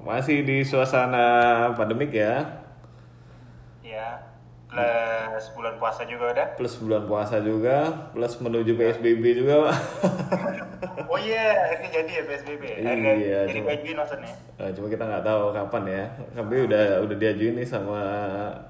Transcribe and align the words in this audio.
Masih 0.00 0.42
di 0.42 0.62
suasana 0.62 1.26
pandemik 1.72 2.10
ya, 2.10 2.60
Ya, 3.80 4.22
plus 4.70 5.50
bulan 5.52 5.74
puasa 5.76 6.06
juga 6.06 6.30
udah. 6.30 6.46
plus 6.54 6.78
bulan 6.78 7.02
puasa 7.04 7.36
juga, 7.38 7.76
plus 8.10 8.38
menuju 8.38 8.72
PSBB 8.72 9.24
juga, 9.36 9.54
Pak. 9.64 9.76
Oh 11.10 11.18
iya, 11.18 11.74
ini 11.74 11.90
jadi 11.90 12.10
ya 12.10 12.22
PSBB. 12.24 12.62
Harga 12.78 13.10
Iya, 13.12 13.40
jadi 13.44 13.58
cuma- 13.58 13.68
baju 13.68 13.90
maksudnya. 13.98 14.32
Nah, 14.56 14.70
cuma 14.70 14.86
kita 14.88 15.04
nggak 15.04 15.24
tahu 15.26 15.42
kapan 15.50 15.82
ya. 15.84 16.04
Tapi 16.32 16.54
udah 16.62 16.84
udah 17.02 17.16
diajuin 17.18 17.54
nih 17.54 17.66
sama 17.66 18.00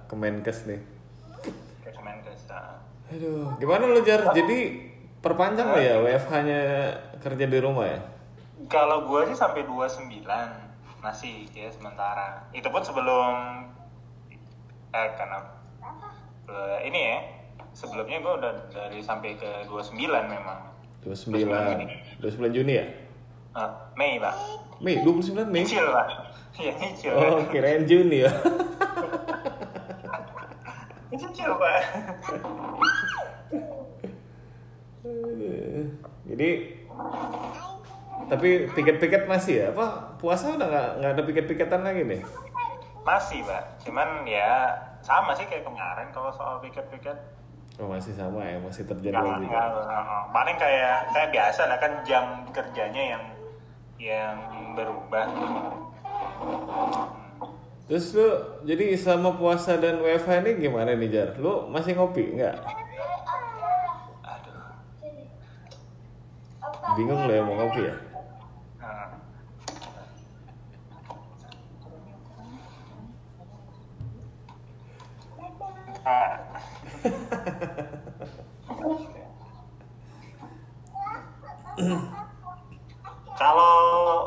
Kemenkes 0.09 0.65
nih. 0.65 0.81
Kemenkes. 1.85 2.49
ah. 2.49 2.81
Aduh, 3.13 3.53
gimana 3.57 3.85
lo 3.85 4.01
Jar? 4.01 4.33
Jadi 4.33 4.59
perpanjang 5.21 5.69
lah 5.69 5.79
ya 5.79 5.95
WFH-nya 6.01 6.61
kerja 7.21 7.45
di 7.45 7.59
rumah 7.61 7.87
ya? 7.87 8.01
Kalau 8.67 9.05
gua 9.05 9.29
sih 9.29 9.37
sampai 9.37 9.63
29 9.63 10.25
masih 11.01 11.48
ya 11.57 11.73
sementara. 11.73 12.45
Itu 12.53 12.69
pun 12.69 12.84
sebelum 12.84 13.65
eh 14.91 15.09
karena 15.16 15.38
eh, 16.48 16.79
ini 16.88 17.01
ya 17.01 17.19
sebelumnya 17.73 18.20
gua 18.20 18.34
udah 18.41 18.52
dari 18.73 19.01
sampai 19.01 19.37
ke 19.41 19.65
29 19.69 19.97
memang. 20.28 20.61
29 21.01 22.20
29 22.20 22.52
Juni 22.52 22.73
ya? 22.77 22.84
Ah, 23.56 23.73
Mei 23.97 24.20
pak. 24.20 24.37
Mei, 24.78 25.01
29 25.01 25.48
Mei? 25.48 25.65
Nyicil 25.65 25.89
pak. 25.91 26.09
Iya 26.61 26.77
nyicil. 26.77 27.14
Oh, 27.14 27.41
kirain 27.48 27.89
Juni 27.89 28.27
ya. 28.27 28.28
Nyicil 31.14 31.51
pak. 31.56 31.80
Jadi 36.30 36.51
tapi 38.30 38.70
piket-piket 38.70 39.27
masih 39.27 39.55
ya? 39.59 39.66
Apa 39.75 40.15
puasa 40.23 40.55
udah 40.55 40.66
nggak 40.70 40.89
nggak 41.02 41.12
ada 41.19 41.23
piket-piketan 41.27 41.83
lagi 41.83 42.02
nih? 42.07 42.23
Masih 43.03 43.43
pak. 43.43 43.83
Cuman 43.83 44.23
ya 44.23 44.70
sama 45.03 45.34
sih 45.34 45.50
kayak 45.50 45.67
kemarin 45.67 46.09
kalau 46.14 46.31
soal 46.31 46.62
piket-piket. 46.62 47.19
Oh 47.81 47.89
masih 47.89 48.12
sama 48.12 48.45
ya, 48.45 48.61
masih 48.61 48.84
terjadi 48.84 49.17
juga. 49.17 49.41
nggak, 49.41 49.67
nggak. 49.73 50.25
paling 50.36 50.56
kayak 50.61 50.97
kayak 51.17 51.31
biasa 51.33 51.62
lah 51.64 51.78
kan 51.81 51.92
jam 52.05 52.25
kerjanya 52.53 53.03
yang 53.17 53.25
yang 53.97 54.36
berubah. 54.77 55.27
Terus 57.91 58.14
lu 58.14 58.28
jadi 58.62 58.95
selama 58.95 59.34
puasa 59.34 59.75
dan 59.75 59.98
WFH 59.98 60.47
ini 60.47 60.51
gimana 60.62 60.95
nih 60.95 61.11
Jar? 61.11 61.28
Lu 61.42 61.67
masih 61.75 61.98
ngopi 61.98 62.39
nggak? 62.39 62.55
Aduh. 64.23 64.62
Bingung 66.95 67.27
lo 67.27 67.33
ya 67.34 67.42
mau 67.42 67.58
ngopi 67.58 67.81
ya? 67.83 67.95
Nah. 68.78 69.11
Ah. 76.05 76.37
Kalau 83.41 83.73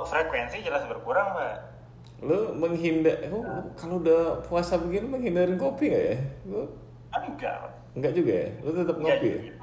frekuensi 0.09 0.65
jelas 0.65 0.89
berkurang, 0.89 1.37
Mbak. 1.37 1.55
Lu 2.23 2.55
menghindar, 2.55 3.19
oh, 3.29 3.43
kalau 3.75 3.99
udah 3.99 4.39
puasa 4.47 4.79
begini 4.79 5.11
menghindarin 5.11 5.59
kopi 5.59 5.91
nggak 5.91 6.03
ya? 6.07 6.17
Lu 6.47 6.71
Enggak. 7.13 7.55
Pak. 7.61 7.71
nggak 7.93 8.13
juga 8.15 8.33
ya? 8.33 8.49
Lu 8.63 8.69
tetap 8.73 8.97
ngopi 8.97 9.27
ya? 9.27 9.35
juga. 9.37 9.53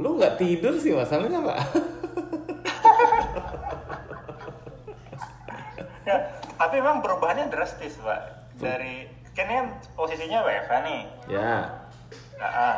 Lu 0.00 0.08
nggak 0.16 0.34
tidur 0.40 0.74
sih 0.80 0.92
masalahnya 0.96 1.40
pak? 1.42 1.58
Ya, 6.04 6.20
tapi 6.60 6.84
memang 6.84 7.00
perubahannya 7.00 7.48
drastis, 7.48 7.96
Pak. 7.96 8.52
Dari 8.60 9.08
kan 9.34 9.44
ini 9.50 9.54
kan 9.58 9.66
posisinya 9.98 10.38
WFH 10.46 10.72
nih. 10.86 11.00
ya. 11.26 11.54
Nah, 12.38 12.50
ah. 12.50 12.76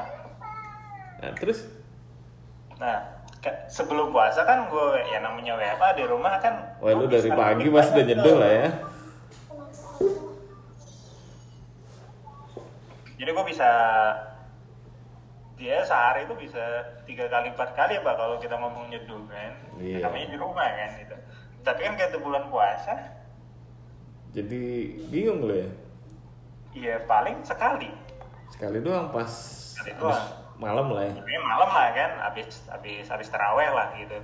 Nah, 1.21 1.31
terus 1.37 1.69
nah 2.77 3.17
sebelum 3.71 4.13
puasa 4.13 4.43
kan 4.45 4.69
gue 4.69 4.89
ya 5.13 5.23
namanya 5.23 5.57
WFH 5.57 5.85
di 6.01 6.05
rumah 6.09 6.35
kan. 6.41 6.55
Wah 6.81 6.93
lu 6.97 7.07
dari 7.07 7.31
pagi 7.31 7.69
pasti 7.71 8.01
udah 8.03 8.17
tuh. 8.25 8.37
lah 8.41 8.53
ya. 8.53 8.69
Jadi 13.17 13.31
gue 13.33 13.47
bisa 13.49 13.71
dia 15.57 15.81
sehari 15.89 16.29
itu 16.29 16.37
bisa 16.37 16.85
tiga 17.09 17.33
kali 17.33 17.49
empat 17.49 17.73
kali 17.73 17.97
pak 18.05 18.15
kalau 18.21 18.37
kita 18.37 18.57
ngomong 18.61 18.93
nyeduh 18.93 19.25
kan. 19.29 19.53
Iya. 19.81 20.05
Namanya 20.05 20.27
di 20.33 20.37
rumah 20.37 20.69
kan 20.69 20.91
gitu. 21.01 21.17
Tapi 21.65 21.81
kan 21.83 21.95
kayak 21.99 22.21
bulan 22.23 22.47
puasa, 22.53 22.95
Jadi 24.37 24.93
bingung 25.09 25.49
lo 25.49 25.57
ya. 25.57 25.71
Iya 26.77 27.01
paling 27.09 27.41
sekali. 27.41 27.89
Sekali 28.53 28.79
doang 28.85 29.09
pas 29.09 29.29
Sekali 29.73 29.97
doang. 29.97 30.25
malam 30.57 30.93
lah 30.93 31.05
ya. 31.09 31.15
Ini 31.17 31.41
malam 31.41 31.69
lah 31.69 31.89
kan, 31.93 32.11
habis 32.29 32.65
habis 32.69 33.05
habis 33.09 33.29
teraweh 33.33 33.69
lah 33.73 33.93
gitu. 33.97 34.17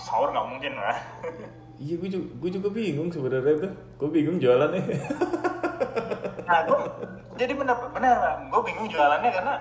Sahur 0.00 0.32
nggak 0.32 0.48
mungkin 0.48 0.72
lah. 0.80 0.96
Iya 1.78 1.94
gue 1.94 2.10
juga, 2.10 2.26
gue 2.42 2.50
juga 2.58 2.68
bingung 2.74 3.06
sebenarnya 3.06 3.54
tuh. 3.62 3.72
Gue 4.02 4.10
bingung 4.10 4.42
jualannya. 4.42 4.82
nah 6.42 6.66
gue 6.66 6.80
jadi 7.38 7.54
bener 7.54 7.76
bener 7.94 8.18
gue 8.50 8.60
bingung 8.66 8.90
jualannya 8.90 9.30
karena 9.30 9.54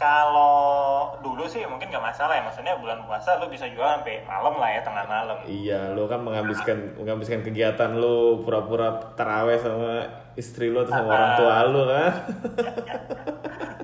kalau 0.00 1.12
dulu 1.20 1.44
sih 1.44 1.62
mungkin 1.68 1.92
nggak 1.92 2.02
masalah 2.02 2.40
ya 2.40 2.42
maksudnya 2.42 2.74
bulan 2.80 3.04
puasa 3.04 3.36
lu 3.36 3.52
bisa 3.52 3.68
jual 3.68 3.84
sampai 3.84 4.24
malam 4.24 4.54
lah 4.56 4.70
ya 4.72 4.80
tengah 4.80 5.04
malam 5.04 5.36
iya, 5.44 5.92
lo 5.92 6.08
kan 6.08 6.24
menghabiskan 6.24 6.96
menghabiskan 6.96 7.44
kegiatan 7.44 8.00
lo 8.00 8.40
pura-pura 8.42 9.12
taraweh 9.14 9.60
sama 9.60 10.08
istri 10.34 10.68
lo 10.68 10.82
atau 10.82 10.94
sama 10.94 11.06
Ah. 11.06 11.14
orang 11.14 11.32
tua 11.36 11.56
lo 11.66 11.82
kan. 11.86 12.12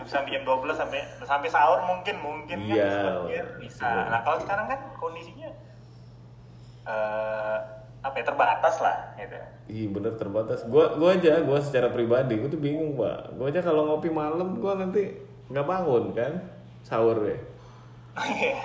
sampai 0.05 0.31
jam 0.33 0.43
12 0.43 0.73
sampai 0.73 1.01
sampai 1.21 1.49
sahur 1.49 1.85
mungkin 1.85 2.17
mungkin 2.19 2.57
Iya. 2.65 2.81
kan 2.81 2.93
sebagian 3.23 3.47
bisa 3.59 3.89
nah 4.09 4.21
kalau 4.23 4.39
sekarang 4.39 4.67
kan 4.67 4.81
kondisinya 4.95 5.49
eh 6.85 7.57
apa 7.99 8.15
ya 8.15 8.25
terbatas 8.25 8.77
lah 8.79 8.97
gitu 9.15 9.37
Iya 9.69 9.87
bener 9.91 10.17
terbatas. 10.17 10.65
Gua 10.65 10.97
gua 10.97 11.13
aja, 11.13 11.45
gua 11.45 11.61
secara 11.61 11.93
pribadi, 11.93 12.41
gua 12.41 12.49
tuh 12.49 12.57
bingung 12.57 12.97
pak. 12.97 13.37
Gua 13.37 13.53
aja 13.53 13.61
kalau 13.61 13.85
ngopi 13.85 14.09
malam, 14.09 14.57
gua 14.57 14.81
nanti 14.81 15.13
nggak 15.47 15.61
bangun 15.63 16.17
kan, 16.17 16.33
sahur 16.81 17.21
ya. 17.21 17.37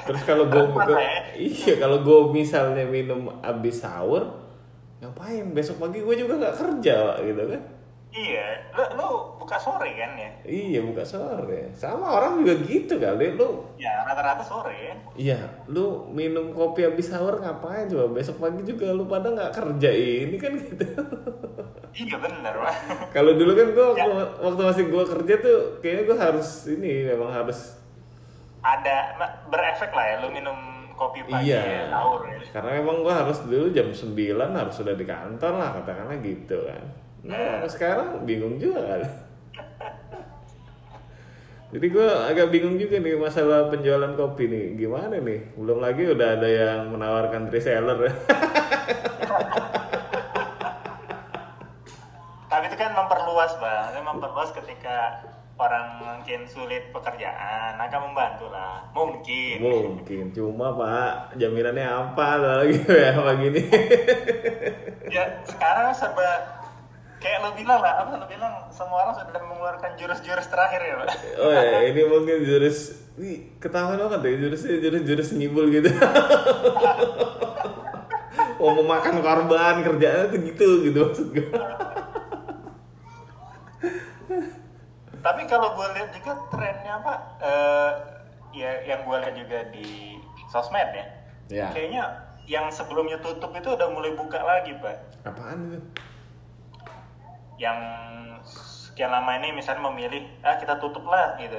Terus 0.08 0.24
kalau 0.24 0.48
gue 0.48 0.64
Terbatas 0.64 0.96
ya. 0.96 1.20
iya 1.36 1.74
kalau 1.78 2.00
gue 2.00 2.20
misalnya 2.34 2.88
minum 2.88 3.30
abis 3.38 3.84
sahur, 3.84 4.32
ngapain? 4.98 5.46
Besok 5.52 5.78
pagi 5.78 6.00
gue 6.00 6.16
juga 6.16 6.40
nggak 6.40 6.56
kerja 6.56 6.94
Pak, 7.06 7.18
gitu 7.22 7.44
kan? 7.52 7.62
Iya 8.14 8.62
lu, 8.78 8.84
lu 8.94 9.10
buka 9.42 9.58
sore 9.58 9.90
kan 9.98 10.14
ya 10.14 10.30
Iya 10.46 10.80
buka 10.86 11.02
sore. 11.02 11.74
Sama 11.74 12.06
orang 12.14 12.46
juga 12.46 12.54
gitu 12.62 13.02
kali. 13.02 13.34
Lu 13.34 13.74
ya 13.82 14.06
rata-rata 14.06 14.46
sore 14.46 14.94
iya, 15.18 15.66
lu 15.66 16.08
minum 16.14 16.54
kopi 16.54 16.86
abis 16.86 17.10
sahur 17.10 17.42
ngapain 17.42 17.90
coba? 17.90 18.14
Besok 18.14 18.38
pagi 18.38 18.62
juga 18.64 18.94
lu 18.94 19.10
pada 19.10 19.34
nggak 19.34 19.52
kerja 19.52 19.90
ini 19.90 20.38
kan 20.38 20.54
gitu. 20.54 20.86
iya 21.94 22.18
bener 22.18 22.54
pak 22.58 22.76
kalau 23.14 23.38
dulu 23.38 23.54
kan 23.54 23.68
gue 23.70 23.88
Ya. 23.94 24.06
waktu, 24.42 24.62
masih 24.66 24.86
gue 24.90 25.04
kerja 25.06 25.34
tuh 25.46 25.58
kayaknya 25.78 26.04
gue 26.10 26.18
harus 26.18 26.50
ini 26.66 27.06
memang 27.06 27.30
harus 27.30 27.78
ada 28.66 29.14
berefek 29.46 29.94
lah 29.94 30.06
ya 30.10 30.16
lu 30.26 30.34
minum 30.34 30.58
kopi 30.98 31.22
pagi 31.26 31.52
iya. 31.52 31.62
ya, 31.62 31.84
sahur 31.90 32.22
ya. 32.30 32.38
Karena 32.54 32.70
memang 32.80 33.02
gue 33.02 33.14
harus 33.14 33.38
dulu 33.44 33.66
jam 33.74 33.90
9 33.92 34.14
harus 34.54 34.74
sudah 34.78 34.94
di 34.94 35.06
kantor 35.06 35.54
lah 35.58 35.70
katakanlah 35.82 36.18
gitu 36.22 36.58
kan. 36.70 36.86
Nah 37.24 37.64
sekarang 37.72 38.28
bingung 38.28 38.60
juga 38.60 38.84
kan. 38.84 39.02
Jadi 41.74 41.90
gue 41.90 42.06
agak 42.06 42.54
bingung 42.54 42.78
juga 42.78 43.02
nih 43.02 43.18
masalah 43.18 43.66
penjualan 43.74 44.14
kopi 44.14 44.46
nih. 44.46 44.78
Gimana 44.78 45.18
nih? 45.18 45.58
Belum 45.58 45.82
lagi 45.82 46.06
udah 46.06 46.38
ada 46.38 46.46
yang 46.46 46.94
menawarkan 46.94 47.50
reseller. 47.50 47.98
Tapi 52.54 52.70
itu 52.70 52.78
kan 52.78 52.94
memperluas 52.94 53.58
bang, 53.58 53.90
itu 53.90 54.06
memperluas 54.06 54.54
ketika 54.54 55.26
orang 55.58 55.98
mungkin 55.98 56.46
sulit 56.46 56.94
pekerjaan, 56.94 57.82
akan 57.82 58.14
membantu 58.14 58.54
lah, 58.54 58.86
mungkin. 58.94 59.58
Mungkin 59.58 60.30
cuma 60.38 60.78
pak 60.78 61.34
jaminannya 61.42 61.82
apa 61.90 62.38
lagi 62.38 62.78
ya 63.02 63.18
begini. 63.18 63.62
Ya 65.10 65.42
sekarang 65.50 65.90
serba 65.98 66.62
kayak 67.24 67.40
lo 67.40 67.50
bilang 67.56 67.80
lah, 67.80 68.04
apa 68.04 68.12
lo 68.20 68.28
bilang 68.28 68.54
semua 68.70 69.08
orang 69.08 69.16
sudah 69.16 69.40
mengeluarkan 69.40 69.96
jurus-jurus 69.96 70.48
terakhir 70.52 70.84
ya 70.84 70.94
pak. 71.00 71.08
Oh 71.40 71.50
ya 71.50 71.80
ini 71.88 72.02
mungkin 72.04 72.44
jurus 72.44 73.00
Wih, 73.14 73.46
ketahuan 73.62 74.02
banget 74.02 74.26
deh 74.26 74.34
jurusnya 74.42 74.82
jurus-jurus 74.82 75.30
ngibul 75.38 75.70
gitu. 75.70 75.86
Mau 78.60 78.72
memakan 78.80 79.20
korban 79.22 79.84
kerjaannya 79.84 80.26
tuh 80.32 80.40
gitu 80.42 80.68
gitu 80.84 81.00
maksud 81.04 81.28
gue. 81.32 81.48
Tapi 85.24 85.42
kalau 85.48 85.70
gue 85.78 85.88
lihat 85.96 86.10
juga 86.12 86.32
trennya 86.52 87.00
pak, 87.00 87.20
eh, 87.40 87.92
ya 88.52 88.72
yang 88.84 89.08
gue 89.08 89.18
lihat 89.24 89.36
juga 89.36 89.60
di 89.72 90.20
sosmed 90.52 90.90
ya, 90.92 91.06
Ya. 91.52 91.68
kayaknya 91.72 92.04
yang 92.44 92.68
sebelumnya 92.68 93.20
tutup 93.20 93.52
itu 93.54 93.70
udah 93.72 93.88
mulai 93.92 94.16
buka 94.16 94.40
lagi 94.40 94.76
pak 94.80 94.96
Apaan 95.24 95.70
itu? 95.70 95.80
Yang 97.58 97.78
sekian 98.44 99.10
lama 99.10 99.38
ini 99.38 99.54
misalnya 99.54 99.90
memilih 99.90 100.26
ah 100.42 100.58
kita 100.58 100.78
tutup 100.78 101.06
lah 101.06 101.34
gitu 101.38 101.58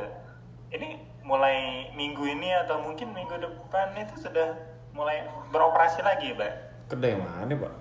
ini 0.70 0.98
mulai 1.24 1.88
minggu 1.94 2.22
ini 2.22 2.52
atau 2.62 2.82
mungkin 2.82 3.10
minggu 3.10 3.40
depan 3.40 3.96
itu 3.96 4.28
sudah 4.28 4.54
mulai 4.92 5.24
beroperasi 5.50 6.02
lagi 6.02 6.34
pak 6.34 6.52
Kedai 6.84 7.16
mana, 7.16 7.48
Pak? 7.48 7.74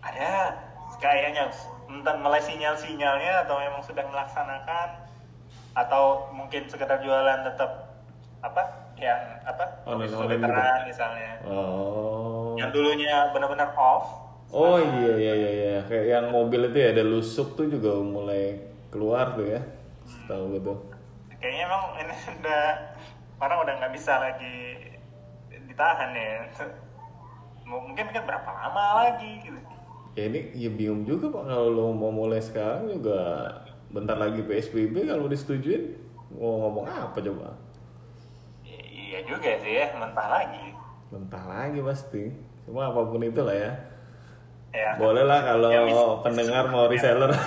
ada 0.00 0.56
kayaknya 0.96 1.52
entah 1.86 2.16
mulai 2.16 2.40
sinyal-sinyalnya 2.40 3.44
atau 3.44 3.60
memang 3.60 3.84
sudah 3.84 4.04
melaksanakan 4.08 4.88
atau 5.76 6.32
mungkin 6.32 6.64
sekedar 6.66 7.00
jualan 7.00 7.44
tetap 7.44 7.92
apa 8.40 8.62
yang 8.96 9.20
apa 9.44 9.84
Online- 9.84 10.08
kopi 10.08 10.16
online 10.16 10.40
veteran 10.40 10.78
misalnya 10.88 11.32
Oh. 11.44 12.56
yang 12.56 12.72
dulunya 12.72 13.28
benar-benar 13.32 13.72
off 13.76 14.29
Oh 14.52 14.76
iya 14.82 15.10
iya 15.22 15.32
iya 15.40 15.50
iya 15.60 15.74
kayak 15.88 16.06
yang 16.12 16.26
mobil 16.36 16.60
itu 16.68 16.76
ya 16.82 16.88
ada 16.94 17.04
lusuk 17.12 17.48
tuh 17.58 17.66
juga 17.74 17.90
mulai 18.02 18.42
keluar 18.92 19.26
tuh 19.38 19.46
ya. 19.46 19.60
Tahu 20.28 20.44
gitu. 20.58 20.72
kayaknya 21.40 21.62
emang 21.66 21.82
ini 21.96 22.14
udah 22.42 22.62
orang 23.40 23.58
udah 23.64 23.74
nggak 23.80 23.92
bisa 23.96 24.12
lagi 24.20 24.56
ditahan 25.68 26.10
ya 26.12 26.30
mungkin 27.64 28.06
kan 28.10 28.22
berapa 28.26 28.50
lama 28.50 28.84
lagi 29.06 29.40
gitu 29.46 29.58
Ya 30.18 30.26
ini 30.26 30.40
ya 30.58 30.70
bingung 30.74 31.06
juga 31.06 31.30
Pak 31.30 31.44
kalau 31.46 31.68
lo 31.70 31.86
mau 31.94 32.10
mulai 32.10 32.42
sekarang 32.42 32.90
juga 32.90 33.18
bentar 33.94 34.18
lagi 34.18 34.42
PSBB 34.42 35.06
kalau 35.06 35.30
disetujuin 35.30 35.82
mau 36.34 36.66
ngomong 36.66 36.86
apa 36.90 37.18
coba? 37.22 37.54
I- 38.64 38.88
iya 39.10 39.18
juga 39.28 39.50
sih 39.62 39.72
ya 39.80 39.86
mentah 40.00 40.28
lagi 40.34 40.64
Mentah 41.10 41.44
lagi 41.46 41.80
pasti. 41.82 42.24
Cuma 42.66 42.90
apa 42.90 43.00
pun 43.10 43.22
itulah 43.22 43.54
ya. 43.54 43.72
Ya 44.70 44.94
Boleh 44.96 45.22
lah 45.22 45.40
kalau 45.44 45.68
Ya, 45.68 45.82
pendengar 46.20 46.64
mau 46.68 46.86
reseller. 46.86 47.30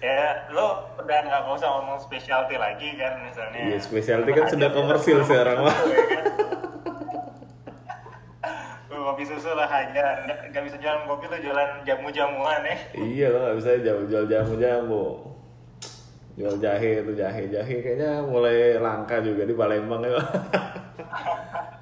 ya 0.00 0.20
lo 0.52 0.92
udah 1.00 1.18
nggak 1.22 1.48
usah 1.48 1.68
ngomong 1.70 1.96
specialty 1.98 2.56
lagi 2.56 2.92
kan 2.94 3.24
misalnya 3.24 3.60
Iya, 3.72 3.78
specialty 3.80 4.30
kan 4.32 4.46
sudah 4.46 4.68
komersil 4.70 5.24
sekarang, 5.24 5.64
Pak. 5.64 5.76
Lo 8.88 9.12
kopi 9.12 9.24
susu 9.24 9.50
lah 9.50 9.64
aja 9.66 10.24
nggak 10.52 10.62
bisa 10.62 10.76
jualan 10.76 11.04
kopi 11.04 11.24
lo 11.26 11.36
jualan 11.40 11.70
jamu-jamuan 11.82 12.60
ya 12.62 12.76
Iya 12.94 13.26
lo 13.32 13.38
nggak 13.42 13.56
bisa 13.58 13.70
jual 13.80 13.98
jual 14.06 14.24
jamu 14.26 14.54
jamu. 14.56 15.04
Jual 16.34 16.56
jahe 16.58 17.00
itu 17.00 17.12
jahe 17.14 17.42
jahe 17.46 17.74
kayaknya 17.78 18.20
mulai 18.20 18.76
langka 18.76 19.22
juga 19.22 19.46
di 19.46 19.54
Palembang 19.54 20.02
ya. 20.02 20.18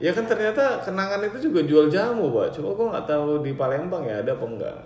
ya 0.03 0.11
kan 0.11 0.25
ternyata 0.25 0.81
kenangan 0.83 1.21
itu 1.23 1.37
juga 1.45 1.61
jual 1.63 1.87
jamu 1.87 2.29
pak. 2.29 2.51
Cuma 2.53 2.73
gua 2.73 2.85
nggak 2.91 3.07
tahu 3.07 3.39
di 3.41 3.53
Palembang 3.53 4.03
ya 4.03 4.19
ada 4.19 4.33
apa 4.33 4.45
enggak. 4.45 4.77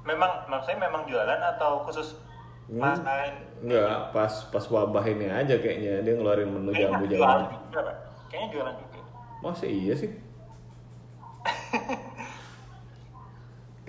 memang 0.00 0.30
maksudnya 0.46 0.80
memang 0.80 1.04
jualan 1.04 1.36
atau 1.50 1.84
khusus 1.84 2.14
Hmm. 2.64 2.78
masain 2.78 3.34
Enggak, 3.58 4.10
pas 4.10 4.30
pas 4.46 4.62
wabah 4.62 5.02
ini 5.02 5.26
aja 5.26 5.56
kayaknya 5.56 5.98
dia 6.00 6.12
ngeluarin 6.12 6.46
menu 6.46 6.70
Kayaknya 6.70 6.92
jamu 6.92 7.04
jualan 7.06 7.42
jamu. 7.42 7.58
juga 7.58 7.78
pak 7.82 7.94
kayaknya 8.28 8.46
jualan 8.52 8.74
juga 8.76 8.98
Masa 9.38 9.64
iya 9.64 9.94
sih? 9.94 10.10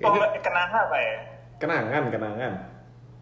Kayaknya 0.00 0.40
kenangan 0.40 0.80
apa 0.82 0.96
ya 0.98 1.14
kenangan 1.56 2.02
kenangan. 2.08 2.52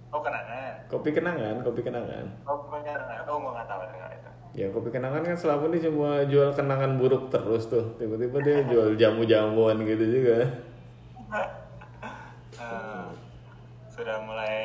oh 0.09 0.21
kenangan 0.23 0.73
Kopi 0.87 1.09
kenangan, 1.11 1.55
kopi 1.61 1.81
kenangan. 1.83 2.25
oh 2.47 2.57
kenangan 2.65 3.19
oh 3.27 3.37
gua 3.37 3.51
nggak 3.53 3.67
tahu 3.67 3.81
dengar 3.85 4.09
itu 4.13 4.28
Ya 4.57 4.67
kopi 4.73 4.89
kenangan 4.91 5.23
kan 5.23 5.37
selama 5.37 5.71
ini 5.71 5.79
cuma 5.85 6.25
jual 6.27 6.51
kenangan 6.57 6.97
buruk 6.99 7.29
terus 7.31 7.69
tuh. 7.69 7.95
Tiba-tiba 8.01 8.39
dia 8.43 8.57
jual 8.67 8.97
jamu-jamuan 8.97 9.77
gitu 9.85 10.05
juga. 10.05 10.37
Eh, 12.59 13.07
sudah 13.87 14.19
mulai 14.27 14.59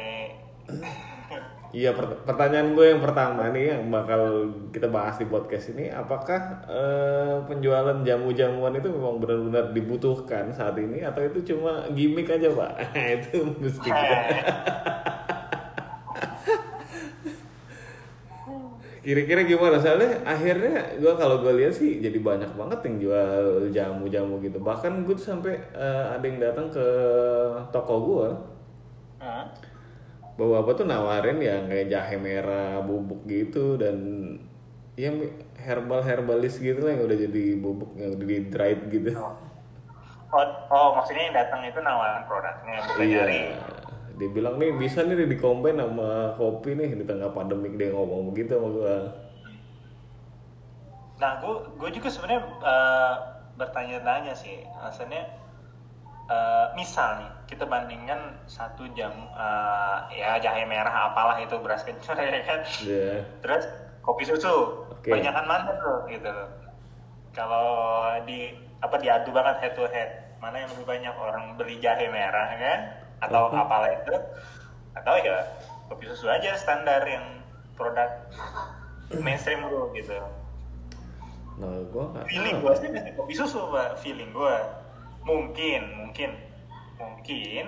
Iya 1.73 1.89
per- 1.97 2.21
pertanyaan 2.21 2.77
gue 2.77 2.85
yang 2.93 3.01
pertama 3.01 3.49
nih 3.49 3.73
yang 3.73 3.89
bakal 3.89 4.45
kita 4.69 4.89
bahas 4.93 5.17
di 5.17 5.25
podcast 5.25 5.73
ini 5.73 5.89
apakah 5.89 6.61
eh, 6.69 7.37
penjualan 7.49 7.97
jamu-jamuan 8.05 8.77
itu 8.77 8.93
memang 8.93 9.17
benar-benar 9.17 9.73
dibutuhkan 9.73 10.53
saat 10.53 10.77
ini 10.77 11.01
atau 11.01 11.25
itu 11.25 11.53
cuma 11.53 11.85
gimmick 11.93 12.29
aja 12.29 12.49
pak? 12.53 12.71
itu 13.17 13.41
mesti 13.57 13.89
kita. 13.89 14.17
Kira-kira 19.03 19.43
gimana? 19.43 19.75
Soalnya 19.83 20.23
akhirnya 20.23 20.95
gue 20.95 21.13
kalau 21.19 21.43
gue 21.43 21.53
lihat 21.59 21.75
sih 21.75 21.99
jadi 21.99 22.15
banyak 22.23 22.55
banget 22.55 22.79
yang 22.87 22.95
jual 23.03 23.43
jamu-jamu 23.69 24.39
gitu. 24.39 24.63
Bahkan 24.63 25.03
gue 25.03 25.15
tuh 25.19 25.27
sampai 25.35 25.59
eh, 25.75 26.05
ada 26.15 26.23
yang 26.23 26.39
datang 26.39 26.71
ke 26.71 26.87
toko 27.75 27.95
gue 28.07 28.29
Hah? 29.19 29.47
bawa 30.33 30.65
apa 30.65 30.71
tuh 30.73 30.85
nawarin 30.89 31.37
yang 31.37 31.69
kayak 31.69 31.93
jahe 31.93 32.17
merah 32.17 32.81
bubuk 32.81 33.21
gitu 33.29 33.77
dan 33.77 33.97
ya 34.97 35.13
herbal 35.57 36.01
herbalis 36.01 36.57
gitu 36.57 36.85
lah 36.85 36.97
yang 36.97 37.05
udah 37.05 37.17
jadi 37.17 37.43
bubuk 37.61 37.93
yang 37.97 38.17
udah 38.17 38.27
di 38.27 38.37
dried 38.49 38.81
gitu 38.89 39.13
oh. 39.13 39.37
oh 40.33 40.45
oh 40.73 40.89
maksudnya 40.97 41.29
yang 41.29 41.37
datang 41.37 41.61
itu 41.65 41.79
nawaran 41.81 42.25
produknya 42.25 42.77
bukan 42.81 43.05
iya 43.05 43.21
nyari 43.21 43.41
dia 44.17 44.29
bilang 44.29 44.61
nih 44.61 44.71
bisa 44.77 45.01
nih 45.01 45.25
di 45.25 45.37
combine 45.37 45.81
sama 45.81 46.37
kopi 46.37 46.77
nih. 46.77 46.93
Di 46.97 47.05
tengah 47.05 47.33
pandemik 47.33 47.77
dia 47.77 47.89
ngomong 47.93 48.29
begitu 48.29 48.57
sama 48.57 48.69
gua. 48.69 48.97
Nah, 51.21 51.39
gue 51.39 51.55
gue 51.79 51.89
juga 51.95 52.09
sebenarnya 52.11 52.41
eh, 52.43 53.13
bertanya-tanya 53.55 54.33
sih, 54.35 54.65
alasannya 54.75 55.23
eh, 56.27 56.65
misal 56.75 57.23
nih 57.23 57.31
kita 57.47 57.63
bandingkan 57.69 58.43
satu 58.49 58.89
jam 58.97 59.13
eh, 59.31 59.97
ya 60.19 60.41
jahe 60.41 60.65
merah 60.67 61.13
apalah 61.13 61.37
itu 61.39 61.55
beras 61.61 61.85
kencur 61.85 62.17
ya 62.21 62.41
kan, 62.43 62.59
ya 62.83 63.23
terus 63.39 63.63
kopi 64.03 64.27
susu, 64.27 64.83
Oke. 64.91 65.15
banyakan 65.15 65.45
mana 65.47 65.71
tuh 65.79 65.97
gitu. 66.11 66.33
Kalau 67.31 67.71
di 68.27 68.51
apa 68.83 68.99
diadu 68.99 69.31
banget 69.31 69.55
head 69.63 69.73
to 69.79 69.87
head, 69.89 70.09
mana 70.43 70.59
yang 70.59 70.69
lebih 70.75 70.85
banyak 70.85 71.15
orang 71.15 71.55
beli 71.55 71.79
jahe 71.79 72.11
merah 72.11 72.51
kan, 72.59 72.79
atau 73.27 73.49
Mhm. 73.49 73.59
apalah 73.59 73.91
itu, 73.91 74.15
atau 74.93 75.13
ya 75.19 75.37
kopi 75.87 76.05
susu 76.09 76.27
aja 76.27 76.55
standar 76.55 77.03
yang 77.03 77.43
produk 77.73 78.09
mainstream 79.19 79.63
dulu 79.63 79.93
gitu. 79.93 80.15
Nah 81.53 81.85
gua 81.93 82.03
nggak 82.13 82.25
feeling 82.27 82.57
gue 82.61 82.73
sih 82.77 82.89
mesti 82.89 83.11
kopi 83.13 83.33
susu 83.33 83.69
pak. 83.69 84.01
Feeling 84.01 84.33
gue 84.33 84.55
mungkin 85.23 85.81
mungkin. 85.97 86.31
Mungkin 86.93 87.65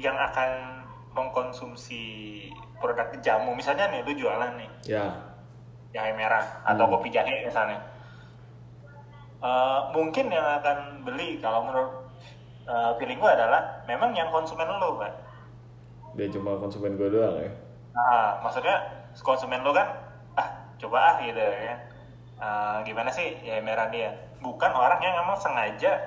yang 0.00 0.16
akan 0.16 0.80
mengkonsumsi 1.12 2.02
produk 2.80 3.12
jamu. 3.20 3.52
Misalnya 3.52 3.92
nih 3.92 4.00
lu 4.04 4.12
jualan 4.16 4.56
nih. 4.56 4.70
Ya. 4.88 5.06
Jahe 5.90 6.14
merah 6.14 6.62
atau 6.64 6.86
Hmm. 6.86 6.92
kopi 6.96 7.10
jahe 7.10 7.44
misalnya. 7.44 7.82
Eh, 9.40 9.80
mungkin 9.96 10.28
yang 10.28 10.44
akan 10.60 11.00
beli 11.02 11.40
kalau 11.40 11.64
menurut 11.64 11.99
eh, 12.70 12.90
feeling 12.96 13.18
gue 13.18 13.30
adalah 13.30 13.82
memang 13.84 14.14
yang 14.14 14.30
konsumen 14.30 14.70
lo 14.70 14.94
pak 14.94 15.12
dia 16.14 16.26
cuma 16.30 16.58
konsumen 16.58 16.94
gua 16.94 17.10
doang 17.10 17.36
ya 17.38 17.50
Nah, 17.90 18.38
maksudnya 18.38 18.76
konsumen 19.18 19.66
lo 19.66 19.74
kan, 19.74 19.88
ah 20.38 20.48
coba 20.78 20.98
ah 20.98 21.14
gitu 21.20 21.42
ya. 21.42 21.74
Eh, 22.40 22.76
gimana 22.86 23.10
sih 23.10 23.34
ya 23.42 23.58
merah 23.60 23.90
dia? 23.90 24.14
Bukan 24.38 24.70
orang 24.72 25.02
yang 25.02 25.18
memang 25.20 25.34
sengaja 25.36 25.98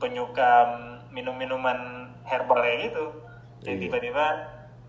penyuka 0.00 0.50
mm, 0.66 1.12
minum-minuman 1.12 2.08
herbal 2.24 2.58
kayak 2.58 2.90
gitu. 2.90 3.04
Jadi 3.62 3.76
Iya. 3.76 3.82
tiba-tiba 3.84 4.24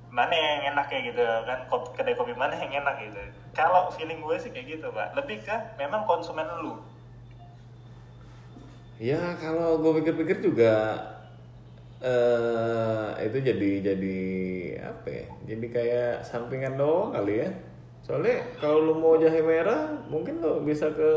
mana 0.08 0.32
yang 0.34 0.72
enak 0.74 0.88
kayak 0.88 1.12
gitu 1.12 1.20
kan 1.44 1.60
kopi, 1.68 1.88
kedai 2.00 2.16
kopi 2.16 2.32
mana 2.32 2.56
yang 2.56 2.72
enak 2.82 2.96
gitu. 3.04 3.20
Kalau 3.52 3.92
feeling 3.92 4.24
gue 4.24 4.36
sih 4.40 4.50
kayak 4.50 4.80
gitu 4.80 4.88
pak. 4.96 5.14
Lebih 5.20 5.44
ke 5.44 5.56
memang 5.78 6.08
konsumen 6.08 6.48
lu. 6.64 6.80
Ya 8.98 9.36
kalau 9.38 9.78
gue 9.78 10.02
pikir-pikir 10.02 10.42
juga 10.42 10.98
eh 11.98 13.08
itu 13.25 13.38
jadi 13.42 13.70
jadi 13.84 14.20
apa 14.86 15.08
ya? 15.08 15.25
Jadi 15.48 15.66
kayak 15.68 16.12
sampingan 16.24 16.77
doang 16.77 17.12
kali 17.12 17.42
ya. 17.42 17.50
Soalnya 18.06 18.46
kalau 18.58 18.80
lu 18.82 18.94
mau 18.96 19.18
jahe 19.18 19.42
merah, 19.42 19.92
mungkin 20.08 20.39
lo 20.39 20.62
bisa 20.62 20.88
ke 20.89 21.12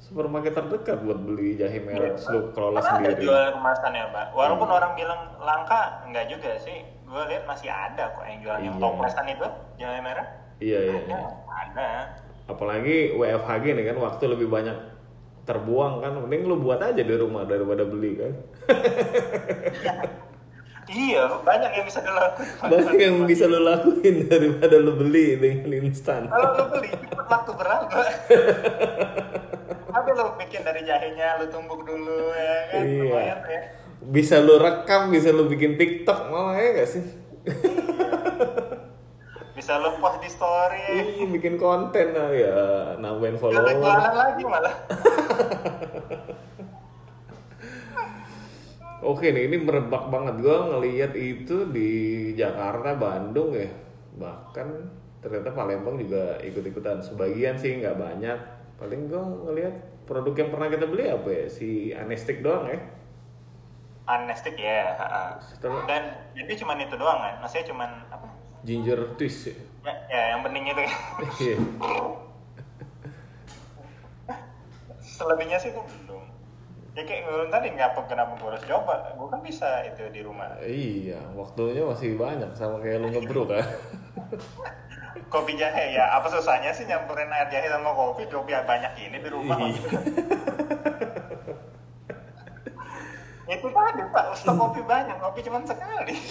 supermarket 0.00 0.56
terdekat 0.56 1.04
buat 1.04 1.20
beli 1.20 1.60
jahe 1.60 1.76
merah 1.78 2.16
terus 2.16 2.24
lu 2.30 2.40
kelola 2.50 2.80
Kan 2.80 3.04
ada 3.04 3.12
sendiri. 3.12 3.20
jual 3.20 3.44
kemasan 3.52 3.92
ya 3.92 4.06
pak. 4.08 4.26
Walaupun 4.32 4.68
Iya. 4.70 4.76
orang 4.80 4.92
bilang 4.96 5.20
langka, 5.38 5.80
enggak 6.06 6.26
juga 6.26 6.50
sih. 6.56 6.78
Gue 7.04 7.22
lihat 7.26 7.44
masih 7.44 7.68
ada 7.68 8.14
kok 8.14 8.24
yang 8.24 8.38
jual 8.40 8.56
yang 8.62 8.76
Iya. 8.78 8.82
toplesan 8.82 9.26
itu 9.28 9.46
jahe 9.76 10.00
merah. 10.00 10.26
Iya 10.56 10.78
iya. 10.80 10.96
Ada, 10.96 11.04
iya. 11.04 11.20
ada. 11.68 11.88
Apalagi 12.48 12.96
WFH 13.12 13.50
nih 13.68 13.84
kan 13.86 13.96
waktu 13.98 14.24
lebih 14.26 14.48
banyak 14.48 14.76
terbuang 15.44 16.04
kan, 16.04 16.12
mending 16.20 16.46
lu 16.46 16.56
buat 16.60 16.80
aja 16.80 17.00
di 17.00 17.14
rumah 17.16 17.44
daripada 17.48 17.82
beli 17.86 18.12
kan. 18.20 18.32
iya 20.90 21.22
banyak 21.46 21.70
yang 21.70 21.86
bisa 21.86 22.02
dilakukan 22.02 22.66
banyak 22.66 22.96
yang 22.98 23.16
bisa 23.22 23.44
lo 23.46 23.62
lakuin 23.62 24.26
daripada 24.26 24.76
lo 24.82 24.98
beli 24.98 25.38
dengan 25.38 25.86
instan. 25.86 26.26
Kalau 26.26 26.50
lo 26.58 26.64
beli 26.74 26.90
waktu 27.14 27.52
berapa? 27.54 27.98
Apa 29.90 30.08
lo 30.18 30.34
bikin 30.38 30.66
dari 30.66 30.82
jahenya 30.82 31.38
lo 31.38 31.46
tumbuk 31.46 31.86
dulu 31.86 32.34
ya 32.34 32.56
kan? 32.74 32.82
Iya. 32.82 33.02
lumayan 33.06 33.38
ya. 33.46 33.62
Bisa 34.00 34.42
lo 34.42 34.58
rekam 34.58 35.14
bisa 35.14 35.30
lo 35.30 35.46
bikin 35.46 35.78
tiktok 35.78 36.26
malah 36.26 36.58
ya 36.58 36.68
gak 36.82 36.88
sih? 36.90 37.04
Bisa 39.60 39.76
lo 39.76 39.92
post 40.00 40.24
di 40.24 40.30
story. 40.32 41.20
Ih, 41.20 41.28
bikin 41.36 41.60
konten 41.60 42.16
lah 42.16 42.32
ya 42.32 42.56
nambahin 42.96 43.36
follower. 43.36 43.76
jualan 43.76 44.14
lagi 44.16 44.42
malah 44.48 44.72
Oke 49.10 49.32
nih, 49.32 49.48
ini 49.48 49.56
merebak 49.64 50.12
banget. 50.12 50.44
Gue 50.44 50.52
ngeliat 50.52 51.16
itu 51.16 51.64
di 51.72 51.90
Jakarta, 52.36 52.92
Bandung 53.00 53.56
ya. 53.56 53.72
Bahkan 54.20 54.68
ternyata 55.24 55.56
Palembang 55.56 55.96
juga 55.96 56.36
ikut-ikutan. 56.44 57.00
Sebagian 57.00 57.56
sih 57.56 57.80
nggak 57.80 57.96
banyak. 57.96 58.38
Paling 58.76 59.08
gue 59.08 59.22
ngeliat 59.48 60.04
produk 60.04 60.34
yang 60.36 60.50
pernah 60.52 60.68
kita 60.68 60.84
beli 60.84 61.08
apa 61.08 61.28
ya? 61.32 61.48
Si 61.48 61.96
Anestik 61.96 62.44
doang 62.44 62.68
ya. 62.68 62.80
Anestik 64.04 64.60
ya. 64.60 65.00
Setelah 65.40 65.88
dan 65.88 66.02
jadi 66.36 66.52
cuman 66.60 66.84
itu 66.84 66.94
doang 67.00 67.20
kan 67.24 67.34
maksudnya 67.40 67.66
cuman 67.72 67.90
apa 68.12 68.26
ginger 68.64 69.16
twist 69.16 69.48
ya. 69.48 69.56
ya, 69.88 69.94
ya 70.12 70.22
yang 70.36 70.40
bening 70.44 70.68
itu 70.68 70.80
kan 70.84 70.92
Iya. 71.40 71.56
selebihnya 75.20 75.60
sih 75.60 75.76
gue 75.76 75.84
belum. 75.84 76.24
Ya 76.96 77.04
kayak 77.04 77.28
gue 77.28 77.52
tadi 77.52 77.68
ngapa 77.76 78.00
kenapa 78.08 78.32
gue 78.40 78.48
harus 78.48 78.64
coba? 78.64 79.12
Gue 79.20 79.28
kan 79.28 79.44
bisa 79.44 79.84
itu 79.84 80.08
di 80.08 80.24
rumah. 80.24 80.56
Iya, 80.64 81.20
waktunya 81.36 81.84
masih 81.84 82.16
banyak 82.16 82.56
sama 82.56 82.80
kayak 82.80 83.04
lu 83.04 83.12
ngebruk 83.12 83.52
kan. 83.52 83.60
kopi 85.32 85.60
jahe 85.60 85.92
ya. 85.94 86.08
Apa 86.16 86.32
susahnya 86.32 86.72
sih 86.72 86.88
nyampurin 86.88 87.28
air 87.28 87.52
jahe 87.52 87.68
sama 87.68 87.92
kopi? 87.92 88.24
Kopi 88.32 88.56
banyak 88.56 88.92
ini 88.96 89.20
di 89.20 89.28
rumah. 89.28 89.60
Iya. 89.60 90.00
itu 93.60 93.66
tadi 93.68 94.02
pak. 94.08 94.24
Stok 94.40 94.56
kopi 94.56 94.80
banyak 94.88 95.20
kopi 95.20 95.44
cuma 95.44 95.60
sekali. 95.68 96.16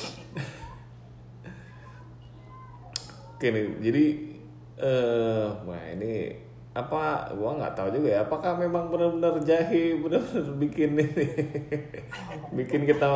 Oke 3.40 3.56
nih, 3.56 3.72
jadi 3.80 4.06
eh 4.80 5.48
wah 5.64 5.84
ini 5.96 6.36
apa 6.80 7.36
gua 7.36 7.60
nggak 7.60 7.76
tahu 7.76 7.90
juga 7.92 8.08
ya 8.16 8.20
apakah 8.24 8.56
memang 8.56 8.88
benar-benar 8.88 9.36
jahe 9.44 10.00
benar-benar 10.00 10.48
bikin 10.64 10.96
ini? 10.96 11.06
Bikin 12.58 12.88
kita 12.88 13.10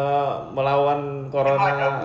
melawan 0.52 1.32
corona? 1.32 2.04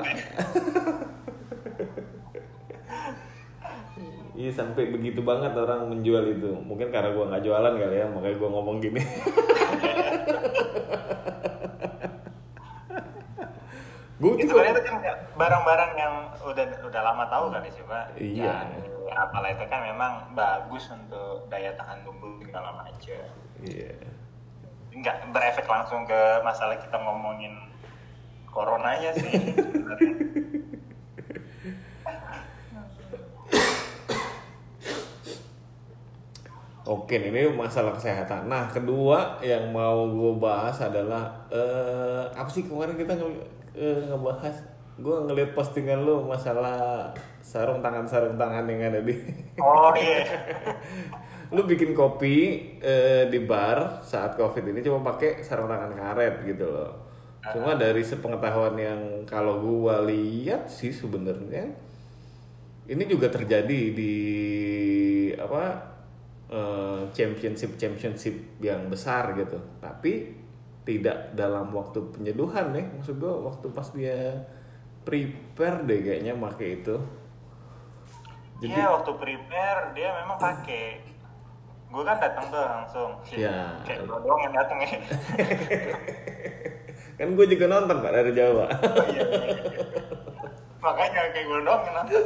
Iya 4.38 4.54
sampai 4.54 4.94
begitu 4.94 5.18
banget 5.26 5.50
orang 5.58 5.90
menjual 5.90 6.22
itu. 6.30 6.54
Mungkin 6.62 6.94
karena 6.94 7.10
gua 7.10 7.26
nggak 7.34 7.42
jualan 7.42 7.74
kali 7.74 7.96
ya 7.98 8.06
makanya 8.06 8.36
gua 8.38 8.50
ngomong 8.54 8.76
gini. 8.78 9.02
Gue 14.18 14.34
itu 14.34 14.50
kan 14.50 14.74
barang-barang 15.38 15.92
yang 15.94 16.14
udah 16.42 16.66
udah 16.90 17.02
lama 17.06 17.24
tahu 17.30 17.54
kan 17.54 17.62
sih 17.70 17.86
pak? 17.86 18.04
Iya. 18.18 18.66
Ya, 18.66 18.97
apalah 19.10 19.50
itu 19.50 19.64
kan 19.66 19.80
memang 19.84 20.12
bagus 20.32 20.90
untuk 20.90 21.46
daya 21.48 21.72
tahan 21.74 22.04
tubuh 22.04 22.36
segala 22.42 22.72
macam 22.74 23.24
iya 23.62 23.94
nggak 24.88 25.30
berefek 25.30 25.66
langsung 25.68 26.02
ke 26.04 26.42
masalah 26.42 26.74
kita 26.74 26.96
ngomongin 26.98 27.54
coronanya 28.48 29.14
sih 29.14 29.30
sebenarnya. 29.54 30.14
Oke, 36.88 37.20
ini 37.20 37.44
masalah 37.52 37.92
kesehatan. 37.92 38.48
Nah, 38.48 38.64
kedua 38.72 39.36
yang 39.44 39.68
mau 39.76 40.08
gue 40.08 40.32
bahas 40.40 40.80
adalah 40.80 41.28
eh 41.52 42.24
apa 42.32 42.48
sih 42.48 42.64
kemarin 42.64 42.96
kita 42.96 43.12
nge- 43.12 43.44
eh, 43.76 44.08
ngebahas? 44.08 44.56
Gue 44.98 45.16
ngeliat 45.24 45.54
postingan 45.54 46.02
lu 46.02 46.26
masalah 46.26 47.14
sarung 47.38 47.80
tangan 47.80 48.04
sarung 48.04 48.34
tangan 48.34 48.66
yang 48.66 48.92
ada 48.92 49.00
di. 49.00 49.14
oh 49.62 49.94
iya 49.96 50.26
lu 51.54 51.64
bikin 51.64 51.96
kopi 51.96 52.60
eh, 52.82 53.24
di 53.32 53.40
bar 53.40 54.04
saat 54.04 54.36
covid 54.36 54.68
ini 54.68 54.84
cuma 54.84 55.00
pakai 55.00 55.40
sarung 55.40 55.70
tangan 55.70 55.96
karet 55.96 56.44
gitu 56.44 56.66
loh. 56.68 56.92
Cuma 57.54 57.78
dari 57.78 58.04
sepengetahuan 58.04 58.76
yang 58.76 59.00
kalau 59.24 59.62
gua 59.62 60.04
lihat 60.04 60.68
sih 60.68 60.92
sebenarnya 60.92 61.72
ini 62.88 63.04
juga 63.08 63.32
terjadi 63.32 63.80
di 63.96 64.14
apa 65.40 65.64
eh, 66.52 67.00
championship 67.16 67.80
championship 67.80 68.60
yang 68.60 68.92
besar 68.92 69.32
gitu 69.38 69.56
tapi 69.80 70.36
tidak 70.88 71.36
dalam 71.36 71.68
waktu 71.72 72.00
penyeduhan 72.12 72.72
nih 72.72 72.84
maksud 72.96 73.16
gua 73.20 73.52
waktu 73.52 73.66
pas 73.72 73.88
dia 73.92 74.44
prepare 75.02 75.78
deh 75.84 76.00
kayaknya 76.00 76.32
make 76.32 76.66
itu. 76.82 76.96
Jadi- 78.58 78.74
iya 78.74 78.86
waktu 78.90 79.10
prepare 79.14 79.94
dia 79.94 80.10
memang 80.18 80.36
pakai 80.36 80.84
gue 81.88 82.02
kan 82.04 82.18
datang 82.20 82.46
tuh 82.50 82.60
langsung. 82.60 83.10
Iya. 83.32 83.80
kayak 83.86 84.04
gue 84.04 84.18
doang 84.20 84.40
yang 84.44 84.54
datang 84.54 84.78
ya. 84.82 84.90
Kan 87.18 87.34
gue 87.34 87.46
juga 87.50 87.66
nonton 87.66 87.98
pak 87.98 88.14
dari 88.14 88.30
Jawa. 88.30 88.70
Iya, 89.10 89.26
makanya 90.78 91.34
kayak 91.34 91.46
gue 91.50 91.60
doang 91.66 91.82
yang 91.82 91.94
nonton. 91.98 92.22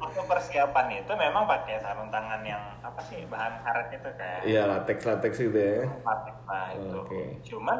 Waktu 0.00 0.20
persiapan 0.24 0.86
itu 0.96 1.12
memang 1.12 1.44
pakai 1.44 1.76
sarung 1.76 2.08
tangan 2.08 2.40
yang 2.40 2.62
apa 2.80 3.00
sih 3.04 3.20
bahan 3.28 3.60
karet 3.60 3.88
itu 3.92 4.10
kan 4.16 4.40
iya 4.44 4.64
latex 4.64 5.04
latex 5.04 5.32
gitu 5.36 5.52
ya. 5.56 5.84
Patek 6.00 6.36
nah 6.48 6.68
itu. 6.72 6.98
Oke. 7.04 7.22
cuman 7.44 7.78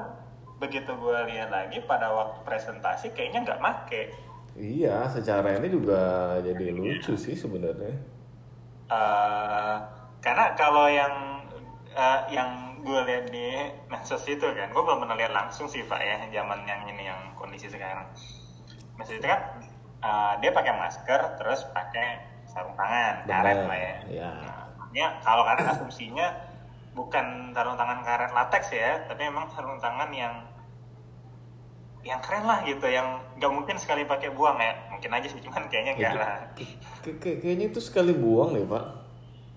begitu 0.63 0.95
gue 0.95 1.19
lihat 1.35 1.51
lagi 1.51 1.83
pada 1.83 2.15
waktu 2.15 2.39
presentasi 2.47 3.11
kayaknya 3.11 3.43
nggak 3.43 3.59
make. 3.59 4.15
Iya 4.55 5.11
secara 5.11 5.59
ini 5.59 5.67
juga 5.67 6.39
jadi 6.39 6.71
lucu 6.71 7.19
sih 7.19 7.35
sebenarnya. 7.35 7.99
Eh, 8.87 9.77
karena 10.23 10.55
kalau 10.55 10.87
yang 10.87 11.43
eh, 11.91 12.21
yang 12.31 12.79
gue 12.87 13.01
lihat 13.11 13.27
di 13.35 13.75
medsos 13.91 14.23
itu 14.31 14.47
kan 14.55 14.71
gue 14.71 14.83
belum 14.87 15.03
pernah 15.03 15.19
lihat 15.19 15.35
langsung 15.35 15.67
sih 15.67 15.83
pak 15.83 15.99
ya 15.99 16.31
zaman 16.31 16.63
yang 16.63 16.87
ini 16.87 17.11
yang 17.11 17.35
kondisi 17.35 17.67
sekarang. 17.67 18.07
Medsos 18.95 19.19
itu 19.19 19.27
kan 19.27 19.59
eh, 19.99 20.33
dia 20.39 20.51
pakai 20.55 20.79
masker 20.79 21.21
terus 21.43 21.67
pakai 21.75 22.23
sarung 22.47 22.79
tangan 22.79 23.27
karet 23.27 23.59
lah 23.67 23.79
ya. 23.81 23.97
ya. 24.13 24.31
Nah, 24.31 24.65
makanya 24.79 25.07
kalau 25.27 25.43
karet 25.43 25.67
asumsinya 25.75 26.53
bukan 26.93 27.57
sarung 27.57 27.81
tangan 27.81 28.05
karet 28.05 28.31
latex 28.37 28.69
ya 28.69 29.01
tapi 29.09 29.25
memang 29.25 29.49
sarung 29.49 29.81
tangan 29.81 30.13
yang 30.13 30.45
yang 32.03 32.19
keren 32.19 32.43
lah 32.47 32.67
gitu 32.67 32.87
yang 32.91 33.23
nggak 33.39 33.53
mungkin 33.55 33.77
sekali 33.79 34.03
pakai 34.03 34.35
buang 34.35 34.59
ya. 34.59 34.75
Mungkin 34.91 35.11
aja 35.11 35.27
sih 35.31 35.39
cuman 35.39 35.71
kayaknya 35.71 35.93
enggak 35.95 36.15
lah. 36.19 36.37
Kay- 36.59 37.19
kay- 37.19 37.39
kayaknya 37.39 37.71
itu 37.71 37.81
sekali 37.83 38.11
buang 38.11 38.55
deh 38.55 38.67
pak. 38.67 38.85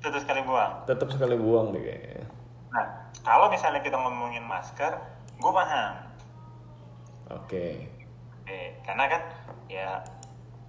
Tuh 0.05 0.21
sekali 0.21 0.45
buang? 0.45 0.85
Tetap 0.85 1.09
sekali 1.09 1.33
buang 1.33 1.73
deh 1.73 1.81
kayaknya. 1.81 2.29
Nah, 2.69 2.85
kalau 3.25 3.49
misalnya 3.49 3.81
kita 3.81 3.97
ngomongin 3.97 4.45
masker, 4.45 4.93
gue 5.41 5.51
paham. 5.51 5.93
oke. 7.25 7.65
Eh, 8.45 8.67
karena 8.85 9.09
kan 9.09 9.21
ya 9.65 9.97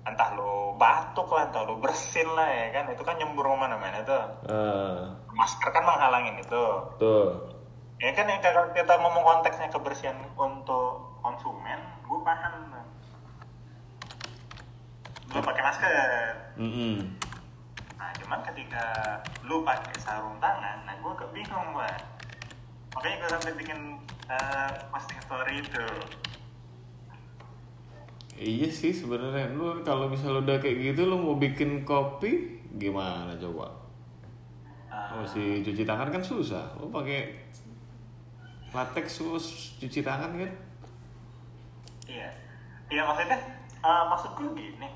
entah 0.09 0.33
lo 0.33 0.73
batuk 0.80 1.28
lah, 1.28 1.52
entah 1.52 1.68
lo 1.68 1.76
bersin 1.76 2.25
lah 2.33 2.49
ya 2.49 2.66
kan, 2.73 2.88
itu 2.88 3.04
kan 3.04 3.21
nyembur 3.21 3.45
ke 3.45 3.56
mana-mana 3.61 4.00
tuh. 4.00 4.25
ah. 4.49 5.12
Masker 5.37 5.68
kan 5.68 5.85
menghalangin 5.85 6.40
itu. 6.40 6.64
tuh 6.97 7.52
Ya 8.00 8.12
kan 8.12 8.25
ya 8.25 8.40
kalau 8.40 8.73
kita 8.73 8.92
ngomong 8.97 9.25
konteksnya 9.25 9.68
kebersihan 9.68 10.16
untuk 10.33 11.05
konsumen, 11.26 11.80
gue 12.06 12.18
paham. 12.23 12.54
Lo 15.26 15.42
pakai 15.42 15.62
masker. 15.66 16.30
Mm-mm. 16.54 16.95
Nah, 17.99 18.11
cuman 18.23 18.40
ketika 18.47 18.85
lu 19.42 19.66
pakai 19.66 19.99
sarung 19.99 20.38
tangan, 20.38 20.87
nah 20.87 20.95
gue 20.95 21.11
agak 21.11 21.30
bingung, 21.35 21.75
Mbak. 21.75 21.99
Makanya 22.95 23.16
gue 23.18 23.30
sampai 23.35 23.52
bikin 23.59 23.78
eh, 24.30 24.71
posting 24.88 25.21
story 25.21 25.54
itu. 25.59 25.87
iya 28.37 28.68
sih 28.68 28.92
sebenarnya 28.92 29.49
lu 29.56 29.80
kalau 29.80 30.12
misalnya 30.12 30.45
udah 30.45 30.56
kayak 30.61 30.92
gitu 30.92 31.09
lu 31.09 31.16
mau 31.16 31.40
bikin 31.40 31.88
kopi 31.88 32.61
gimana 32.76 33.33
coba 33.40 33.73
Ah, 34.92 35.25
masih 35.25 35.64
cuci 35.64 35.88
tangan 35.88 36.12
kan 36.12 36.21
susah 36.21 36.76
lu 36.76 36.92
pakai 36.92 37.33
latex 38.76 39.25
terus 39.25 39.47
cuci 39.80 40.04
tangan 40.04 40.37
kan 40.37 40.52
iya. 42.06 42.28
Iya 42.86 43.02
maksudnya, 43.02 43.38
eh, 43.76 44.04
maksudku 44.08 44.54
gini. 44.54 44.88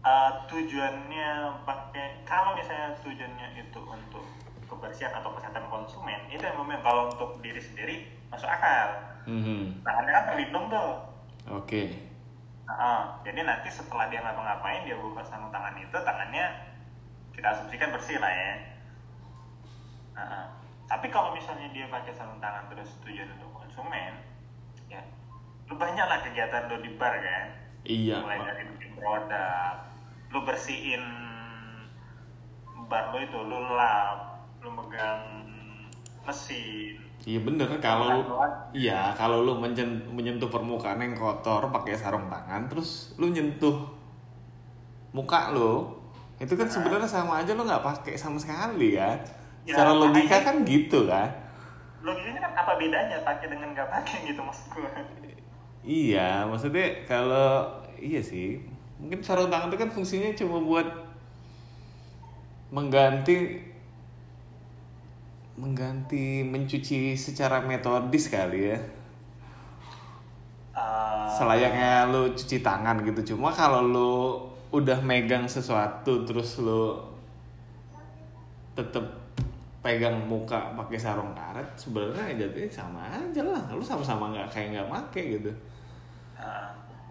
eh, 0.00 0.30
tujuannya 0.48 1.28
pakai 1.60 2.24
kalau 2.24 2.56
misalnya 2.56 2.96
tujuannya 3.00 3.52
itu 3.54 3.80
untuk 3.84 4.24
kebersihan 4.64 5.12
atau 5.12 5.28
kesehatan 5.36 5.68
konsumen 5.68 6.16
itu 6.26 6.40
yang 6.40 6.56
memang 6.56 6.80
kalau 6.80 7.12
untuk 7.12 7.36
diri 7.40 7.60
sendiri 7.60 7.96
masuk 8.32 8.48
akal 8.48 8.96
Mhm. 9.26 9.84
tangannya 9.84 10.08
kan 10.10 10.24
terlindung 10.24 10.72
tuh 10.72 10.90
oke 11.52 11.82
Nah, 12.64 13.20
jadi 13.20 13.44
nanti 13.44 13.68
setelah 13.68 14.08
dia 14.08 14.22
ngapa-ngapain 14.22 14.86
dia 14.86 14.96
buka 14.96 15.20
sarung 15.20 15.50
tangan 15.50 15.76
itu 15.76 15.92
tangannya 15.92 16.48
kita 17.34 17.50
asumsikan 17.50 17.90
bersih 17.90 18.16
lah 18.16 18.30
ya. 18.30 18.52
Nah, 20.14 20.46
tapi 20.86 21.10
kalau 21.10 21.34
misalnya 21.34 21.66
dia 21.70 21.90
pakai 21.90 22.14
sarung 22.14 22.38
tangan 22.38 22.70
terus 22.70 22.94
tujuan 23.02 23.26
untuk 23.36 23.50
konsumen, 23.52 24.22
lu 25.70 25.74
banyak 25.76 26.02
lah 26.02 26.18
kegiatan 26.20 26.66
lu 26.66 26.76
di 26.82 26.90
bar 26.94 27.14
kan. 27.14 27.46
Iya. 27.82 28.20
Mulai 28.20 28.38
dari 28.42 28.62
bikin 28.68 28.90
produk, 28.92 29.74
lu 30.28 30.38
bersihin 30.42 31.04
bar 32.84 33.14
lu 33.14 33.22
itu, 33.22 33.38
lu 33.38 33.58
lap, 33.70 34.18
lu 34.60 34.68
megang 34.68 35.46
mesin, 36.20 36.98
Iya 37.20 37.40
bener 37.40 37.68
kalau 37.78 38.24
iya 38.72 39.12
kalau 39.12 39.40
lu 39.40 39.52
menyen- 39.54 40.04
menyentuh 40.06 40.48
permukaan 40.48 40.96
yang 40.98 41.12
kotor 41.12 41.68
pakai 41.68 41.92
sarung 41.92 42.28
tangan 42.28 42.64
terus 42.66 43.12
lu 43.16 43.28
nyentuh 43.28 43.88
muka 45.10 45.48
lu 45.50 46.00
itu 46.36 46.48
kan 46.50 46.64
sebenarnya 46.64 47.04
sama 47.04 47.40
aja 47.40 47.52
lu 47.52 47.64
nggak 47.64 47.80
pakai 47.82 48.16
sama 48.16 48.36
sekali 48.36 48.96
kan 48.96 49.20
Ya, 49.60 49.76
secara 49.76 49.92
logika 49.92 50.40
kan 50.40 50.64
gitu 50.64 51.04
kan? 51.04 51.28
logikanya 52.00 52.40
kan 52.40 52.52
apa 52.58 52.72
bedanya 52.76 53.20
pakai 53.20 53.46
dengan 53.48 53.68
nggak 53.70 53.88
pakai 53.90 54.18
gitu 54.24 54.40
maksud 54.40 54.66
gue 54.72 54.88
iya 55.84 56.44
maksudnya 56.48 57.04
kalau 57.04 57.68
iya 58.00 58.20
sih. 58.24 58.60
Mungkin 59.00 59.24
sarung 59.24 59.48
tangan 59.48 59.72
itu 59.72 59.78
kan 59.80 59.90
fungsinya 59.92 60.30
cuma 60.36 60.60
buat 60.60 60.88
mengganti 62.70 63.60
mengganti 65.60 66.40
mencuci 66.44 67.12
secara 67.16 67.60
metodis 67.60 68.32
kali 68.32 68.72
ya. 68.72 68.78
Eh, 70.72 71.26
selayaknya 71.36 72.08
lu 72.08 72.32
cuci 72.32 72.64
tangan 72.64 73.04
gitu. 73.04 73.36
Cuma 73.36 73.52
kalau 73.52 73.84
lu 73.84 74.12
udah 74.70 75.02
megang 75.04 75.44
sesuatu 75.50 76.24
terus 76.24 76.62
lu 76.62 76.96
tetep 78.78 79.19
pegang 79.80 80.28
muka 80.28 80.76
pakai 80.76 81.00
sarung 81.00 81.32
karet 81.32 81.64
sebenarnya 81.74 82.36
jadinya 82.36 82.68
sama 82.68 83.00
aja 83.08 83.42
lah. 83.42 83.62
Lu 83.72 83.80
sama-sama 83.80 84.28
nggak 84.32 84.48
kayak 84.52 84.68
nggak 84.76 84.88
make 84.92 85.22
gitu. 85.40 85.52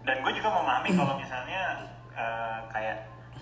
Dan 0.00 0.16
gue 0.24 0.32
juga 0.32 0.48
memahami 0.48 0.90
kalau 0.96 1.14
misalnya 1.18 1.62
eh, 2.14 2.58
kayak 2.72 2.96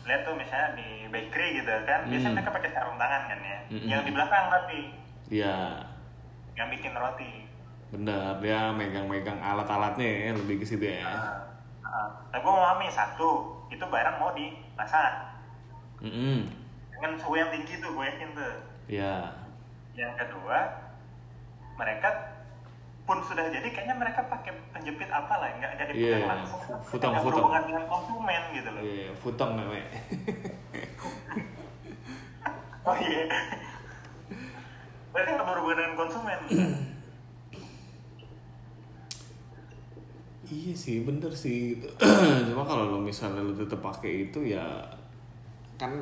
lihat 0.04 0.25
tuh 0.25 0.35
misalnya 0.35 0.73
di 0.75 1.04
bakery 1.06 1.61
gitu 1.61 1.68
kan 1.85 2.08
biasanya 2.08 2.32
Hmm. 2.32 2.37
mereka 2.40 2.50
pakai 2.50 2.70
sarung 2.73 2.97
tangan 2.97 3.23
kan 3.28 3.40
ya? 3.44 3.58
Mm-mm. 3.68 3.88
yang 3.88 4.00
di 4.02 4.12
belakang 4.12 4.44
tapi 4.49 4.78
ya 5.28 5.85
yang 6.56 6.68
bikin 6.68 6.97
roti. 6.97 7.44
Bener 7.88 8.40
dia 8.40 8.73
megang-megang 8.73 9.38
alat-alatnya 9.38 10.08
ya 10.28 10.32
lebih 10.32 10.61
ke 10.61 10.66
situ 10.66 10.85
ya. 10.88 11.04
Nah, 11.04 11.37
nah, 11.85 12.08
tapi 12.32 12.40
gue 12.40 12.52
memahami 12.52 12.88
satu 12.88 13.30
itu 13.68 13.85
barang 13.85 14.16
mau 14.16 14.32
dimasak 14.32 15.12
Mm-mm. 16.00 16.49
dengan 16.90 17.12
suhu 17.16 17.37
yang 17.37 17.52
tinggi 17.52 17.76
tuh 17.78 17.92
gue 17.92 18.04
yakin 18.04 18.32
tuh 18.32 18.52
ya 18.88 19.30
yang 19.95 20.16
kedua 20.16 20.59
mereka 21.76 22.09
pun 23.04 23.21
sudah 23.21 23.49
jadi 23.49 23.68
kayaknya 23.68 23.97
mereka 23.97 24.21
pakai 24.26 24.52
penjepit 24.68 25.09
apa 25.09 25.33
lah 25.35 25.49
nggak 25.54 25.73
jadi 25.78 25.92
Iya, 25.92 26.16
langsung. 26.25 26.61
futong, 26.83 27.12
Nggak 27.12 27.25
futong. 27.25 27.40
berhubungan 27.49 27.62
dengan 27.64 27.85
konsumen 27.87 28.42
gitu 28.52 28.68
loh. 28.68 28.80
Iya, 28.80 29.09
futong 29.14 29.50
namanya 29.54 29.88
oh 32.85 32.97
iya. 32.97 33.25
Mereka 35.09 35.28
nggak 35.30 35.47
berhubungan 35.47 35.76
dengan 35.78 35.95
konsumen. 35.95 36.38
Iya 40.49 40.73
sih, 40.73 41.04
bener 41.04 41.33
sih. 41.35 41.76
Cuma 42.49 42.64
kalau 42.64 42.88
lo 42.88 42.99
misalnya 42.99 43.45
lo 43.45 43.52
tetap 43.52 43.85
pakai 43.85 44.28
itu 44.28 44.40
ya 44.49 44.64
kan 45.76 45.92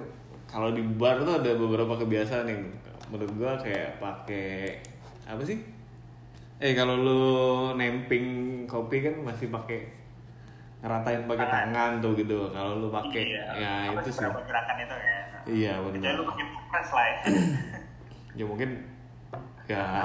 kalau 0.47 0.71
di 0.73 0.83
bar 0.97 1.21
tuh 1.21 1.43
ada 1.43 1.51
beberapa 1.55 1.95
kebiasaan 1.99 2.47
yang 2.47 2.63
menurut 3.11 3.33
gua 3.37 3.53
kayak 3.59 3.99
pakai 3.99 4.79
apa 5.27 5.43
sih? 5.43 5.59
Eh 6.57 6.73
kalau 6.73 6.97
lo 6.97 7.23
nemping 7.75 8.27
kopi 8.65 9.05
kan 9.05 9.15
masih 9.21 9.53
pakai 9.53 9.85
ngeratain 10.81 11.27
pakai 11.27 11.47
Tangan. 11.47 11.91
tuh 12.01 12.13
gitu. 12.17 12.49
Kalau 12.51 12.79
lo 12.81 12.89
pakai 12.89 13.23
iya. 13.35 13.45
ya 13.59 13.73
itu 13.93 14.11
sih. 14.11 14.25
gerakan 14.25 14.77
itu 14.81 14.97
ya 14.97 15.17
Iya 15.47 15.73
jadi 15.79 15.95
benar. 16.03 16.15
lu 16.19 16.25
pakai 16.27 16.45
press 16.71 16.91
lah 16.91 17.07
ya 17.07 17.19
ya 18.43 18.45
mungkin 18.45 18.71
ya 19.67 20.03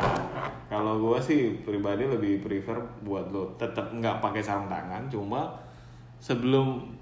kalau 0.70 1.02
gua 1.02 1.18
sih 1.18 1.62
pribadi 1.66 2.06
lebih 2.06 2.42
prefer 2.42 2.78
buat 3.02 3.30
lo 3.30 3.50
tetap 3.58 3.90
nggak 3.90 4.22
pakai 4.22 4.42
sarung 4.42 4.70
tangan 4.70 5.06
cuma 5.10 5.50
sebelum 6.22 6.94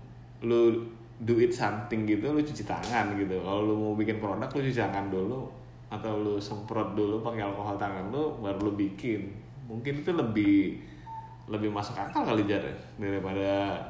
lo 0.44 0.72
do 1.20 1.36
it 1.44 1.52
something 1.52 2.08
gitu 2.08 2.32
lo 2.32 2.40
cuci 2.40 2.64
tangan 2.64 3.16
gitu. 3.20 3.44
Kalau 3.44 3.62
lo 3.68 3.74
mau 3.76 3.94
bikin 3.96 4.24
produk 4.24 4.48
lo 4.48 4.60
cuci 4.64 4.80
tangan 4.80 5.12
dulu. 5.12 5.40
Atau 5.90 6.22
lo 6.22 6.34
semprot 6.38 6.94
dulu 6.94 7.20
pakai 7.20 7.44
alkohol 7.44 7.76
tangan 7.76 8.08
lo 8.14 8.40
baru 8.40 8.70
lo 8.70 8.72
bikin. 8.74 9.28
Mungkin 9.68 10.02
itu 10.02 10.12
lebih 10.16 10.80
lebih 11.50 11.70
masuk 11.74 11.98
akal 11.98 12.30
kali 12.30 12.46
jar 12.46 12.62
ya, 12.62 12.78
daripada 13.02 13.82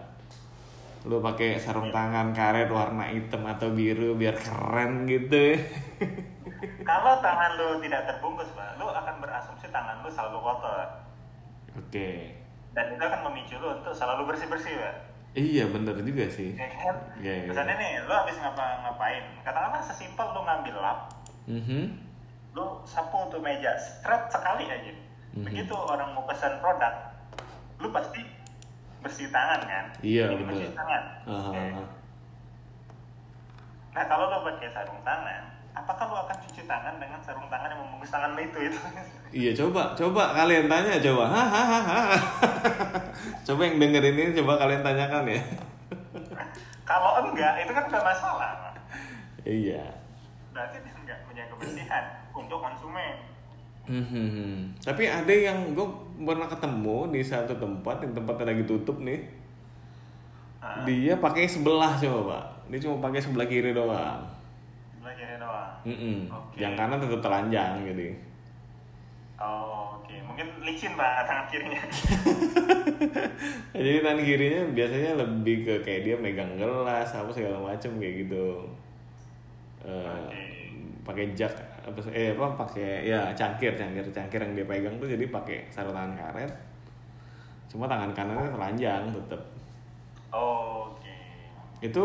lo 1.08 1.20
pakai 1.20 1.60
sarung 1.60 1.92
tangan 1.92 2.32
karet 2.32 2.72
warna 2.72 3.08
hitam 3.08 3.44
atau 3.48 3.72
biru 3.72 4.16
biar 4.16 4.36
keren 4.36 5.08
gitu. 5.08 5.56
Kalau 6.90 7.20
tangan 7.24 7.56
lu 7.56 7.68
tidak 7.84 8.04
terbungkus 8.08 8.52
pak 8.56 8.76
lu 8.80 8.88
akan 8.88 9.16
berasumsi 9.24 9.68
tangan 9.72 10.04
lu 10.04 10.10
selalu 10.12 10.40
kotor. 10.40 10.88
Oke. 11.78 12.36
dan 12.70 12.86
itu 12.94 13.02
akan 13.02 13.22
memicu 13.30 13.58
lu 13.58 13.82
untuk 13.82 13.94
selalu 13.94 14.30
bersih 14.30 14.46
bersih 14.46 14.74
pak 14.78 15.09
Iya 15.32 15.70
bener 15.70 15.94
juga 16.00 16.26
sih. 16.26 16.54
ya 16.54 16.66
kan 16.68 16.96
Iya, 17.16 17.34
iya. 17.38 17.48
misalnya 17.48 17.76
nih 17.76 17.92
lu 18.02 18.12
habis 18.12 18.36
ngapa 18.36 18.66
ngapain 18.82 19.24
katakanlah 19.40 19.78
sesimpel 19.80 20.26
lu 20.28 20.42
ngambil 20.42 20.76
lap 20.76 21.00
Mhm. 21.46 21.82
lu 22.52 22.66
sapu 22.84 23.30
tuh 23.30 23.38
meja 23.38 23.74
stret 23.76 24.26
sekali 24.28 24.66
aja 24.66 24.90
Mhm. 25.32 25.46
begitu 25.46 25.74
orang 25.74 26.12
mau 26.12 26.26
pesan 26.26 26.58
produk 26.58 27.14
lu 27.78 27.90
pasti 27.90 28.26
bersih 29.00 29.30
tangan 29.30 29.62
kan 29.64 29.86
Iya, 30.02 30.28
Ini 30.28 30.36
bener. 30.36 30.50
bersih 30.50 30.70
tangan 30.74 31.04
Aha, 31.24 31.40
Oke. 31.48 31.62
aha. 31.70 31.84
nah 33.92 34.04
kalau 34.06 34.26
lu 34.28 34.38
pakai 34.44 34.70
sarung 34.72 35.02
tangan 35.02 35.44
apakah 35.74 36.06
lu 36.10 36.18
akan 36.26 36.38
cuci 36.48 36.66
tangan 36.66 36.96
dengan 36.98 37.20
sarung 37.24 37.48
tangan 37.48 37.72
yang 37.74 37.80
membungkus 37.86 38.12
tangan 38.12 38.36
lu 38.36 38.42
itu 38.44 38.60
itu 38.72 38.80
Iya 39.30 39.52
coba, 39.54 39.94
coba 39.94 40.34
kalian 40.34 40.66
tanya 40.66 40.98
coba. 40.98 41.30
Hahaha. 41.30 42.18
coba 43.46 43.62
yang 43.62 43.78
dengerin 43.78 44.18
ini 44.18 44.32
coba 44.42 44.58
kalian 44.58 44.82
tanyakan 44.82 45.30
ya. 45.30 45.42
kalau 46.90 47.22
enggak 47.22 47.54
itu 47.62 47.72
kan 47.72 47.84
udah 47.86 48.02
masalah 48.02 48.52
iya. 49.46 49.86
berarti 50.50 50.82
dia 50.82 50.94
enggak 50.98 51.20
punya 51.30 51.44
kebersihan 51.54 52.06
untuk 52.34 52.60
konsumen 52.62 53.16
Mhm. 53.90 54.78
Tapi 54.86 55.10
ada 55.10 55.34
yang 55.34 55.74
gue 55.74 55.88
pernah 56.22 56.46
ketemu 56.46 57.10
di 57.10 57.26
satu 57.26 57.58
tempat 57.58 58.06
yang 58.06 58.14
tempatnya 58.14 58.54
lagi 58.54 58.70
tutup 58.70 59.02
nih. 59.02 59.26
nah, 60.62 60.86
Dia 60.86 61.18
pakai 61.18 61.50
sebelah 61.50 61.98
coba 61.98 62.20
pak. 62.30 62.46
Dia 62.70 62.86
cuma 62.86 63.02
pakai 63.02 63.18
sebelah 63.18 63.50
kiri 63.50 63.74
doang. 63.74 64.22
Kiri 65.20 65.36
doang 65.36 65.76
Mhm. 65.84 66.32
Oke. 66.32 66.56
Yang 66.58 66.74
kanan 66.76 66.98
tetap 66.98 67.20
telanjang 67.20 67.72
gitu. 67.84 68.16
oh 69.36 69.96
oke 69.96 70.16
mungkin 70.24 70.48
licin 70.60 70.96
pak 70.96 71.24
tangan 71.24 71.48
kirinya 71.48 71.80
Jadi 73.76 74.04
tangan 74.04 74.20
kirinya 74.20 74.62
biasanya 74.74 75.12
lebih 75.16 75.56
ke 75.64 75.74
kayak 75.80 76.02
dia 76.04 76.16
megang 76.16 76.60
gelas 76.60 77.08
apa 77.10 77.32
segala 77.32 77.60
macem 77.62 77.96
kayak 77.96 78.28
gitu. 78.28 78.68
Eh, 79.80 79.96
Oke. 80.20 80.44
pakai 81.08 81.32
jak 81.32 81.54
apa 81.80 81.96
eh 82.12 82.36
apa 82.36 82.46
pakai 82.60 83.08
ya 83.08 83.32
cangkir 83.32 83.74
cangkir 83.74 84.04
cangkir 84.12 84.40
yang 84.44 84.54
dia 84.54 84.68
pegang 84.68 85.00
tuh 85.00 85.08
jadi 85.08 85.24
pakai 85.32 85.64
sarung 85.72 85.96
tangan 85.96 86.20
karet. 86.20 86.52
Cuma 87.72 87.88
tangan 87.88 88.12
kanannya 88.12 88.52
telanjang 88.52 89.04
tetap. 89.14 89.42
oh, 90.30 90.92
Itu 91.80 92.04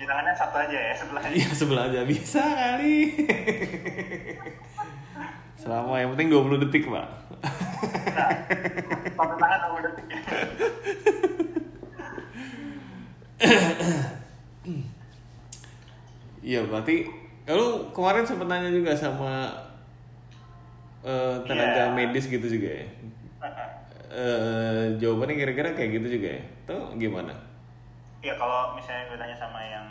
tangannya 0.00 0.32
satu 0.32 0.56
aja 0.58 0.78
ya 0.80 0.94
sebelahnya 0.96 1.30
iya 1.30 1.48
sebelah 1.52 1.84
aja 1.86 2.00
bisa 2.08 2.40
kali. 2.40 2.96
Selama 5.60 6.00
yang 6.00 6.16
penting 6.16 6.32
20 6.32 6.62
detik, 6.64 6.88
Pak. 6.88 7.06
Nah, 8.10 8.30
satu 9.12 9.34
tangan 9.36 9.58
sama 9.60 9.78
detik 9.84 10.06
Iya 16.40 16.64
berarti 16.64 17.04
lu 17.50 17.90
kemarin 17.92 18.24
sempet 18.24 18.46
nanya 18.48 18.70
juga 18.72 18.96
sama 18.96 19.52
eh, 21.04 21.34
tenaga 21.44 21.90
Iya. 21.90 21.94
medis 21.96 22.24
gitu 22.28 22.46
juga 22.46 22.68
ya. 22.80 22.86
Eh, 24.10 24.84
jawabannya 24.98 25.36
kira-kira 25.38 25.70
kayak 25.76 25.90
gitu 26.00 26.18
juga 26.20 26.28
ya. 26.40 26.42
Tuh 26.66 26.96
gimana? 26.96 27.32
Ya 28.20 28.34
kalau 28.36 28.76
misalnya 28.76 29.08
gue 29.08 29.18
tanya 29.18 29.36
sama 29.36 29.60
yang 29.64 29.86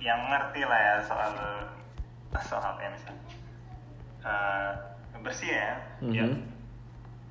yang 0.00 0.20
ngerti 0.28 0.64
lah 0.64 0.80
ya 0.80 0.94
soal 1.04 1.30
soal 2.44 2.74
ya 2.76 2.88
misalnya 2.92 3.24
eh, 4.24 4.70
bersih 5.20 5.48
ya, 5.48 5.72
ya 6.12 6.24
Mhm. 6.28 6.36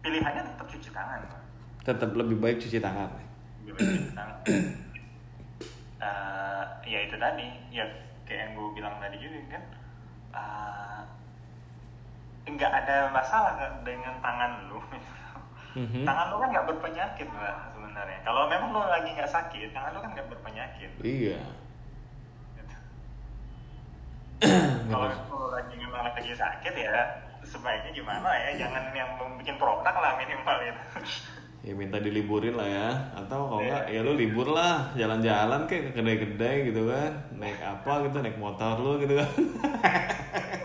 pilihannya 0.01 0.41
tetap 0.49 0.65
cuci 0.65 0.89
tangan. 0.89 1.21
Tetap 1.85 2.09
lebih 2.17 2.41
baik 2.41 2.57
cuci 2.57 2.81
tangan. 2.81 3.09
gue 3.63 3.79
tentang 3.79 4.29
uh, 6.03 6.63
ya 6.83 6.99
itu 7.07 7.15
tadi 7.15 7.47
ya 7.71 7.87
kayak 8.27 8.39
yang 8.43 8.51
gue 8.59 8.67
bilang 8.75 8.95
tadi 8.99 9.15
juga 9.23 9.39
kan 9.55 9.63
uh, 10.35 11.01
nggak 12.43 12.71
ada 12.83 13.07
masalah 13.15 13.55
dengan 13.87 14.19
tangan 14.19 14.67
lu 14.67 14.83
Mhm. 15.73 16.05
tangan 16.05 16.25
lu 16.29 16.35
kan 16.37 16.49
nggak 16.53 16.67
berpenyakit 16.69 17.29
lah 17.33 17.57
sebenarnya. 17.73 18.19
Kalau 18.21 18.45
memang 18.45 18.69
lu 18.69 18.81
lagi 18.85 19.09
nggak 19.09 19.31
sakit 19.31 19.73
tangan 19.73 19.91
lu 19.97 19.99
kan 20.05 20.11
nggak 20.13 20.29
berpenyakit. 20.29 20.91
Iya. 21.01 21.41
gitu. 22.57 22.75
kalau 24.93 25.07
lu 25.09 25.47
lagi 25.49 25.75
memang 25.77 26.01
lagi 26.13 26.33
sakit 26.33 26.73
ya 26.77 26.97
sebaiknya 27.41 27.91
gimana 27.91 28.29
ya? 28.29 28.49
Jangan 28.65 28.83
yang 28.93 29.09
bikin 29.41 29.57
produk 29.57 29.95
lah 29.97 30.13
minimal 30.21 30.57
gitu. 30.61 30.81
Ya 31.63 31.73
minta 31.73 31.97
diliburin 31.97 32.53
lah 32.53 32.69
ya. 32.69 32.89
Atau 33.17 33.49
kalau 33.49 33.63
enggak 33.63 33.89
ya 33.89 33.99
lu 34.05 34.13
libur 34.13 34.51
lah. 34.53 34.93
Jalan-jalan 34.93 35.65
kayak 35.65 35.89
ke 35.89 35.91
kedai-kedai 35.97 36.69
gitu 36.69 36.85
kan. 36.85 37.11
Naik 37.33 37.59
apa 37.63 37.93
gitu, 38.05 38.17
naik 38.21 38.37
motor 38.37 38.77
lu 38.77 39.01
gitu 39.01 39.15
kan 39.17 39.29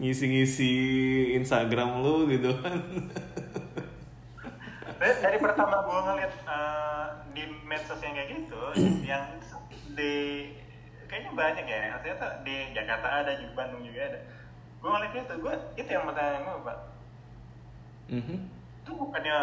Ngisi-ngisi 0.00 0.72
Instagram 1.38 2.02
lu 2.02 2.26
gitu 2.30 2.50
kan. 2.60 2.78
Dari, 4.96 5.38
pertama 5.38 5.86
gue 5.86 5.98
ngeliat 6.08 6.32
eh, 6.48 7.06
di 7.36 7.42
medsos 7.68 8.00
yang 8.02 8.14
kayak 8.16 8.28
gitu 8.32 8.60
yang 9.10 9.22
di 9.94 10.14
kayaknya 11.06 11.30
banyak 11.32 11.64
ya 11.64 11.96
ternyata 12.02 12.26
di 12.42 12.74
Jakarta 12.74 13.08
ada 13.22 13.32
di 13.38 13.46
Bandung 13.54 13.82
juga 13.86 14.00
ada. 14.10 14.20
Gue 14.82 14.88
ngeliat 14.90 15.12
itu 15.14 15.34
gue 15.38 15.54
itu 15.78 15.90
yang 15.90 16.04
pertanyaan 16.08 16.42
gue 16.42 16.56
pak. 16.66 16.78
Mhm. 18.06 18.38
itu 18.86 18.94
bukannya 18.94 19.38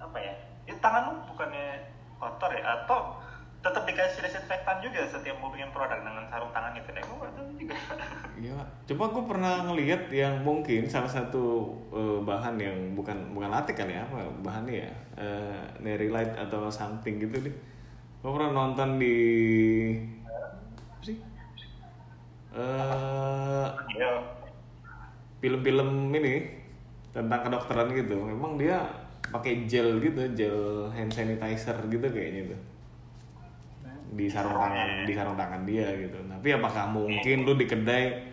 apa 0.00 0.16
ya 0.16 0.32
itu 0.64 0.78
tangan 0.80 1.12
lu 1.12 1.20
bukannya 1.28 1.84
kotor 2.16 2.50
ya? 2.56 2.64
Atau 2.80 3.20
tetap 3.66 3.82
dikasih 3.82 4.22
desinfektan 4.22 4.78
juga 4.78 5.02
setiap 5.10 5.42
mau 5.42 5.50
bikin 5.50 5.74
produk 5.74 5.98
dengan 5.98 6.22
sarung 6.30 6.54
tangan 6.54 6.78
itu 6.78 6.86
deh 6.94 7.02
gue 7.02 7.28
juga 7.58 7.74
Iya, 8.36 8.58
coba 8.92 9.04
gue 9.10 9.24
pernah 9.26 9.54
ngeliat 9.66 10.12
yang 10.14 10.44
mungkin 10.46 10.86
salah 10.86 11.10
satu 11.10 11.74
eh, 11.90 12.18
bahan 12.22 12.54
yang 12.62 12.78
bukan 12.94 13.34
bukan 13.34 13.50
latex 13.50 13.74
kan 13.74 13.90
ya 13.90 14.06
apa 14.06 14.28
bahannya 14.44 14.86
ya 14.86 14.92
uh, 15.18 15.64
Nerilite 15.82 16.36
atau 16.38 16.68
something 16.70 17.18
gitu 17.18 17.48
deh. 17.48 17.54
Gue 18.22 18.30
pernah 18.30 18.52
nonton 18.52 19.00
di 19.00 19.16
apa 20.70 21.02
sih? 21.02 21.16
Eh, 22.54 23.66
Iya. 23.96 24.12
film-film 25.40 26.12
ini 26.12 26.34
tentang 27.16 27.40
kedokteran 27.40 27.88
gitu. 27.96 28.20
Memang 28.20 28.60
dia 28.60 28.84
pakai 29.32 29.64
gel 29.64 29.98
gitu, 30.04 30.22
gel 30.36 30.60
hand 30.92 31.10
sanitizer 31.10 31.76
gitu 31.88 32.06
kayaknya 32.12 32.54
tuh 32.54 32.75
di 34.14 34.26
sarung 34.30 34.54
tangan 34.54 35.02
di 35.02 35.12
sarung 35.16 35.38
tangan 35.38 35.62
dia 35.66 35.88
gitu. 35.96 36.18
Tapi 36.26 36.48
apakah 36.54 36.84
mungkin 36.90 37.36
lu 37.42 37.58
di 37.58 37.66
kedai 37.66 38.30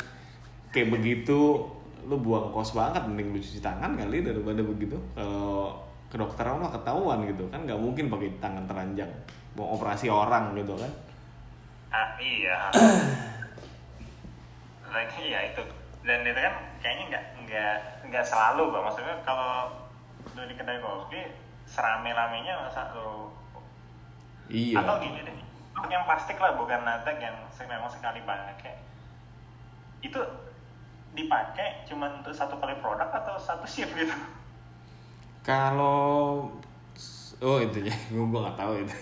kayak 0.69 0.89
begitu 0.93 1.65
lu 2.03 2.19
buang 2.19 2.51
kos 2.51 2.75
banget 2.75 3.07
mending 3.07 3.33
lu 3.33 3.39
cuci 3.39 3.63
tangan 3.63 3.95
kali 3.95 4.21
daripada 4.21 4.61
begitu. 4.61 4.99
Kalau 5.15 5.81
ke 6.13 6.21
dokter 6.21 6.45
mah 6.45 6.69
ketahuan 6.69 7.25
gitu 7.25 7.49
kan 7.49 7.65
nggak 7.65 7.81
mungkin 7.81 8.05
pakai 8.05 8.37
tangan 8.37 8.69
teranjang 8.69 9.09
mau 9.57 9.73
operasi 9.73 10.13
orang 10.13 10.53
gitu 10.53 10.77
kan. 10.77 10.91
ah 11.89 12.09
iya 12.17 12.69
lagi 14.93 15.23
ya 15.33 15.39
itu 15.49 15.61
dan 16.05 16.21
itu 16.21 16.37
kan 16.37 16.55
kayaknya 16.81 17.03
nggak 17.09 17.23
nggak 17.45 17.75
nggak 18.09 18.25
selalu 18.25 18.69
bang 18.73 18.83
maksudnya 18.85 19.15
kalau 19.25 19.73
lu 20.37 20.41
di 20.45 20.53
kedai 20.53 20.77
kopi 20.81 21.21
serame-ramenya 21.65 22.53
masa 22.61 22.93
lu 22.93 23.33
Iya. 24.53 24.83
atau 24.83 24.99
gini 25.01 25.23
deh 25.23 25.37
yang 25.89 26.03
plastik 26.05 26.37
lah 26.37 26.53
bukan 26.57 26.81
latex 26.85 27.17
yang 27.21 27.35
memang 27.65 27.89
sekali 27.89 28.19
pakai. 28.23 28.73
Itu 30.03 30.19
dipakai 31.13 31.85
cuma 31.85 32.09
untuk 32.21 32.33
satu 32.33 32.57
kali 32.57 32.77
produk 32.81 33.09
atau 33.09 33.37
satu 33.37 33.65
shift 33.69 33.93
gitu? 33.93 34.13
Kalau 35.45 36.49
oh 37.43 37.57
itu 37.59 37.89
ya, 37.89 37.95
gue 38.13 38.23
gue 38.23 38.39
nggak 38.41 38.57
tahu 38.57 38.73
itu. 38.81 38.95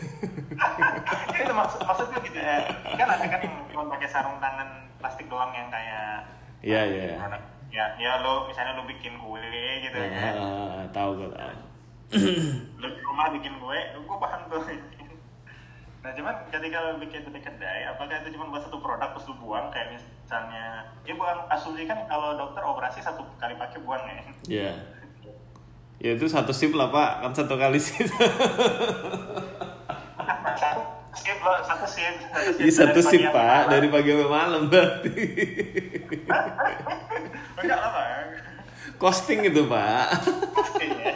itu 1.42 1.52
maksud 1.54 1.80
maksudnya 1.84 2.18
gitu 2.24 2.40
ya. 2.40 2.58
Kan 2.98 3.08
ada 3.08 3.26
kan 3.28 3.40
yang 3.44 3.56
cuma 3.72 3.84
pakai 3.96 4.08
sarung 4.10 4.38
tangan 4.44 4.88
plastik 5.00 5.28
doang 5.32 5.52
yang 5.56 5.68
kayak 5.72 6.28
Iya 6.62 6.82
iya. 6.86 7.18
produk. 7.18 7.42
Ya 7.72 7.86
ya 7.98 8.20
lo 8.22 8.46
misalnya 8.52 8.78
lo 8.78 8.84
bikin 8.86 9.16
kue 9.18 9.48
gitu 9.82 9.96
ya. 9.98 10.36
Ah, 10.36 10.84
tahu 10.92 11.24
gue 11.24 11.30
tahu. 11.32 11.56
lo 12.84 12.88
di 12.92 13.02
rumah 13.08 13.32
bikin 13.32 13.56
kue 13.64 13.80
gue 13.96 14.18
paham 14.20 14.42
tuh 14.52 14.60
nah 16.02 16.12
cuman 16.12 16.34
ketika 16.50 16.78
lo 16.82 16.98
bikin 16.98 17.30
di 17.30 17.38
kedai 17.38 17.86
apakah 17.86 18.26
itu 18.26 18.34
cuma 18.34 18.50
buat 18.50 18.66
satu 18.66 18.82
produk 18.82 19.14
terus 19.14 19.30
lo 19.30 19.38
buang 19.38 19.70
kayak 19.70 19.94
misalnya 19.94 20.90
ya 21.06 21.14
buang 21.14 21.46
asumsi 21.48 21.86
kan 21.86 22.10
kalau 22.10 22.34
dokter 22.34 22.62
operasi 22.62 23.00
satu 23.00 23.22
kali 23.38 23.54
pakai 23.54 23.80
buang 23.80 24.02
ya 24.04 24.22
Iya. 24.50 24.72
Ya 26.02 26.18
itu 26.18 26.26
satu 26.26 26.50
sip 26.50 26.74
lah 26.74 26.90
pak, 26.90 27.22
kan 27.22 27.30
satu 27.30 27.54
kali 27.54 27.78
sip. 27.78 28.10
satu 30.50 30.82
sip 31.14 31.38
lo 31.38 31.54
satu 31.62 31.86
sip 31.86 32.16
Iya 32.58 32.72
satu 32.74 33.00
sip 33.06 33.22
pagi 33.22 33.30
pak, 33.30 33.46
sampai 33.62 33.70
dari 33.70 33.88
pagi 33.88 34.10
sampai 34.10 34.26
malam 34.26 34.62
berarti. 34.66 35.14
enggak 37.62 37.78
lah 37.78 37.92
bang 37.94 38.28
Costing 38.98 39.40
itu 39.46 39.62
pak. 39.66 40.06
Iya. 40.82 41.14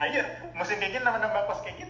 ayo 0.00 0.22
musim 0.56 0.80
kayak 0.80 0.96
gini 0.96 1.04
nambah-nambah 1.04 1.42
kos 1.44 1.60
kayak 1.60 1.76
gitu 1.76 1.89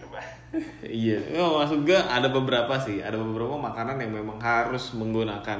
iya, 0.91 1.17
oh, 1.39 1.63
maksud 1.63 1.87
gue 1.87 1.95
ada 1.95 2.27
beberapa 2.27 2.75
sih, 2.75 2.99
ada 2.99 3.15
beberapa 3.15 3.55
makanan 3.55 3.95
yang 3.97 4.11
memang 4.11 4.37
harus 4.37 4.91
menggunakan. 4.93 5.59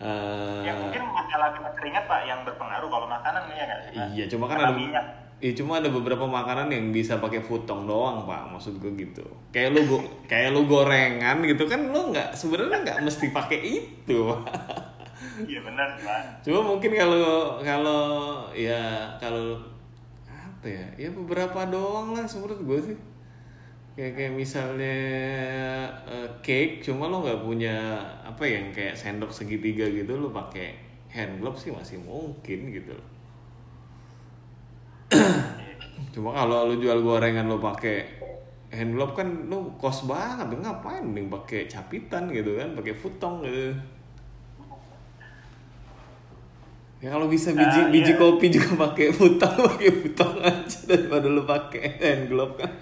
eh, 0.00 0.64
ya 0.64 0.72
mungkin 0.76 1.02
masalah 1.12 1.52
keringat 1.76 2.04
pak 2.08 2.24
yang 2.24 2.40
berpengaruh 2.44 2.88
kalau 2.88 3.04
makanan 3.08 3.42
ya 3.52 3.64
Pak? 3.68 4.08
Iya, 4.16 4.24
cuma 4.28 4.48
kan 4.48 4.56
Karena 4.60 4.72
ada 4.72 4.76
minyak 4.76 5.04
Iya, 5.40 5.56
cuma 5.56 5.80
ada 5.80 5.88
beberapa 5.88 6.28
makanan 6.28 6.68
yang 6.68 6.92
bisa 6.92 7.16
pakai 7.16 7.40
futong 7.40 7.88
doang, 7.88 8.28
Pak. 8.28 8.52
Maksud 8.52 8.76
gue 8.76 8.92
gitu. 8.92 9.24
Kayak 9.48 9.72
lu 9.72 9.80
go- 9.88 10.08
kayak 10.28 10.52
lu 10.52 10.68
gorengan 10.68 11.40
gitu 11.40 11.64
kan 11.64 11.80
lu 11.88 12.12
nggak 12.12 12.36
sebenarnya 12.36 12.84
nggak 12.84 12.98
mesti 13.00 13.32
pakai 13.32 13.60
itu. 13.64 14.20
iya 15.48 15.60
benar 15.64 15.88
pak 16.00 16.44
Cuma 16.44 16.60
mungkin 16.60 16.92
kalau 16.92 17.56
kalau 17.64 18.04
ya 18.52 19.08
kalau 19.16 19.56
apa 20.28 20.68
ya? 20.68 20.84
Ya 21.00 21.08
beberapa 21.08 21.64
doang 21.72 22.12
lah 22.12 22.28
menurut 22.28 22.60
gue 22.60 22.78
sih. 22.92 22.96
Kayak 24.00 24.16
kayak 24.16 24.32
misalnya 24.32 24.96
eh, 26.08 26.28
cake, 26.40 26.80
cuma 26.80 27.12
lo 27.12 27.20
nggak 27.20 27.44
punya 27.44 28.00
apa 28.24 28.48
ya, 28.48 28.64
yang 28.64 28.72
kayak 28.72 28.96
sendok 28.96 29.28
segitiga 29.28 29.84
gitu, 29.92 30.16
lo 30.16 30.32
pakai 30.32 30.72
hand 31.12 31.44
glove 31.44 31.60
sih 31.60 31.68
masih 31.68 32.00
mungkin 32.00 32.72
gitu 32.72 32.96
loh. 32.96 33.08
Cuma 36.16 36.32
kalau 36.32 36.70
lu 36.70 36.80
jual 36.80 37.04
gorengan 37.04 37.44
lu 37.44 37.60
pakai 37.60 38.08
hand 38.72 38.96
glove 38.96 39.12
kan 39.12 39.28
lu 39.50 39.74
kos 39.76 40.08
banget, 40.08 40.48
ngapain 40.48 41.04
mending 41.04 41.28
pakai 41.28 41.68
capitan 41.68 42.32
gitu 42.32 42.56
kan, 42.56 42.72
pakai 42.72 42.94
futong 42.96 43.44
gitu. 43.44 43.76
Ya 47.00 47.08
kalau 47.10 47.28
bisa 47.28 47.52
biji 47.52 47.80
Ah, 47.80 47.88
biji 47.88 48.12
iya. 48.12 48.20
kopi 48.20 48.46
juga 48.48 48.88
pakai 48.88 49.12
futong, 49.18 49.54
pakai 49.66 49.90
futong 49.92 50.34
aja 50.40 50.78
daripada 50.88 51.26
lu 51.28 51.42
pakai 51.44 51.84
hand 52.00 52.24
glove 52.28 52.54
kan. 52.56 52.72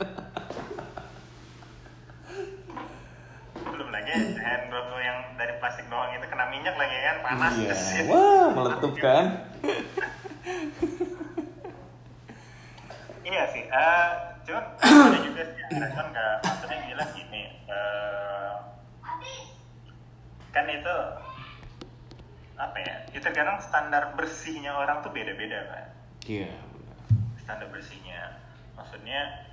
belum 3.73 3.89
lagi 3.89 4.11
hand 4.37 4.65
glove 4.69 4.89
lo 4.91 4.99
yang 4.99 5.19
dari 5.39 5.48
plastik 5.59 5.87
doang 5.87 6.11
itu 6.11 6.27
kena 6.27 6.47
minyak 6.49 6.75
lagi 6.75 6.97
kan 6.97 7.17
panas 7.23 7.53
Iya. 7.55 7.75
Shit. 7.75 8.07
Wah, 8.11 8.49
meletup 8.51 8.95
kan. 8.97 9.25
iya 13.23 13.43
sih 13.53 13.65
eh 13.65 14.09
cuman 14.49 14.65
ada 15.13 15.19
juga 15.21 15.43
sih 15.45 15.63
respon 15.69 16.07
ke 16.11 16.27
maksudnya 16.41 16.79
bilang 16.89 17.11
gini 17.13 17.43
eh, 17.69 18.53
kan 20.49 20.65
itu 20.65 20.95
apa 22.57 22.77
ya 22.81 22.95
itu 23.13 23.29
kadang 23.29 23.61
standar 23.61 24.17
bersihnya 24.17 24.73
orang 24.73 25.05
tuh 25.05 25.13
beda-beda 25.13 25.61
kan 25.69 25.87
Iya, 26.25 26.51
benar. 26.53 26.97
standar 27.39 27.69
bersihnya 27.69 28.41
maksudnya 28.75 29.45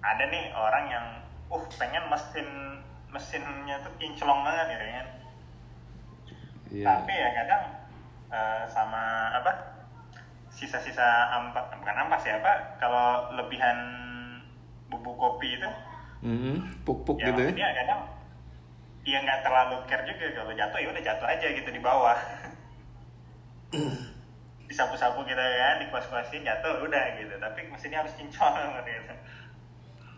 ada 0.00 0.24
nih 0.26 0.54
orang 0.54 0.84
yang 0.86 1.06
uh 1.50 1.64
pengen 1.76 2.06
mesin 2.08 2.46
mesinnya 3.10 3.82
tuh 3.82 3.90
kinclong 3.98 4.46
banget 4.46 4.66
ya 4.70 4.78
kan 4.78 5.06
Iya. 6.70 6.86
tapi 6.86 7.12
ya 7.12 7.28
kadang 7.34 7.62
eh, 8.30 8.62
sama 8.70 9.02
apa 9.34 9.50
sisa-sisa 10.50 11.30
ampas 11.34 11.66
bukan 11.74 11.96
ampas 12.06 12.22
ya 12.26 12.38
apa 12.38 12.78
kalau 12.78 13.30
lebihan 13.34 13.78
bubuk 14.90 15.14
kopi 15.18 15.58
itu 15.58 15.70
Mhm, 16.20 16.84
puk-puk 16.84 17.16
ya 17.16 17.32
gitu 17.32 17.40
ya. 17.56 17.70
kadang 17.80 18.00
dia 19.00 19.18
nggak 19.24 19.40
terlalu 19.40 19.76
care 19.88 20.04
juga 20.04 20.26
kalau 20.36 20.52
jatuh 20.52 20.78
ya 20.78 20.88
udah 20.92 21.02
jatuh 21.02 21.26
aja 21.26 21.46
gitu 21.56 21.70
di 21.72 21.80
bawah 21.80 22.18
disapu-sapu 24.68 25.24
gitu 25.26 25.40
kan 25.40 25.80
dikuas-kuasin 25.82 26.46
jatuh 26.46 26.84
udah 26.86 27.04
gitu 27.18 27.34
tapi 27.40 27.66
mesinnya 27.72 28.04
harus 28.04 28.14
cincong 28.14 28.54
gitu 28.86 29.14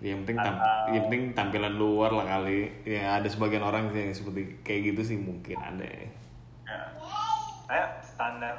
yang 0.03 0.27
penting 0.27 0.37
tam 0.43 0.57
yang 0.91 1.03
penting 1.07 1.23
tampilan 1.33 1.75
luar 1.79 2.11
lah 2.11 2.27
kali 2.27 2.75
ya 2.83 3.23
ada 3.23 3.29
sebagian 3.31 3.63
orang 3.63 3.95
sih 3.95 4.11
yang 4.11 4.15
seperti 4.19 4.59
kayak 4.67 4.81
gitu 4.93 5.15
sih 5.15 5.17
mungkin 5.17 5.63
ada 5.63 5.87
ya. 5.87 6.11
Ya. 6.73 6.83
kayak 7.65 7.89
standar 8.03 8.55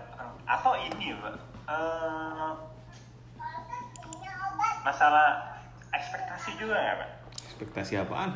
atau 0.46 0.74
ini 0.76 1.14
pak 1.16 1.36
Eh, 1.64 2.52
masalah 4.84 5.56
ekspektasi 5.90 6.58
juga 6.58 6.76
ya 6.76 6.94
pak 7.00 7.10
ekspektasi 7.44 7.94
apaan 7.98 8.34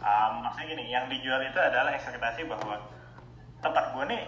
Um, 0.00 0.40
maksudnya 0.40 0.72
gini, 0.72 0.88
yang 0.88 1.12
dijual 1.12 1.44
itu 1.44 1.60
adalah 1.60 1.92
ekspektasi 1.92 2.48
bahwa 2.48 2.80
tempat 3.60 3.92
gue 3.92 4.04
nih 4.08 4.22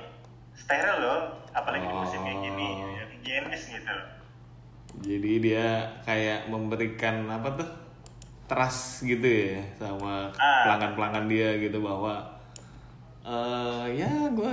steril 0.52 1.00
loh, 1.00 1.20
apalagi 1.48 1.88
di 1.88 1.96
musim 1.96 2.20
kayak 2.20 2.44
gini, 2.44 2.68
Oh. 2.76 3.08
higienis 3.08 3.62
gitu. 3.72 3.88
loh. 3.88 4.04
jadi 5.00 5.32
dia 5.40 5.66
kayak 6.04 6.52
memberikan 6.52 7.24
apa 7.24 7.56
tuh 7.56 7.68
trust 8.44 9.08
gitu 9.08 9.24
ya 9.24 9.64
sama 9.80 10.28
Ah. 10.36 10.68
pelanggan-pelanggan 10.68 11.24
dia 11.24 11.56
gitu 11.56 11.80
bahwa 11.80 12.31
eh 13.22 13.86
ya 13.94 14.10
gue 14.34 14.50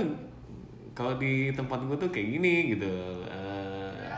kalau 0.94 1.16
di 1.16 1.50
tempat 1.54 1.80
gue 1.86 1.96
tuh 1.96 2.10
kayak 2.12 2.28
gini 2.38 2.76
gitu. 2.76 2.92
Eh, 3.26 4.10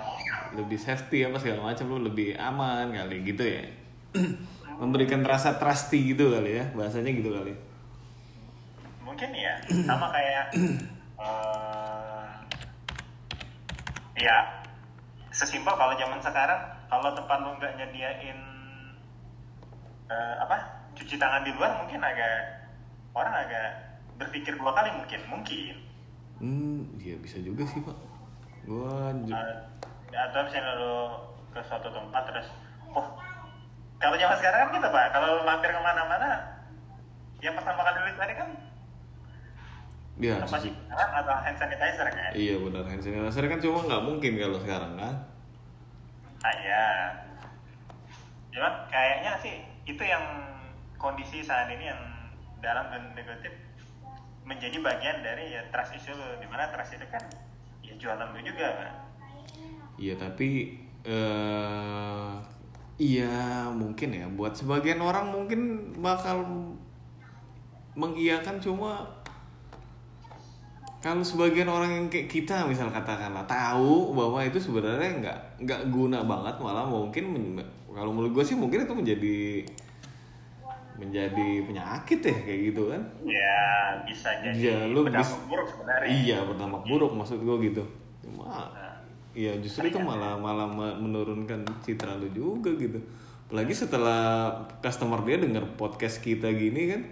lebih 0.52 0.76
safety 0.76 1.24
apa 1.24 1.40
segala 1.40 1.72
macam 1.72 1.88
lu 1.88 2.04
lebih 2.04 2.36
aman 2.36 2.92
kali 2.92 3.24
gitu 3.24 3.44
ya. 3.44 3.64
Memberikan 4.80 5.22
rasa 5.22 5.56
trusty 5.56 6.12
gitu 6.12 6.32
kali 6.32 6.58
ya 6.60 6.64
bahasanya 6.74 7.12
gitu 7.14 7.32
kali. 7.32 7.54
Mungkin 9.06 9.30
ya, 9.36 9.54
sama 9.86 10.10
kayak 10.10 10.44
eh, 11.22 12.28
ya 14.20 14.36
sesimpel 15.32 15.72
kalau 15.72 15.96
zaman 15.96 16.20
sekarang 16.20 16.60
kalau 16.92 17.08
tempat 17.16 17.38
lu 17.40 17.56
nggak 17.56 17.72
nyediain 17.80 18.38
eh, 20.12 20.34
apa 20.44 20.56
cuci 20.92 21.16
tangan 21.16 21.40
di 21.40 21.56
luar 21.56 21.80
mungkin 21.80 22.04
agak 22.04 22.68
orang 23.16 23.32
agak 23.32 23.91
berpikir 24.22 24.54
dua 24.54 24.70
kali 24.72 24.90
mungkin 24.94 25.20
mungkin. 25.26 25.74
Hmm 26.38 26.80
iya 26.98 27.18
bisa 27.18 27.42
juga 27.42 27.66
sih 27.66 27.82
pak. 27.82 27.96
Gua 28.62 29.11
Uh, 29.11 29.54
atau 30.12 30.40
misalnya 30.44 30.76
lo 30.78 30.96
ke 31.50 31.61
suatu 31.64 31.88
tempat 31.90 32.22
terus 32.30 32.46
oh 32.92 33.06
kalau 33.98 34.14
zaman 34.14 34.37
sekarang 34.38 34.70
kan 34.70 34.76
gitu 34.78 34.88
pak. 34.88 35.06
Kalau 35.11 35.42
mampir 35.42 35.70
ke 35.74 35.80
mana-mana 35.82 36.30
yang 37.42 37.58
pertama 37.58 37.82
kali 37.82 37.98
lo 37.98 38.11
tadi 38.14 38.35
kan 38.38 38.48
ya 40.20 40.38
tempat 40.38 40.61
cuci- 40.62 40.76
tangan 40.87 41.11
atau 41.24 41.35
hand 41.40 41.56
sanitizer 41.58 42.06
kan? 42.06 42.30
Iya 42.37 42.54
benar 42.61 42.85
hand 42.87 43.02
sanitizer 43.02 43.44
kan 43.50 43.58
cuma 43.58 43.78
nggak 43.82 44.02
mungkin 44.06 44.32
kalau 44.38 44.58
sekarang 44.62 44.92
kan. 45.00 45.14
ah 46.42 46.54
ya 46.58 46.85
cuman 48.50 48.74
kayaknya 48.90 49.32
sih 49.38 49.62
itu 49.87 50.02
yang 50.02 50.22
kondisi 50.98 51.38
saat 51.38 51.70
ini 51.70 51.87
yang 51.87 52.02
dalam 52.58 52.90
dan 52.90 53.14
negatif 53.14 53.54
menjadi 54.42 54.76
bagian 54.83 55.22
dari 55.22 55.55
ya 55.55 55.62
trust 55.70 55.94
issue 55.94 56.14
lo 56.14 56.38
di 56.42 56.46
mana 56.50 56.70
trust 56.74 56.98
itu 56.98 57.07
kan 57.11 57.22
ya 57.83 57.94
jualan 57.98 58.28
lo 58.35 58.40
juga 58.42 58.66
kan? 58.78 58.92
Iya 59.98 60.14
tapi 60.18 60.78
eh 61.02 62.31
iya 63.02 63.66
mungkin 63.74 64.14
ya 64.14 64.26
buat 64.31 64.55
sebagian 64.55 65.02
orang 65.02 65.35
mungkin 65.35 65.92
bakal 65.98 66.46
mengiyakan 67.98 68.62
cuma 68.62 69.05
kalau 71.02 71.26
sebagian 71.26 71.66
orang 71.66 71.90
yang 71.90 72.07
kayak 72.07 72.31
kita 72.31 72.62
misal 72.62 72.87
katakanlah 72.87 73.42
tahu 73.42 74.14
bahwa 74.14 74.38
itu 74.46 74.62
sebenarnya 74.62 75.18
nggak 75.18 75.38
nggak 75.66 75.81
guna 75.90 76.22
banget 76.22 76.55
malah 76.62 76.87
mungkin 76.87 77.59
kalau 77.90 78.14
menurut 78.14 78.38
gue 78.38 78.44
sih 78.46 78.55
mungkin 78.55 78.87
itu 78.87 78.94
menjadi 78.94 79.38
menjadi 81.02 81.48
penyakit 81.62 82.20
ya 82.20 82.36
kayak 82.38 82.60
gitu 82.68 82.82
kan 82.88 83.02
ya 83.22 83.60
bisa 84.02 84.28
jadi 84.38 84.54
Iya, 84.54 84.76
lu 84.86 85.02
berdampak 85.02 85.26
bis- 85.28 85.46
buruk 85.46 85.66
sebenarnya 85.66 86.06
Iya 86.08 86.38
berdampak 86.44 86.82
buruk 86.84 87.12
maksud 87.12 87.38
gue 87.38 87.56
gitu. 87.64 87.82
Cuma 88.20 88.46
Nah, 88.46 88.70
Iya 89.32 89.52
justru 89.58 89.88
itu 89.88 89.98
malah 89.98 90.36
malah 90.36 90.64
me- 90.64 90.98
menurunkan 90.98 91.64
citra 91.80 92.14
lu 92.14 92.28
juga 92.28 92.68
gitu. 92.74 93.00
Apalagi 93.44 93.72
setelah 93.72 94.48
customer 94.78 95.18
dia 95.22 95.36
denger 95.36 95.64
podcast 95.74 96.20
kita 96.20 96.48
gini 96.48 96.82
kan. 96.88 97.02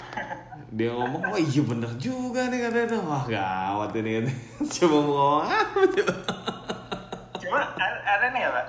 Dia 0.70 0.86
ngomong, 0.88 1.18
wah 1.24 1.34
iya 1.36 1.58
bener 1.60 1.90
juga 1.96 2.46
nih 2.46 2.62
katanya. 2.62 2.98
Wah 3.00 3.26
gawat 3.26 3.90
ini. 3.92 4.30
Coba 4.72 4.96
mau 4.96 5.10
ngomong 5.10 5.44
apa 5.44 5.80
coba? 5.84 6.14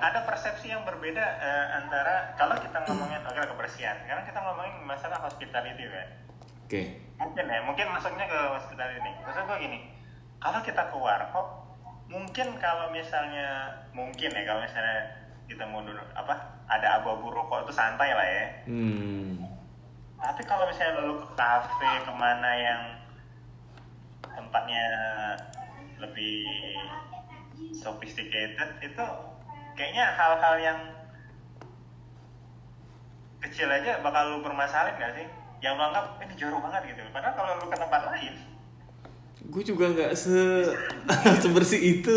Ada, 0.00 0.24
persepsi 0.24 0.72
yang 0.72 0.86
berbeda 0.86 1.24
eh, 1.42 1.66
antara 1.82 2.32
kalau 2.38 2.56
kita 2.56 2.84
ngomongin 2.88 3.20
oke 3.26 3.42
kebersihan, 3.52 3.98
sekarang 4.06 4.24
kita 4.24 4.38
ngomongin 4.40 4.74
masalah 4.86 5.18
hospitality, 5.20 5.84
Pak. 5.90 6.08
Oke. 6.64 6.82
Mungkin 7.20 7.44
ya, 7.50 7.60
mungkin 7.66 7.86
masuknya 7.92 8.26
ke 8.30 8.40
hospitality 8.56 9.00
nih. 9.04 9.14
Maksud 9.26 9.44
gue 9.44 9.58
gini, 9.60 9.78
kalau 10.40 10.60
kita 10.64 10.82
ke 10.88 10.96
warkop, 10.96 11.46
mungkin 12.12 12.48
kalau 12.60 12.92
misalnya 12.92 13.72
mungkin 13.96 14.30
ya 14.32 14.42
kalau 14.44 14.60
misalnya 14.60 14.98
kita 15.48 15.64
mau 15.68 15.80
duduk 15.80 16.04
apa 16.12 16.60
ada 16.68 17.00
abu-abu 17.00 17.32
rokok 17.32 17.68
itu 17.68 17.72
santai 17.72 18.12
lah 18.12 18.26
ya. 18.28 18.46
Hmm. 18.68 19.44
Tapi 20.22 20.42
kalau 20.46 20.64
misalnya 20.68 21.02
lu 21.02 21.18
ke 21.18 21.28
kafe 21.34 21.90
ke 22.06 22.12
mana 22.14 22.50
yang 22.54 22.82
tempatnya 24.22 24.86
lebih 25.98 26.46
sophisticated 27.74 28.80
itu 28.80 29.04
kayaknya 29.72 30.04
hal-hal 30.12 30.54
yang 30.58 30.78
kecil 33.40 33.66
aja 33.66 33.98
bakal 34.00 34.22
lu 34.30 34.38
permasalahin 34.40 34.96
gak 34.96 35.12
sih? 35.14 35.26
Yang 35.58 35.72
lu 35.74 35.82
anggap 35.84 36.04
ini 36.18 36.34
jorok 36.34 36.60
banget 36.62 36.82
gitu. 36.90 37.00
Padahal 37.10 37.34
kalau 37.34 37.52
lu 37.56 37.66
ke 37.66 37.76
tempat 37.76 38.02
lain, 38.08 38.34
Gue 39.42 39.60
juga 39.60 39.90
nggak 39.90 40.14
se 40.14 40.38
sebersih 41.42 41.80
itu. 41.98 42.14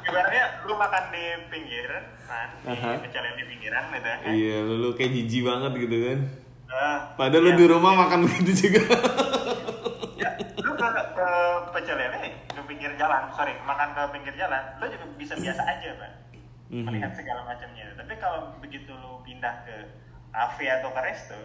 ibaratnya 0.00 0.44
lu 0.64 0.74
makan 0.74 1.04
di 1.10 1.24
pinggiran, 1.48 2.04
kan, 2.24 2.48
di 2.62 2.78
pecel 3.02 3.24
di 3.34 3.44
pinggiran 3.44 3.84
gitu 3.90 4.06
kan. 4.06 4.18
iya, 4.30 4.56
lu, 4.62 4.74
lu 4.78 4.90
kayak 4.94 5.12
jijik 5.12 5.42
banget 5.44 5.72
gitu 5.76 5.96
kan. 6.00 6.18
Eh, 6.66 6.98
Padahal 7.14 7.42
lu 7.42 7.50
ya. 7.52 7.58
di 7.58 7.66
rumah 7.66 7.92
makan 7.96 8.18
begitu 8.24 8.50
juga. 8.64 8.82
ke, 10.76 10.88
ke 11.12 11.28
pecel 11.72 11.96
lele 11.96 12.20
ke 12.46 12.60
pinggir 12.62 12.92
jalan 12.94 13.28
sorry 13.32 13.56
makan 13.62 13.90
ke 13.90 14.02
pinggir 14.12 14.34
jalan 14.36 14.62
lu 14.76 14.86
juga 14.86 15.06
bisa 15.16 15.34
biasa 15.34 15.62
aja 15.64 15.90
pak 15.96 16.12
Mhm. 16.66 16.82
melihat 16.82 17.14
segala 17.14 17.46
macamnya 17.46 17.86
tapi 17.94 18.18
kalau 18.18 18.50
begitu 18.58 18.90
lu 18.90 19.22
pindah 19.22 19.62
ke 19.62 19.76
kafe 20.30 20.66
atau 20.66 20.90
ke 20.90 21.00
resto 21.00 21.38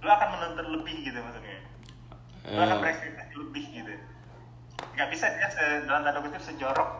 lu 0.00 0.08
akan 0.08 0.28
menuntut 0.32 0.66
lebih 0.70 0.96
gitu 1.02 1.16
maksudnya 1.16 1.58
lu 2.46 2.60
akan 2.60 2.76
Eh. 2.76 2.80
berekspektasi 2.80 3.34
lebih 3.36 3.64
gitu 3.70 3.94
nggak 4.96 5.08
bisa 5.08 5.26
dia 5.32 5.48
se, 5.48 5.64
dalam 5.84 6.02
tanda 6.02 6.20
kutip 6.20 6.40
sejorok 6.40 6.90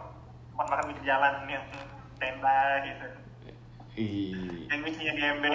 tempat 0.50 0.66
makan 0.68 0.84
pinggir 0.88 1.04
jalan 1.06 1.34
yang 1.48 1.64
tenda 2.16 2.60
gitu 2.80 3.06
Iya. 3.90 4.40
yang 4.68 4.80
misinya 4.80 5.12
di 5.12 5.22
ember 5.26 5.52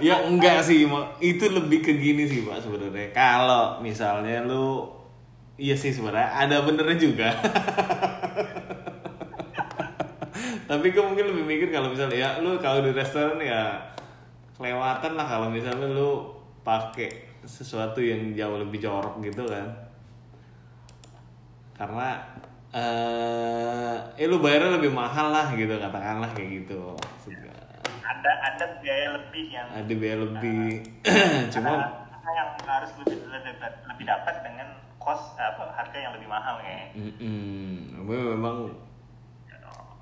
Ya 0.00 0.16
enggak 0.24 0.64
sih, 0.64 0.88
itu 1.20 1.44
lebih 1.52 1.84
ke 1.84 1.92
gini 1.92 2.24
sih 2.24 2.40
Pak 2.48 2.64
sebenarnya. 2.64 3.12
Kalau 3.12 3.84
misalnya 3.84 4.40
lu 4.48 4.88
iya 5.60 5.76
sih 5.76 5.92
sebenarnya 5.92 6.48
ada 6.48 6.64
benernya 6.64 6.96
juga. 6.96 7.28
Tapi 10.70 10.86
gue 10.94 11.04
mungkin 11.04 11.26
lebih 11.34 11.44
mikir 11.44 11.68
kalau 11.68 11.92
misalnya 11.92 12.16
ya 12.16 12.28
lu 12.40 12.56
kalau 12.56 12.80
di 12.80 12.96
restoran 12.96 13.36
ya 13.42 13.76
kelewatan 14.56 15.18
lah 15.20 15.26
kalau 15.28 15.52
misalnya 15.52 15.84
lu 15.84 16.32
pakai 16.64 17.28
sesuatu 17.44 18.00
yang 18.00 18.32
jauh 18.32 18.56
lebih 18.56 18.80
jorok 18.80 19.20
gitu 19.20 19.44
kan. 19.44 19.68
Karena 21.76 22.24
eh 22.70 23.96
eh 24.14 24.26
lu 24.30 24.38
bayarnya 24.38 24.78
lebih 24.78 24.92
mahal 24.94 25.34
lah 25.34 25.50
gitu 25.54 25.74
katakanlah 25.74 26.30
kayak 26.34 26.62
gitu. 26.62 26.94
Maksudnya, 26.94 27.54
ada 28.06 28.30
ada 28.46 28.64
biaya 28.78 29.06
lebih 29.18 29.44
yang 29.50 29.66
ada 29.74 29.92
biaya 29.92 30.16
lebih 30.22 30.62
cuma 31.54 31.72
Ada 32.20 32.30
yang 32.36 32.50
harus 32.62 32.90
lebih 33.02 33.18
lebih, 33.26 33.52
lebih 33.90 34.04
dapat 34.06 34.34
dengan 34.46 34.68
cost 35.02 35.34
apa 35.40 35.72
harga 35.74 35.98
yang 35.98 36.12
lebih 36.14 36.28
mahal 36.30 36.60
ya. 36.62 36.78
mm 36.94 38.06
memang 38.06 38.70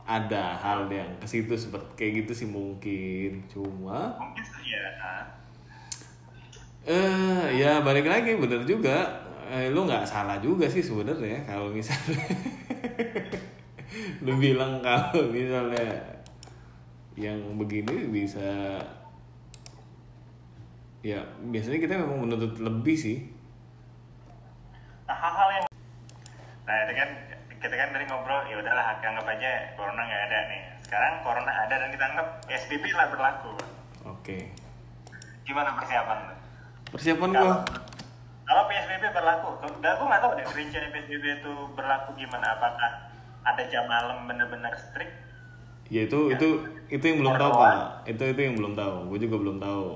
ada 0.08 0.56
hal 0.56 0.88
yang 0.88 1.20
ke 1.20 1.28
situ 1.28 1.52
seperti 1.52 1.92
kayak 2.00 2.12
gitu 2.24 2.32
sih 2.32 2.48
mungkin 2.48 3.44
cuma 3.52 4.16
Mungkin 4.16 4.44
sih 4.44 4.72
ya. 4.72 4.88
eh 6.88 7.44
ya 7.60 7.84
balik 7.84 8.08
lagi 8.08 8.32
bener 8.40 8.64
juga 8.64 9.27
eh, 9.48 9.66
lu 9.72 9.88
nggak 9.88 10.04
salah 10.04 10.36
juga 10.38 10.68
sih 10.68 10.84
sebenarnya 10.84 11.44
kalau 11.48 11.72
misalnya 11.72 12.20
lu 14.24 14.36
bilang 14.36 14.84
kalau 14.84 15.32
misalnya 15.32 16.16
yang 17.18 17.40
begini 17.58 18.12
bisa 18.12 18.78
ya 21.02 21.18
biasanya 21.50 21.78
kita 21.82 21.98
memang 21.98 22.28
menuntut 22.28 22.60
lebih 22.62 22.94
sih. 22.94 23.18
Nah 25.08 25.16
hal-hal 25.16 25.48
yang 25.58 25.66
nah 26.68 26.76
itu 26.84 26.92
kan 26.94 27.10
kita 27.58 27.74
kan 27.74 27.88
tadi 27.90 28.04
ngobrol 28.06 28.44
ya 28.46 28.60
udahlah 28.60 29.00
anggap 29.02 29.26
aja 29.26 29.50
corona 29.74 30.02
nggak 30.04 30.22
ada 30.30 30.38
nih. 30.52 30.62
Sekarang 30.84 31.12
corona 31.26 31.52
ada 31.52 31.74
dan 31.74 31.88
kita 31.90 32.04
anggap 32.06 32.28
PSBB 32.46 32.84
lah 32.94 33.06
berlaku. 33.10 33.52
Oke. 34.06 34.52
Gimana 35.42 35.74
persiapan 35.80 36.38
persiapan 36.92 37.30
gua 37.36 37.56
Kalau 38.48 38.64
PSBB 38.64 39.04
berlaku, 39.12 39.48
gue 39.60 39.68
gue 39.76 40.06
nggak 40.08 40.22
tahu 40.24 40.32
deh 40.40 40.46
rincian 40.56 40.88
PSBB 40.88 41.44
itu 41.44 41.52
berlaku 41.76 42.16
gimana. 42.16 42.56
Apakah 42.56 43.12
ada 43.44 43.62
jam 43.68 43.84
malam 43.84 44.24
bener-bener 44.24 44.72
strict? 44.72 45.28
ya 45.88 46.04
itu 46.04 46.28
itu 46.32 46.48
itu 46.92 47.04
yang 47.04 47.18
belum 47.24 47.34
tahu 47.36 47.52
pak. 47.52 47.76
Itu 48.08 48.22
itu 48.24 48.40
yang 48.40 48.54
belum 48.60 48.72
tahu. 48.76 48.96
Gue 49.12 49.18
juga 49.24 49.36
belum 49.40 49.56
tahu. 49.60 49.88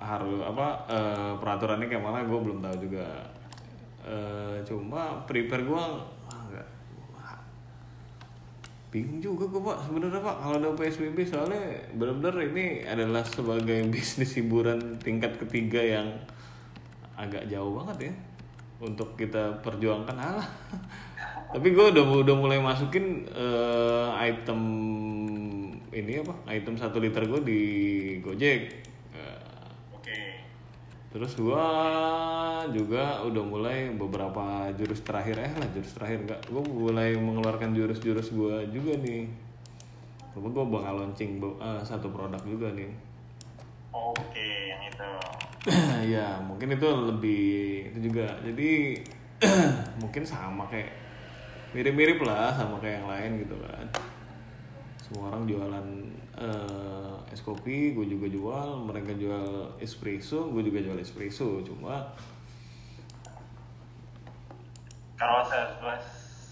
Harus 0.00 0.40
apa 0.44 0.66
eh, 0.88 1.32
peraturannya 1.36 1.86
kayak 1.88 2.04
mana 2.04 2.24
gue 2.24 2.40
belum 2.40 2.58
tahu 2.64 2.76
juga. 2.88 3.08
Eh, 4.04 4.56
cuma 4.64 5.24
prepare 5.28 5.64
gue 5.64 5.84
ah, 6.32 6.40
nggak. 6.48 6.68
Bingung 8.90 9.20
juga 9.20 9.44
gue 9.48 9.60
pak 9.60 9.78
sebenarnya 9.86 10.20
pak 10.24 10.36
kalau 10.40 10.56
ada 10.56 10.70
psbb 10.74 11.18
soalnya 11.28 11.62
benar-benar 11.94 12.36
ini 12.42 12.82
adalah 12.88 13.22
sebagai 13.22 13.86
bisnis 13.92 14.32
hiburan 14.34 14.96
tingkat 14.98 15.36
ketiga 15.36 15.78
yang 15.84 16.08
agak 17.20 17.44
jauh 17.52 17.76
banget 17.76 18.08
ya 18.08 18.12
untuk 18.80 19.12
kita 19.14 19.60
perjuangkan. 19.60 20.16
Alah. 20.24 20.48
Tapi 21.52 21.68
gue 21.76 21.86
udah 21.92 22.04
udah 22.24 22.36
mulai 22.36 22.58
masukin 22.62 23.28
eh, 23.28 24.08
item 24.32 24.60
ini 25.90 26.22
apa 26.22 26.34
item 26.48 26.78
satu 26.80 27.02
liter 27.02 27.26
gue 27.28 27.40
di 27.44 27.60
Gojek. 28.24 28.60
Eh, 29.12 29.40
Oke. 29.92 30.18
terus 31.10 31.34
gua 31.34 31.66
juga 32.70 33.26
udah 33.26 33.42
mulai 33.42 33.90
beberapa 33.90 34.70
jurus 34.78 35.02
terakhir. 35.02 35.42
Eh 35.42 35.52
lah 35.58 35.68
jurus 35.74 35.92
terakhir 35.98 36.22
enggak 36.22 36.40
gua 36.48 36.62
mulai 36.62 37.18
mengeluarkan 37.18 37.74
jurus-jurus 37.74 38.30
gua 38.30 38.62
juga 38.70 38.94
nih. 39.02 39.26
Coba 40.30 40.48
gua 40.54 40.64
bakal 40.70 40.94
launching 41.02 41.42
eh, 41.42 41.82
satu 41.82 42.14
produk 42.14 42.40
juga 42.46 42.70
nih. 42.70 42.94
Oke, 43.90 44.70
yang 44.70 44.86
itu. 44.86 45.10
Ya 46.16 46.40
mungkin 46.40 46.72
itu 46.72 46.88
lebih 46.88 47.48
itu 47.92 47.98
juga 48.08 48.38
jadi 48.40 48.70
mungkin 50.02 50.24
sama 50.24 50.64
kayak 50.72 50.92
mirip-mirip 51.76 52.24
lah 52.24 52.56
sama 52.56 52.80
kayak 52.80 53.04
yang 53.04 53.08
lain 53.08 53.30
gitu 53.44 53.56
kan 53.60 53.86
semua 55.04 55.34
orang 55.34 55.44
jualan 55.44 55.86
eh, 56.40 57.32
es 57.34 57.42
kopi 57.44 57.92
gue 57.92 58.06
juga 58.08 58.26
jual 58.30 58.68
mereka 58.88 59.12
jual 59.12 59.76
espresso 59.82 60.48
gue 60.48 60.64
juga 60.64 60.80
jual 60.80 60.98
espresso 60.98 61.60
cuma 61.60 62.16
Kalau 65.20 65.44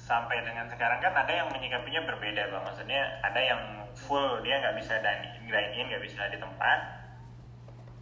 sampai 0.05 0.45
dengan 0.45 0.69
sekarang 0.69 1.01
kan 1.01 1.25
ada 1.25 1.33
yang 1.33 1.49
menyikapinya 1.49 2.05
berbeda 2.05 2.53
bang. 2.53 2.63
Maksudnya 2.69 3.01
ada 3.25 3.41
yang 3.41 3.63
full 3.97 4.45
dia 4.45 4.61
nggak 4.61 4.77
bisa 4.77 5.01
dine 5.01 5.25
in, 5.25 5.49
dine 5.49 5.73
in 5.73 5.85
nggak 5.89 6.05
bisa 6.05 6.29
di 6.29 6.37
tempat. 6.37 6.79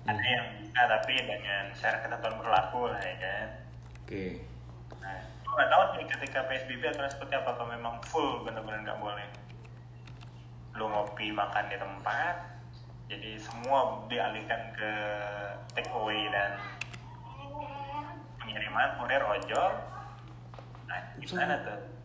Ada 0.07 0.23
yang 0.23 0.47
bisa 0.63 0.81
tapi 0.87 1.15
dengan 1.19 1.65
syarat 1.75 2.01
ketentuan 2.07 2.39
berlaku 2.39 2.91
lah 2.91 3.03
ya 3.03 3.17
kan. 3.19 3.49
oke 4.07 4.27
Nah, 5.03 5.19
gue 5.23 5.53
nggak 5.55 5.71
tahu 5.71 5.83
nih 5.99 6.07
ketika 6.15 6.39
PSBB 6.47 6.83
akan 6.95 7.11
seperti 7.11 7.35
apa 7.35 7.51
kalau 7.59 7.69
memang 7.71 7.95
full 8.07 8.47
bener-bener 8.47 8.87
nggak 8.87 9.03
boleh. 9.03 9.27
Lu 10.79 10.87
ngopi 10.87 11.35
makan 11.35 11.67
di 11.67 11.77
tempat, 11.79 12.35
jadi 13.11 13.31
semua 13.41 14.07
dialihkan 14.07 14.75
ke 14.79 14.93
take 15.75 15.91
away 15.91 16.31
dan 16.31 16.59
pengiriman 18.39 18.95
kurir 18.99 19.23
ojol. 19.27 19.73
Nah, 20.87 21.01
gimana 21.19 21.55
tuh? 21.67 21.97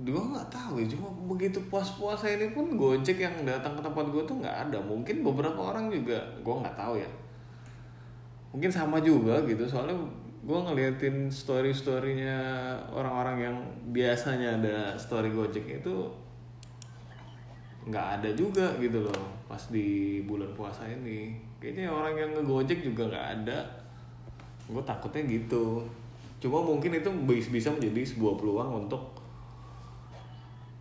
gue 0.00 0.16
nggak 0.16 0.48
tahu 0.48 0.80
ya 0.80 0.86
cuma 0.96 1.12
begitu 1.28 1.60
puas-puasa 1.68 2.24
ini 2.32 2.56
pun 2.56 2.72
gojek 2.72 3.20
yang 3.20 3.44
datang 3.44 3.76
ke 3.76 3.84
tempat 3.84 4.08
gue 4.08 4.22
tuh 4.24 4.40
nggak 4.40 4.56
ada 4.68 4.80
mungkin 4.80 5.20
beberapa 5.20 5.60
orang 5.60 5.92
juga 5.92 6.24
gue 6.40 6.54
nggak 6.56 6.72
tahu 6.72 6.96
ya 6.96 7.10
mungkin 8.50 8.70
sama 8.70 8.98
juga 8.98 9.38
gitu 9.46 9.62
soalnya 9.66 9.94
gue 10.40 10.58
ngeliatin 10.58 11.30
story 11.30 11.70
storynya 11.70 12.38
orang-orang 12.90 13.36
yang 13.38 13.56
biasanya 13.94 14.58
ada 14.58 14.76
story 14.98 15.30
gojek 15.30 15.82
itu 15.82 16.10
nggak 17.86 18.06
ada 18.20 18.30
juga 18.36 18.76
gitu 18.76 19.00
loh 19.04 19.40
pas 19.50 19.60
di 19.66 20.20
bulan 20.22 20.54
puasa 20.54 20.86
ini. 20.86 21.34
Kayaknya 21.58 21.90
orang 21.90 22.14
yang 22.14 22.30
ngegojek 22.38 22.86
juga 22.86 23.10
nggak 23.10 23.26
ada. 23.42 23.58
Gue 24.70 24.82
takutnya 24.86 25.26
gitu. 25.26 25.82
Cuma 26.38 26.62
mungkin 26.62 26.94
itu 26.94 27.10
bis- 27.26 27.50
bisa 27.50 27.74
menjadi 27.74 28.14
sebuah 28.14 28.38
peluang 28.38 28.86
untuk 28.86 29.02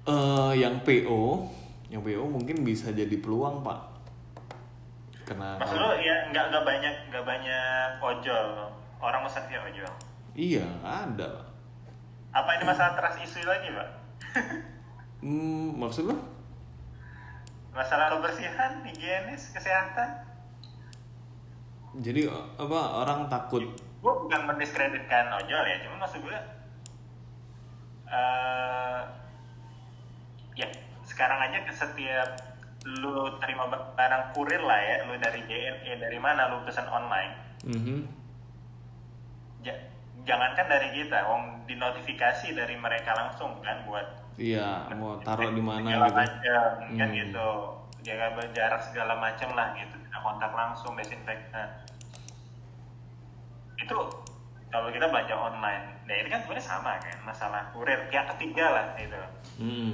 eh 0.05 0.53
yang 0.62 0.79
PO 0.86 1.45
yang 1.89 2.05
PO 2.05 2.23
mungkin 2.29 2.62
bisa 2.62 2.93
jadi 2.93 3.13
peluang 3.17 3.65
pak 3.65 3.88
karena 5.30 5.62
Maksud 5.62 5.78
lu 5.78 5.89
ya 6.02 6.15
nggak 6.34 6.46
nggak 6.50 6.63
banyak 6.65 6.94
nggak 7.13 7.26
banyak 7.26 7.89
ojol 8.02 8.48
orang 8.98 9.22
pesan 9.30 9.46
via 9.46 9.62
ojol. 9.62 9.92
iya 10.34 10.65
ada 10.82 11.28
Pak. 11.38 11.46
Apa 12.34 12.50
ini 12.58 12.63
masalah 12.65 12.94
trust 12.98 13.22
isu 13.26 13.46
lagi 13.46 13.70
pak? 13.70 13.89
hmm, 15.22 15.78
maksud 15.78 16.10
lo 16.10 16.18
Masalah 17.70 18.12
kebersihan, 18.18 18.82
higienis, 18.82 19.54
kesehatan? 19.54 20.26
jadi 21.98 22.30
apa 22.58 22.80
orang 23.02 23.26
takut 23.34 23.65
gue 23.65 24.13
bukan 24.13 24.42
mendiskreditkan 24.46 25.26
ojol 25.42 25.63
ya 25.65 25.78
cuma 25.82 26.06
maksud 26.06 26.22
gue 26.22 26.38
eh 28.10 29.02
ya 30.54 30.68
sekarang 31.04 31.50
aja 31.50 31.65
ke 31.65 31.74
setiap 31.74 32.30
lu 32.86 33.12
terima 33.38 33.68
barang 33.68 34.24
kurir 34.32 34.62
lah 34.62 34.80
ya 34.80 34.96
lu 35.04 35.18
dari 35.18 35.44
JNE 35.44 36.00
dari 36.00 36.15
mana 36.15 36.48
lu 36.48 36.63
pesan 36.63 36.88
online 36.88 37.34
Mhm. 37.60 37.98
ja- 39.62 39.84
jangankan 40.24 40.65
dari 40.65 40.88
kita 40.94 41.28
wong 41.28 41.68
dinotifikasi 41.68 42.54
dari 42.54 42.76
mereka 42.76 43.12
langsung 43.13 43.60
kan 43.60 43.84
buat 43.84 44.08
iya 44.36 44.88
mau 44.96 45.20
taruh 45.20 45.52
di 45.52 45.60
mana 45.60 45.84
gitu 45.86 46.00
macam 46.08 46.72
kan 46.96 47.08
Hmm. 47.10 47.12
gitu 47.12 47.50
jaga 48.00 48.32
jarak 48.50 48.82
segala 48.82 49.13
macam 49.13 49.52
lah 49.52 49.76
gitu 49.76 49.96
tidak 50.00 50.22
kontak 50.24 50.52
langsung 50.56 50.96
desinfektan 50.96 51.68
itu 53.76 53.98
kalau 54.70 54.88
kita 54.88 55.06
belanja 55.06 55.36
online 55.36 55.84
nah 56.06 56.15
ini 56.15 56.28
kan 56.28 56.39
sebenarnya 56.39 56.63
sama 56.63 56.96
kan 56.98 57.18
masalah 57.22 57.62
kurir 57.72 58.08
pihak 58.08 58.26
ketiga 58.36 58.65
lah 58.72 58.86
itu 58.96 59.20
Hmm. 59.60 59.94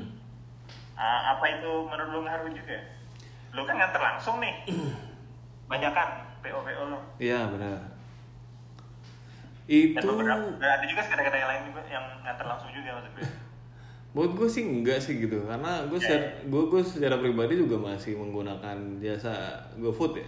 Ah, 0.96 1.36
apa 1.36 1.46
itu 1.52 1.72
menurut 1.86 2.10
lu 2.10 2.20
ngaruh 2.24 2.50
juga 2.50 2.78
lu 3.52 3.64
kan 3.64 3.76
nganter 3.76 4.02
langsung 4.02 4.40
nih. 4.40 4.64
Banyak 5.72 5.92
kan 5.92 6.10
PO 6.40 6.60
PO 6.60 6.84
lu. 6.92 7.00
Iya 7.18 7.48
benar. 7.52 7.80
Dan 9.66 9.98
itu 9.98 10.06
beberapa 10.06 10.46
dan 10.62 10.70
ada 10.78 10.86
juga 10.86 11.02
kedai-kedai 11.02 11.42
lain 11.42 11.62
juga 11.74 11.82
yang 11.90 12.06
nganter 12.22 12.46
langsung 12.46 12.70
juga 12.70 13.02
maksud 13.02 13.12
gue 13.18 13.30
buat 14.16 14.32
gue 14.32 14.48
sih 14.48 14.64
enggak 14.64 15.02
sih 15.02 15.20
gitu 15.20 15.44
karena 15.44 15.84
gue 15.92 16.00
Ya, 16.00 16.06
secara, 16.08 16.26
gue 16.48 16.64
gue 16.72 16.82
secara 16.86 17.16
pribadi 17.20 17.60
juga 17.60 17.76
masih 17.76 18.16
menggunakan 18.16 18.78
jasa 19.04 19.34
GoFood 19.76 20.22
ya. 20.22 20.28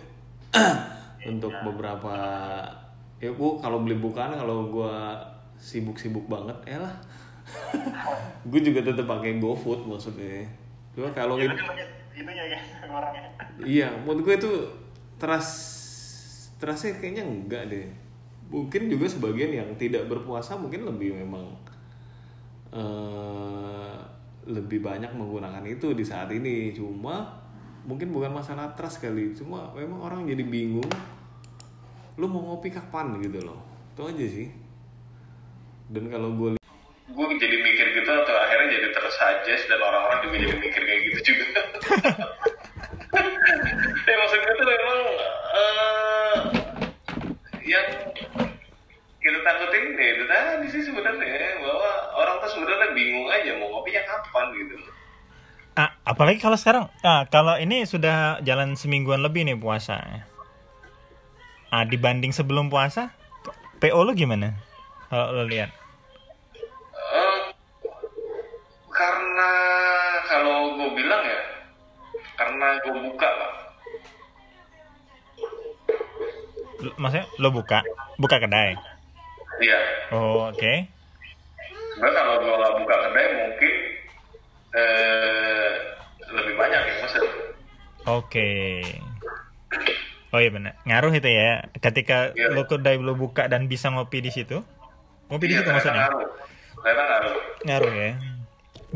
Untuk 1.31 1.53
Ya. 1.53 1.61
beberapa 1.63 2.13
ya 3.17 3.31
gue 3.31 3.51
kalau 3.61 3.85
beli 3.85 3.95
bukaan 3.95 4.35
kalau 4.35 4.67
gue 4.73 4.93
sibuk-sibuk 5.57 6.25
banget 6.27 6.53
ya 6.65 6.77
lah 6.81 6.93
gue 8.49 8.61
juga 8.63 8.79
tetap 8.83 9.05
pakai 9.05 9.39
GoFood 9.39 9.87
maksudnya. 9.87 10.47
Cuma 10.95 11.11
kalau 11.13 11.37
ya, 11.37 11.51
itu 11.51 11.55
orangnya. 12.89 13.23
Iya 13.61 13.87
menurut 14.01 14.21
gue 14.25 14.35
itu 14.37 14.51
teras 15.21 15.47
terasnya 16.57 16.97
kayaknya 16.97 17.23
enggak 17.25 17.63
deh. 17.69 17.87
Mungkin 18.47 18.87
juga 18.87 19.05
sebagian 19.11 19.51
yang 19.51 19.69
tidak 19.75 20.07
berpuasa 20.07 20.55
mungkin 20.55 20.87
lebih 20.87 21.19
memang 21.19 21.45
eh, 22.71 23.97
lebih 24.47 24.79
banyak 24.79 25.11
menggunakan 25.11 25.63
itu 25.67 25.91
di 25.93 26.01
saat 26.07 26.31
ini. 26.33 26.71
Cuma 26.73 27.45
mungkin 27.87 28.11
bukan 28.11 28.33
masalah 28.35 28.75
trust 28.75 28.99
kali 28.99 29.31
cuma 29.31 29.71
memang 29.71 30.03
orang 30.03 30.27
jadi 30.27 30.43
bingung 30.43 30.91
lu 32.17 32.25
mau 32.25 32.41
ngopi 32.51 32.73
kapan? 32.73 33.21
gitu 33.21 33.45
loh. 33.45 33.61
Itu 33.93 34.09
aja 34.09 34.25
sih. 34.25 34.49
Dan 35.87 36.09
kalau 36.09 36.33
gue 36.33 36.56
jadi 37.37 37.57
mikir 37.61 37.87
gitu 38.01 38.09
atau 38.09 38.35
akhirnya 38.35 38.77
jadi 38.77 38.87
tersuggest 38.93 39.65
dan 39.69 39.79
orang-orang 39.81 40.19
juga 40.25 40.35
jadi 40.43 40.55
mikir 40.57 40.81
kayak 40.83 41.01
gitu 41.09 41.19
juga 41.33 41.45
ya 44.07 44.15
maksud 44.17 44.39
gue 44.41 44.53
tuh 44.57 44.67
memang 44.67 45.01
eh, 45.57 46.35
yang 47.67 47.87
kita 49.21 49.39
takutin 49.43 49.83
ya 49.95 50.07
itu 50.15 50.23
tadi 50.27 50.67
sih 50.71 50.81
sebenarnya 50.85 51.61
bahwa 51.63 51.91
orang 52.17 52.35
tuh 52.43 52.49
sebenarnya 52.57 52.87
bingung 52.95 53.27
aja 53.29 53.51
mau 53.59 53.67
ngopinya 53.79 54.01
kapan 54.05 54.45
gitu 54.57 54.75
Ah, 55.77 55.93
apalagi 56.01 56.41
kalau 56.41 56.57
sekarang, 56.57 56.89
ah, 57.05 57.29
kalau 57.29 57.53
ini 57.53 57.85
sudah 57.85 58.41
jalan 58.41 58.73
semingguan 58.73 59.21
lebih 59.21 59.45
nih 59.45 59.53
puasa. 59.53 60.25
ah, 61.69 61.85
dibanding 61.85 62.33
sebelum 62.33 62.73
puasa, 62.73 63.13
PO 63.77 64.01
lu 64.01 64.17
gimana? 64.17 64.57
Kalau 65.13 65.37
lo 65.37 65.45
lihat. 65.45 65.69
Karena 69.37 69.53
kalau 70.25 70.57
gue 70.73 70.89
bilang 70.97 71.21
ya, 71.21 71.41
karena 72.33 72.67
gue 72.81 72.93
buka 73.05 73.29
pak. 73.29 73.51
Lu- 76.81 76.97
Maksudnya 76.97 77.25
lo 77.37 77.49
buka, 77.53 77.85
buka 78.17 78.41
kedai. 78.41 78.73
Iya. 79.61 79.79
Oh, 80.09 80.49
oke. 80.49 80.73
Sebenarnya 81.93 82.17
kalau 82.17 82.35
gue 82.41 82.49
nggak 82.51 82.75
buka 82.81 82.95
kedai 82.97 83.27
mungkin 83.37 83.73
eh, 84.73 85.71
lebih 86.33 86.53
banyak 86.57 86.81
yang 86.81 86.97
pesen. 87.05 87.25
Oke. 88.09 88.49
Oh 90.33 90.41
iya 90.41 90.49
benar. 90.49 90.73
Ngaruh 90.81 91.13
itu 91.13 91.29
ya. 91.29 91.61
Ketika 91.77 92.33
Iya. 92.33 92.57
lo 92.57 92.65
kedai 92.65 92.97
lo 92.97 93.13
buka 93.13 93.45
dan 93.45 93.69
bisa 93.69 93.93
ngopi 93.93 94.17
di 94.17 94.33
situ. 94.33 94.65
Ngopi 95.29 95.45
di 95.45 95.53
Iya, 95.53 95.61
situ 95.61 95.69
maksudnya. 95.69 96.09
Ngaruh. 96.09 96.25
Ternyata 96.77 97.03
ngaruh. 97.05 97.33
Ngaruh 97.69 97.93
ya. 97.93 98.11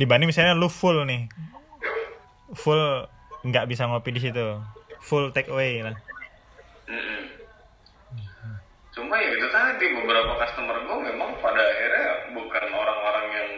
Dibanding 0.02 0.34
misalnya 0.34 0.58
lu 0.58 0.66
full 0.66 1.06
nih. 1.06 1.30
Full 2.58 3.06
nggak 3.46 3.70
bisa 3.70 3.86
ngopi 3.86 4.10
di 4.10 4.22
situ. 4.26 4.58
Full 5.06 5.30
take 5.30 5.54
away 5.54 5.86
lah. 5.86 5.94
Mm-mm. 6.90 7.22
Cuma 8.98 9.14
ya 9.22 9.30
itu 9.30 9.48
tadi 9.54 9.86
beberapa 9.94 10.42
customer 10.42 10.82
gue 10.82 10.98
memang 11.06 11.38
pada 11.38 11.62
akhirnya 11.62 12.06
bukan 12.34 12.66
orang-orang 12.74 13.26
yang 13.30 13.50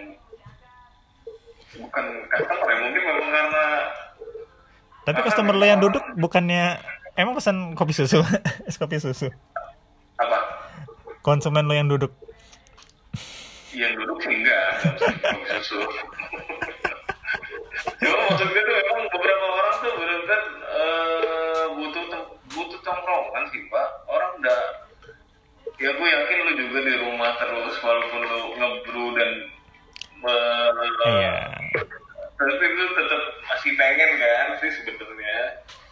bukan 1.80 2.06
customer 2.28 2.68
ya 2.68 2.78
mungkin 2.84 3.02
memang 3.08 3.30
karena 3.32 3.66
Tapi 5.04 5.20
Karena 5.20 5.28
customer 5.32 5.56
lo 5.56 5.66
yang 5.66 5.82
duduk 5.84 6.04
bukannya 6.20 6.80
emang 7.16 7.40
pesan 7.40 7.72
kopi 7.74 7.96
susu? 7.96 8.20
Es 8.68 8.76
kopi 8.76 9.00
susu. 9.00 9.32
apa 10.20 10.40
Konsumen 11.24 11.66
lo 11.66 11.74
yang 11.74 11.88
duduk. 11.88 12.12
Yang 13.74 13.94
duduk 13.98 14.18
sih 14.22 14.34
enggak. 14.34 14.70
Kopi 15.02 15.50
susu 15.62 15.82
cuma 18.04 18.16
maksud 18.30 18.48
gue 18.54 18.64
tuh 18.64 18.76
memang 18.78 19.08
beberapa 19.10 19.46
orang 19.50 19.76
tuh 19.82 19.92
benar-benar 19.98 20.42
eh, 20.62 21.66
butuh 21.74 22.04
butuh 22.54 22.80
tongkrongan 22.86 23.44
sih 23.50 23.62
pak. 23.68 23.88
Orang 24.08 24.32
udah 24.40 24.62
ya 25.82 25.90
gue 25.90 26.08
yakin 26.08 26.38
lu 26.48 26.54
juga 26.68 26.80
di 26.86 26.94
rumah 27.02 27.32
terus 27.42 27.74
walaupun 27.82 28.22
lu 28.24 28.42
ngebrew 28.62 29.08
dan 29.18 29.32
tapi 32.34 32.66
lu 32.68 32.86
tetap 32.96 33.22
masih 33.50 33.72
pengen 33.76 34.12
kan 34.20 34.48
sih 34.60 34.72
sebenarnya. 34.80 35.40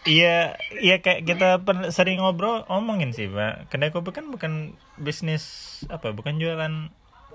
Iya, 0.02 0.58
iya 0.82 0.96
kayak 0.98 1.30
kita 1.30 1.62
sering 1.94 2.18
ngobrol 2.18 2.66
omongin 2.66 3.14
sih, 3.14 3.30
Pak. 3.30 3.70
Kedai 3.70 3.94
kopi 3.94 4.10
kan 4.10 4.34
bukan 4.34 4.74
bisnis 4.98 5.46
apa, 5.94 6.10
bukan 6.10 6.42
jualan 6.42 6.90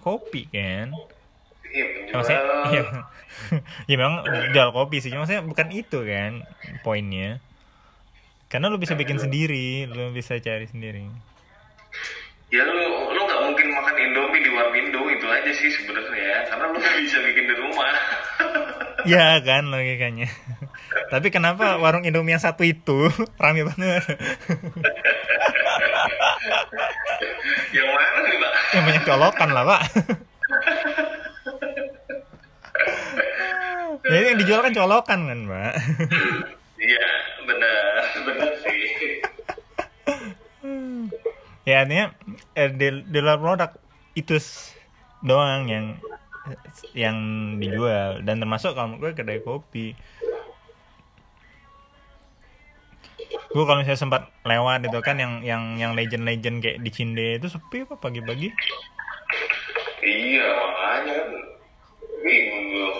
kopi 0.06 0.46
kan? 0.46 0.94
iya 1.74 2.14
Maksudnya, 2.14 2.40
penjual 2.46 2.70
iya. 2.70 2.82
ya 3.90 3.96
memang 3.98 4.22
jual 4.54 4.70
kopi 4.70 5.02
sih, 5.02 5.10
cuma 5.10 5.26
maksudnya 5.26 5.42
bukan 5.42 5.68
itu 5.74 5.98
kan 6.06 6.32
poinnya. 6.86 7.42
Karena 8.46 8.70
lu 8.70 8.78
bisa 8.78 8.94
bikin 8.94 9.18
sendiri, 9.18 9.90
lu 9.90 10.14
bisa 10.14 10.38
cari 10.38 10.70
sendiri. 10.70 11.02
ya 12.46 12.62
lu 12.62 12.78
lu 13.10 13.20
nggak 13.26 13.40
mungkin 13.42 13.66
makan 13.74 13.96
indomie 13.98 14.38
di 14.38 14.50
warmindo 14.54 15.02
itu 15.10 15.26
aja 15.26 15.50
sih 15.50 15.66
sebenarnya 15.66 16.46
karena 16.46 16.70
lu 16.70 16.78
nggak 16.78 16.96
bisa 17.02 17.18
bikin 17.26 17.44
di 17.50 17.54
rumah 17.58 17.90
Ya 19.06 19.38
kan 19.38 19.70
logikanya. 19.70 20.26
Tapi 21.14 21.30
kenapa 21.30 21.78
warung 21.78 22.02
Indomie 22.02 22.34
yang 22.34 22.42
satu 22.42 22.66
itu 22.66 23.06
rame 23.42 23.62
banget? 23.62 24.02
Yang 28.76 28.84
banyak 28.84 29.04
colokan 29.08 29.48
lah, 29.56 29.64
Pak. 29.64 29.82
ya 34.12 34.18
yang 34.30 34.36
dijual 34.38 34.60
kan 34.62 34.74
colokan 34.76 35.20
kan, 35.26 35.40
Pak. 35.50 35.72
iya 36.76 37.08
benar 37.42 38.02
benar 38.22 38.52
sih 38.62 38.82
ya 41.66 41.82
artinya 41.82 42.06
eh, 42.54 42.70
di, 42.70 42.86
di 43.10 43.18
luar 43.18 43.38
produk 43.42 43.70
itu 44.14 44.38
doang 45.26 45.66
yang 45.66 45.86
yang 46.94 47.18
dijual 47.58 48.22
dan 48.22 48.38
termasuk 48.38 48.78
kalau 48.78 48.94
menurut 48.94 49.18
gue 49.18 49.18
kedai 49.18 49.42
kopi 49.42 49.98
gue 53.46 53.64
kalau 53.64 53.78
misalnya 53.80 54.00
sempat 54.00 54.22
lewat 54.42 54.86
itu 54.86 54.98
kan 55.00 55.16
yang 55.16 55.40
yang 55.40 55.62
yang 55.78 55.92
legend-legend 55.94 56.60
kayak 56.60 56.78
di 56.82 56.90
Cinde 56.90 57.38
itu 57.38 57.46
sepi 57.46 57.86
apa 57.86 57.94
pagi-pagi? 57.96 58.50
Iya 60.02 60.46
makanya 60.50 61.12
kan. 61.14 61.30
Bingung 62.22 62.64
gue 62.74 62.90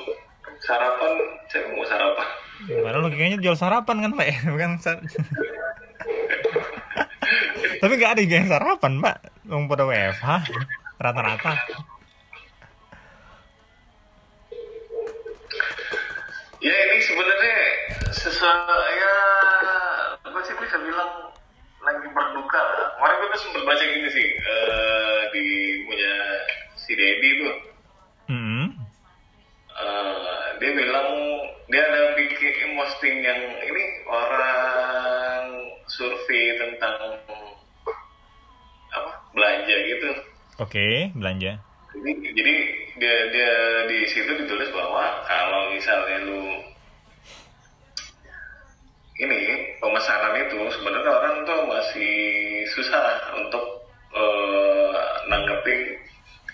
sarapan 0.63 1.13
saya 1.51 1.67
mau 1.75 1.85
sarapan. 1.85 2.27
Padahal 2.67 3.03
logikanya 3.05 3.39
jual 3.43 3.57
sarapan 3.59 3.97
kan 4.07 4.11
pak 4.15 4.27
ya? 4.27 4.37
Bukan 4.55 4.71
sar- 4.81 5.03
tapi 7.83 7.93
nggak 7.99 8.13
ada 8.17 8.23
yang 8.23 8.49
sarapan 8.49 8.93
pak. 9.03 9.17
Wong 9.51 9.67
pada 9.67 9.85
WFH 9.85 10.27
rata-rata. 10.97 11.53
Ya 16.57 16.73
ini 16.73 16.99
sebenarnya 17.05 17.59
sesuatu 18.11 18.75
ya 18.75 19.15
bisa 20.77 20.93
bilang 20.93 21.13
lagi 21.81 22.05
berduka 22.13 22.63
kemarin 23.01 23.17
gue 23.17 23.29
tuh 23.33 23.41
sempat 23.49 23.63
baca 23.65 23.81
gini 23.81 24.09
sih 24.13 24.29
eh, 24.29 25.21
di 25.33 25.45
punya 25.89 26.15
si 26.77 26.93
Dedi 26.93 27.31
tuh 27.41 27.57
Hmm. 28.27 28.75
Eh, 29.71 30.47
dia 30.59 30.71
bilang 30.75 31.09
dia 31.71 31.79
ada 31.79 32.19
bikin 32.19 32.75
posting 32.75 33.23
yang 33.23 33.39
ini 33.63 33.85
orang 34.11 35.47
survei 35.87 36.59
tentang 36.59 37.23
apa 38.91 39.13
belanja 39.33 39.77
gitu 39.87 40.11
Oke, 40.59 41.15
belanja. 41.15 41.57
jadi, 41.95 42.13
jadi 42.35 42.55
dia 42.99 43.15
dia 43.31 43.53
di 43.87 43.99
situ 44.11 44.43
ditulis 44.43 44.69
bahwa 44.75 45.23
kalau 45.25 45.71
misalnya 45.71 46.19
lu 46.27 46.43
ini 49.17 49.41
pemesanan 49.81 50.37
itu 50.45 50.59
sebenarnya 50.77 51.13
orang 51.13 51.37
tuh 51.49 51.61
masih 51.65 52.15
susah 52.77 53.33
untuk 53.41 53.65
eh, 54.13 54.97
nanggepin 55.33 55.97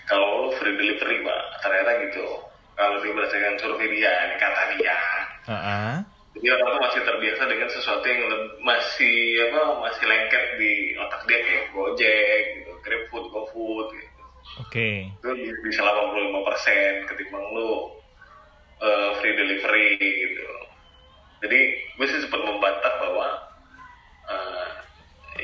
kalau 0.07 0.51
free 0.59 0.75
delivery 0.79 1.23
pak 1.23 1.41
ternyata 1.63 1.91
gitu 2.07 2.25
kalau 2.73 2.97
dia 3.03 3.11
berdasarkan 3.13 3.55
survei 3.59 3.87
dia 3.91 4.11
ini 4.27 4.35
kata 4.39 4.61
dia 4.75 4.97
Heeh. 5.43 5.93
jadi 6.39 6.47
orang 6.55 6.67
tuh 6.71 6.81
masih 6.87 7.01
terbiasa 7.03 7.43
dengan 7.51 7.69
sesuatu 7.69 8.05
yang 8.07 8.23
masih 8.63 9.17
apa 9.51 9.61
masih 9.83 10.03
lengket 10.07 10.45
di 10.55 10.73
otak 10.97 11.21
dia 11.27 11.39
kayak 11.43 11.65
Gojek 11.75 12.41
gitu, 12.59 12.71
GrabFood, 12.79 13.25
GoFood 13.31 13.87
gitu 13.99 14.23
Oke. 14.63 15.09
itu 15.09 15.29
bisa 15.65 15.81
85% 15.81 17.09
ketimbang 17.11 17.45
lu 17.57 17.89
eh, 18.83 19.09
free 19.19 19.35
delivery 19.35 19.97
gitu. 19.99 20.47
Jadi 21.43 21.59
gue 21.99 22.05
sih 22.07 22.19
sempat 22.23 22.39
membantah 22.39 22.93
bahwa 23.03 23.27
eh 24.31 24.67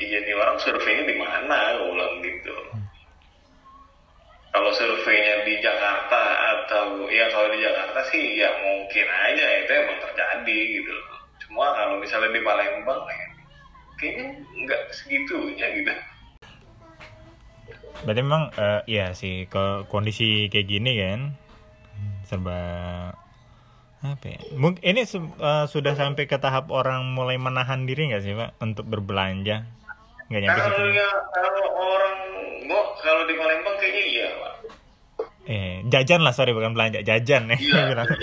iya 0.00 0.18
nih 0.24 0.32
orang 0.32 0.56
surveinya 0.56 1.04
di 1.04 1.16
mana 1.20 1.76
gue 1.76 1.92
bilang 1.92 2.14
gitu. 2.24 2.56
Kalau 4.50 4.72
surveinya 4.74 5.44
di 5.44 5.60
Jakarta 5.60 6.22
atau 6.56 7.04
ya 7.12 7.28
kalau 7.28 7.52
di 7.52 7.60
Jakarta 7.60 8.00
sih 8.08 8.40
ya 8.40 8.48
mungkin 8.64 9.06
aja 9.06 9.46
itu 9.60 9.70
emang 9.76 9.98
terjadi 10.00 10.60
gitu. 10.80 10.94
Cuma 11.46 11.68
kalau 11.76 12.00
misalnya 12.00 12.32
di 12.32 12.40
Palembang 12.40 13.04
ya 13.04 13.28
kayaknya 14.00 14.26
nggak 14.64 14.82
segitunya 14.96 15.66
gitu. 15.76 15.92
Berarti 18.08 18.20
memang 18.24 18.48
eh, 18.56 18.80
iya 18.88 19.12
sih 19.12 19.44
ke 19.44 19.84
kondisi 19.92 20.48
kayak 20.48 20.66
gini 20.66 20.92
kan 20.96 21.20
serba 22.24 22.60
apa 24.00 24.24
ya? 24.32 24.40
Mungkin 24.56 24.80
ini 24.80 25.04
eh, 25.04 25.64
sudah 25.68 25.92
sampai 25.92 26.24
ke 26.24 26.40
tahap 26.40 26.72
orang 26.72 27.12
mulai 27.12 27.36
menahan 27.36 27.84
diri 27.84 28.08
nggak 28.08 28.22
sih 28.24 28.32
pak 28.32 28.56
untuk 28.64 28.88
berbelanja? 28.88 29.68
Nggak 30.32 30.40
nyampe. 30.40 30.60
Kalau 30.64 30.88
ya 30.88 31.10
kalau 31.36 31.64
orang 31.76 32.18
gua 32.64 32.82
kalau 33.04 33.22
di 33.28 33.34
Palembang 33.36 33.76
kayaknya 33.76 34.04
iya 34.08 34.28
pak. 34.32 34.54
Eh 35.44 35.74
jajan 35.92 36.24
lah 36.24 36.32
sorry 36.32 36.56
bukan 36.56 36.72
belanja 36.72 37.04
jajan 37.04 37.52
ya. 37.52 37.58
Iya, 37.60 37.82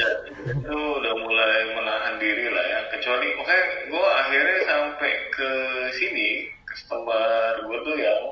itu 0.57 0.77
udah 0.97 1.13
mulai 1.13 1.61
menahan 1.77 2.13
diri 2.17 2.49
lah 2.49 2.65
ya. 2.65 2.79
Kecuali 2.97 3.27
makanya 3.37 3.65
gue 3.85 4.07
akhirnya 4.25 4.59
sampai 4.65 5.11
ke 5.29 5.51
sini 5.93 6.29
customer 6.65 7.53
gue 7.69 7.77
tuh 7.85 7.95
yang 8.01 8.23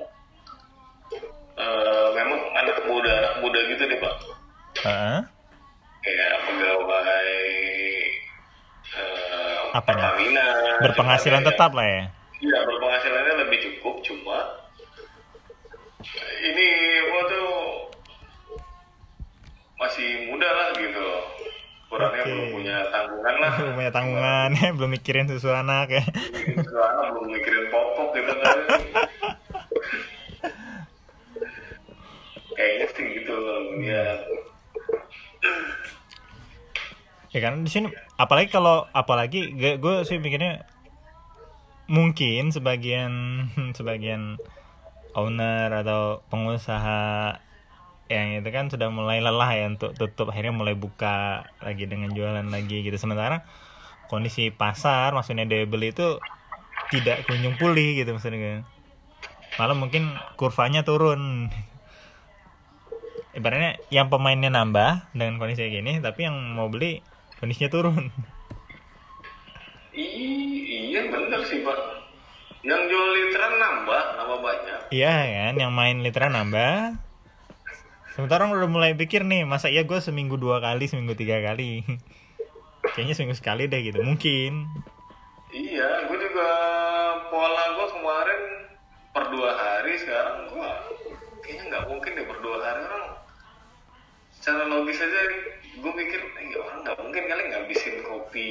eh, 1.62 2.08
memang 2.18 2.41
anak 2.58 2.78
muda 2.89 3.12
anak 3.22 3.36
muda 3.46 3.60
gitu 3.70 3.84
deh 3.86 4.00
pak. 4.02 4.16
Heeh. 4.82 5.35
Kayak 6.06 6.38
pegawai 6.45 7.28
eh, 8.93 9.74
Apa 9.74 9.89
nih? 9.89 9.97
Pertamina. 9.97 10.45
Berpenghasilan 10.80 11.41
dia- 11.41 11.49
tetap 11.49 11.72
lah 11.74 11.84
ya. 11.84 12.03
Iya 12.38 12.58
berpenghasilannya 12.64 13.34
lebih 13.41 13.58
cukup 13.64 13.95
cuma 14.03 14.39
ini 16.45 16.68
apa 17.01 17.20
tuh 17.26 17.49
masih 19.76 20.10
muda 20.30 20.45
lah 20.45 20.68
gitu. 20.76 21.08
Kurangnya 21.86 22.22
Oke. 22.22 22.30
belum 22.30 22.49
punya 22.51 22.76
tanggungan 22.88 23.36
lah. 23.36 23.51
Belum 23.60 23.74
punya 23.74 23.91
tanggungan 23.91 24.49
ya, 24.53 24.68
belum 24.78 24.89
mikirin 24.91 25.26
susu 25.26 25.49
anak 25.49 25.88
ya. 25.91 26.03
Soalnya 26.62 27.03
belum 27.12 27.30
mikirin 27.32 27.66
popok 27.68 28.14
gitu 28.14 28.34
kan. 28.36 28.58
Kayaknya 32.56 32.88
sih 32.89 33.06
gitu 33.16 33.34
loh 33.34 33.60
ya. 33.80 34.06
Ya 37.36 37.44
kan? 37.44 37.68
Di 37.68 37.70
sini 37.70 37.92
apalagi 38.16 38.48
kalau 38.48 38.88
apalagi 38.96 39.52
gue, 39.60 39.96
sih 40.08 40.24
mikirnya 40.24 40.64
mungkin 41.92 42.56
sebagian 42.56 43.12
sebagian 43.78 44.40
owner 45.12 45.68
atau 45.84 46.24
pengusaha 46.32 47.36
yang 48.08 48.40
itu 48.40 48.50
kan 48.54 48.72
sudah 48.72 48.88
mulai 48.88 49.20
lelah 49.20 49.52
ya 49.52 49.66
untuk 49.68 49.98
tutup 49.98 50.30
akhirnya 50.30 50.54
mulai 50.56 50.78
buka 50.80 51.50
lagi 51.60 51.92
dengan 51.92 52.16
jualan 52.16 52.48
lagi 52.48 52.88
gitu. 52.88 52.96
Sementara 52.96 53.44
kondisi 54.08 54.48
pasar 54.48 55.12
maksudnya 55.12 55.44
daya 55.44 55.68
beli 55.68 55.92
itu 55.92 56.16
tidak 56.96 57.28
kunjung 57.28 57.60
pulih 57.60 58.00
gitu 58.00 58.16
maksudnya 58.16 58.40
kan. 58.40 58.62
malah 59.60 59.76
mungkin 59.76 60.16
kurvanya 60.40 60.88
turun. 60.88 61.52
Ibaratnya 63.36 63.76
yang 63.92 64.08
pemainnya 64.08 64.48
nambah 64.48 65.12
dengan 65.12 65.36
kondisi 65.36 65.68
kayak 65.68 65.84
gini 65.84 65.94
tapi 66.00 66.24
yang 66.24 66.40
mau 66.56 66.72
beli 66.72 67.04
kondisinya 67.46 67.70
turun. 67.70 68.10
I- 69.93 70.89
iya 70.89 71.06
bener 71.06 71.46
sih 71.46 71.62
pak. 71.62 71.78
Yang 72.66 72.82
jual 72.89 73.08
literan 73.14 73.54
nambah, 73.62 74.04
nambah 74.18 74.38
banyak. 74.41 74.80
iya 74.89 75.14
kan? 75.30 75.54
Yang 75.62 75.72
main 75.78 75.98
literan 76.02 76.34
nambah. 76.34 76.98
Sementara 78.18 78.50
orang 78.50 78.58
udah 78.58 78.70
mulai 78.72 78.91
pikir 78.98 79.22
nih 79.22 79.46
masa 79.46 79.70
iya 79.70 79.86
gue 79.86 80.02
seminggu 80.02 80.41
dua 80.41 80.58
kali 80.58 80.89
seminggu 80.89 81.14
tiga 81.14 81.38
kali? 81.46 81.86
Kayaknya 82.98 83.14
seminggu 83.14 83.38
sekali 83.38 83.70
deh 83.70 83.86
gitu. 83.86 84.02
Mungkin. 84.02 84.66
Iya, 85.54 86.10
gue 86.10 86.18
juga 86.18 86.50
pola 87.30 87.64
gue 87.78 87.88
kemarin 87.93 88.41
per 89.14 89.24
dua 89.30 89.52
hari 89.54 89.93
sekarang 90.02 90.50
gue 90.50 90.70
kayaknya 91.46 91.64
nggak 91.70 91.86
mungkin 91.93 92.12
deh 92.18 92.26
per 92.26 92.38
dua 92.41 92.58
hari 92.58 92.82
orang. 92.89 93.06
Secara 94.34 94.64
logis 94.66 94.98
aja 94.98 95.20
gue 95.76 95.91
mikir 95.91 96.19
eh, 96.21 96.45
ya 96.49 96.57
orang 96.59 96.78
nggak 96.82 96.97
mungkin 96.97 97.23
kali 97.26 97.41
ngabisin 97.49 97.95
kopi 98.01 98.47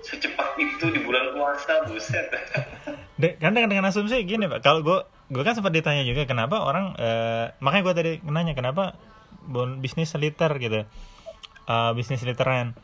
secepat 0.00 0.54
itu 0.56 0.84
di 0.90 1.00
bulan 1.00 1.32
puasa 1.32 1.84
buset. 1.84 2.28
De- 3.20 3.36
kan 3.38 3.54
dengan, 3.54 3.70
dengan 3.70 3.88
asumsi 3.88 4.22
gini 4.22 4.44
pak. 4.44 4.60
Kalau 4.60 4.82
gue 4.82 4.98
gue 5.32 5.42
kan 5.42 5.56
sempat 5.56 5.72
ditanya 5.72 6.04
juga 6.04 6.24
kenapa 6.24 6.60
orang 6.60 6.94
eh, 6.94 7.50
makanya 7.58 7.82
gue 7.82 7.94
tadi 7.94 8.12
nanya 8.24 8.52
kenapa 8.52 8.94
bon- 9.40 9.78
bisnis 9.78 10.12
liter 10.14 10.50
gitu 10.58 10.84
Eh, 11.64 11.90
bisnis 11.96 12.20
literan? 12.20 12.76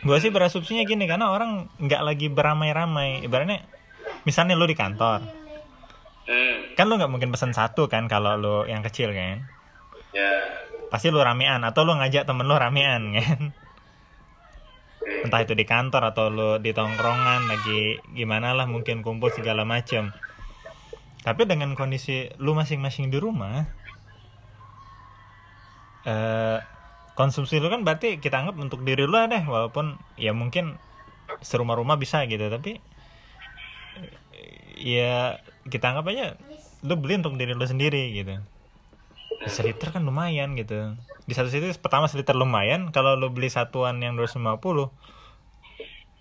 Gue 0.00 0.16
sih 0.16 0.28
berasumsinya 0.28 0.84
gini 0.84 1.04
karena 1.04 1.32
orang 1.32 1.68
nggak 1.76 2.02
lagi 2.02 2.28
beramai-ramai. 2.28 3.24
Ibaratnya 3.24 3.64
misalnya 4.24 4.56
lu 4.56 4.64
di 4.64 4.76
kantor. 4.76 5.24
Hmm, 6.24 6.56
kan 6.76 6.88
lu 6.88 7.00
nggak 7.00 7.08
mungkin 7.08 7.32
pesan 7.32 7.52
satu 7.52 7.88
kan 7.88 8.04
kalau 8.04 8.36
lu 8.36 8.56
yang 8.64 8.80
kecil 8.80 9.12
kan? 9.12 9.44
Ya 10.12 10.32
pasti 10.90 11.08
lu 11.08 11.22
ramean 11.22 11.62
atau 11.62 11.86
lu 11.86 11.94
ngajak 11.96 12.26
temen 12.26 12.44
lu 12.44 12.58
ramean 12.58 13.02
kan? 13.16 13.42
Entah 15.00 15.40
itu 15.42 15.56
di 15.56 15.64
kantor 15.64 16.12
atau 16.12 16.26
lu 16.28 16.48
di 16.58 16.74
tongkrongan 16.74 17.48
lagi 17.48 18.02
gimana 18.12 18.52
lah 18.52 18.66
mungkin 18.68 19.00
kumpul 19.00 19.32
segala 19.32 19.64
macam 19.64 20.12
tapi 21.20 21.44
dengan 21.44 21.76
kondisi 21.76 22.32
lu 22.40 22.56
masing-masing 22.56 23.12
di 23.12 23.20
rumah 23.20 23.68
eh 26.08 26.58
konsumsi 27.12 27.60
lu 27.60 27.68
kan 27.68 27.84
berarti 27.84 28.16
kita 28.16 28.40
anggap 28.40 28.56
untuk 28.56 28.80
diri 28.80 29.04
lu 29.04 29.20
deh 29.28 29.44
walaupun 29.44 30.00
ya 30.16 30.32
mungkin 30.32 30.80
serumah-rumah 31.44 32.00
bisa 32.00 32.24
gitu 32.24 32.48
tapi 32.48 32.80
ya 34.80 35.36
kita 35.68 35.92
anggap 35.92 36.08
aja 36.08 36.40
lu 36.80 36.96
beli 36.96 37.20
untuk 37.20 37.36
diri 37.36 37.52
lu 37.52 37.66
sendiri 37.68 38.16
gitu 38.16 38.40
seliter 39.48 39.88
kan 39.94 40.04
lumayan 40.04 40.52
gitu. 40.58 40.96
Di 41.24 41.32
satu 41.32 41.48
sisi 41.48 41.72
pertama 41.80 42.10
seliter 42.10 42.36
lumayan 42.36 42.92
kalau 42.92 43.16
lu 43.16 43.32
beli 43.32 43.48
satuan 43.48 44.02
yang 44.04 44.18
250 44.18 44.60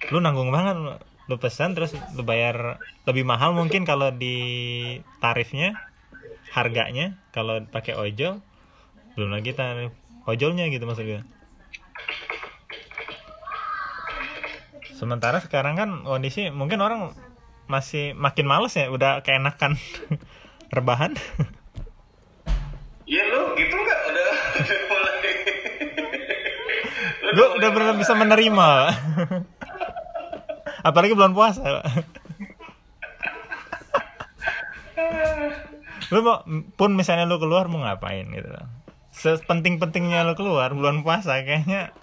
lu 0.07 0.17
nanggung 0.23 0.47
banget 0.47 0.79
lu, 0.79 0.95
lu 1.27 1.35
pesan 1.35 1.75
terus 1.75 1.91
lu 2.15 2.23
bayar 2.23 2.79
lebih 3.03 3.27
mahal 3.27 3.51
mungkin 3.51 3.83
kalau 3.83 4.15
di 4.15 4.39
tarifnya 5.19 5.75
harganya 6.55 7.19
kalau 7.35 7.59
pakai 7.67 7.99
ojol 7.99 8.39
belum 9.13 9.35
lagi 9.35 9.51
tarif 9.51 9.91
ojolnya 10.25 10.71
gitu 10.71 10.87
maksud 10.87 11.05
gue 11.05 11.21
sementara 14.95 15.43
sekarang 15.43 15.75
kan 15.75 15.89
kondisi 16.07 16.49
mungkin 16.49 16.79
orang 16.79 17.13
masih 17.69 18.17
makin 18.17 18.49
males 18.49 18.73
ya 18.73 18.89
udah 18.89 19.21
keenakan 19.21 19.77
rebahan 20.75 21.13
Iya 23.09 23.23
lu 23.33 23.41
gitu 23.57 23.73
nggak? 23.73 23.99
Udah 24.05 24.29
udah 24.53 24.79
mulai. 24.85 25.31
Lu 27.19 27.29
gue 27.33 27.47
udah 27.57 27.69
benar 27.73 27.95
bisa 27.97 28.13
menerima. 28.13 28.69
Apalagi 30.85 31.17
bulan 31.17 31.33
puasa 31.33 31.65
lu 36.09 36.25
mau 36.25 36.41
pun 36.73 36.97
misalnya 36.97 37.29
lu 37.29 37.37
keluar 37.37 37.69
mau 37.69 37.85
ngapain 37.85 38.25
gitu? 38.33 38.49
Sepenting-pentingnya 39.13 40.25
lu 40.25 40.33
keluar 40.33 40.73
bulan 40.73 41.05
puasa 41.05 41.37
kayaknya 41.45 41.93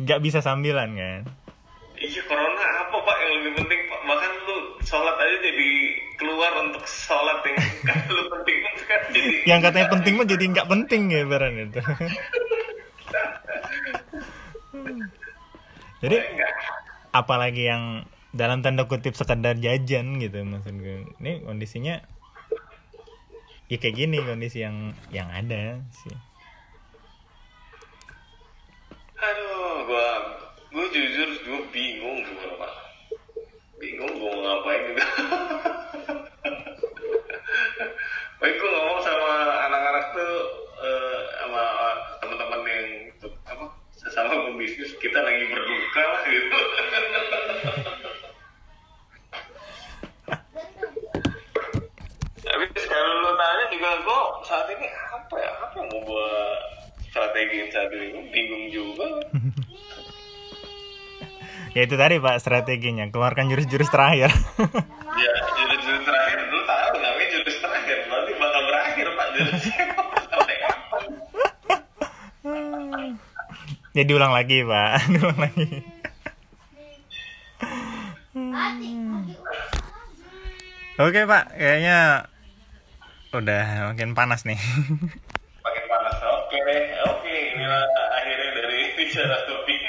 nggak 0.00 0.20
bisa 0.24 0.40
sambilan 0.40 0.96
kan? 0.96 1.22
Iya 2.00 2.22
corona 2.24 2.64
apa 2.86 2.96
pak 2.96 3.16
yang 3.20 3.32
lebih 3.44 3.52
penting? 3.60 3.80
Pak 3.92 4.00
bahkan 4.08 4.32
lu 4.48 4.56
sholat 4.88 5.16
aja 5.20 5.36
jadi 5.42 5.72
keluar 6.18 6.52
untuk 6.66 6.82
sholat 6.84 7.40
yang 7.46 7.56
lu 8.10 8.22
penting 8.34 8.58
kan? 8.84 9.00
Jadi 9.14 9.30
yang 9.46 9.60
katanya 9.62 9.86
penting 9.88 10.12
mah 10.18 10.26
jadi 10.26 10.44
nggak 10.50 10.68
penting 10.68 11.02
ya 11.14 11.22
barang 11.24 11.54
itu 11.64 11.80
jadi 15.98 16.16
enggak 16.30 16.52
apalagi 17.10 17.62
yang 17.66 17.84
dalam 18.30 18.60
tanda 18.60 18.84
kutip 18.84 19.16
sekedar 19.16 19.56
jajan 19.56 20.20
gitu 20.20 20.44
maksud 20.44 20.76
gue 20.76 21.08
ini 21.22 21.42
kondisinya 21.42 22.04
ya 23.68 23.76
kayak 23.76 23.96
gini 23.96 24.16
kondisi 24.24 24.64
yang 24.64 24.96
yang 25.12 25.28
ada 25.28 25.84
sih. 25.92 26.16
Aduh 29.18 29.84
gua 29.84 30.08
gua 30.72 30.86
jujur 30.88 31.28
gua 31.44 31.60
bingung 31.68 32.24
gua 32.24 32.64
pak. 32.64 32.72
Bingung 33.76 34.12
gua 34.16 34.30
mau 34.32 34.40
ngapain 34.40 34.80
juga 34.88 35.04
Baik 38.38 38.54
gua 38.62 38.70
ngomong 38.70 39.00
sama 39.02 39.32
anak-anak 39.66 40.04
tuh 40.14 40.34
eh, 40.78 41.18
sama 41.42 41.62
teman-teman 42.22 42.62
yang 42.70 42.86
apa 43.50 43.66
sesama 43.98 44.46
pembisnis 44.46 44.94
kita 45.02 45.18
lagi 45.18 45.42
berduka 45.50 46.02
lah 46.06 46.22
gitu. 46.30 46.58
Tapi 52.46 52.64
kalau 52.86 53.12
lu 53.26 53.32
tanya 53.34 53.64
juga 53.74 53.90
gua 54.06 54.20
saat 54.46 54.70
ini 54.70 54.86
apa 54.86 55.34
ya 55.34 55.50
apa 55.58 55.74
yang 55.82 55.88
mau 55.90 56.00
gua 56.06 56.30
strategiin 57.10 57.68
saat 57.74 57.90
ini? 57.90 58.22
Bingung 58.30 58.64
juga. 58.70 59.08
Ya 61.74 61.84
itu 61.84 61.98
tadi 61.98 62.22
pak 62.22 62.38
strateginya. 62.38 63.10
Keluarkan 63.10 63.50
jurus-jurus 63.50 63.90
terakhir. 63.90 64.30
Ya 65.18 65.32
jurus-jurus 65.58 66.02
terakhir. 66.06 66.38
Lu 66.48 66.62
tahu 66.64 66.96
namanya 67.02 67.26
jurus 67.34 67.56
terakhir 67.60 67.98
ya 73.98 74.02
diulang 74.06 74.30
lagi 74.30 74.62
pak. 74.62 74.90
Diulang 75.14 75.38
lagi. 75.38 75.66
Oke 80.98 81.20
pak. 81.26 81.44
Kayaknya 81.54 82.26
udah 83.34 83.94
makin 83.94 84.14
panas 84.14 84.42
nih. 84.46 84.58
Makin 85.62 85.84
panas. 85.90 86.16
Oke. 86.22 86.56
Deh 86.62 86.84
oke 87.06 87.34
inilah 87.54 87.82
akhirnya 88.18 88.48
dari 88.54 88.80
bicara 88.94 89.36
topik. 89.46 89.80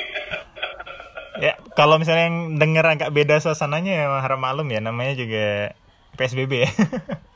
Ya 1.39 1.53
kalau 1.77 2.01
misalnya 2.01 2.27
yang 2.27 2.59
denger 2.59 2.85
agak 2.85 3.13
beda 3.15 3.39
suasananya 3.41 3.93
ya 3.93 4.05
harap 4.21 4.41
maklum 4.41 4.69
ya. 4.73 4.81
Namanya 4.81 5.13
juga 5.17 5.77
PSBB 6.17 6.67
ya 6.67 6.71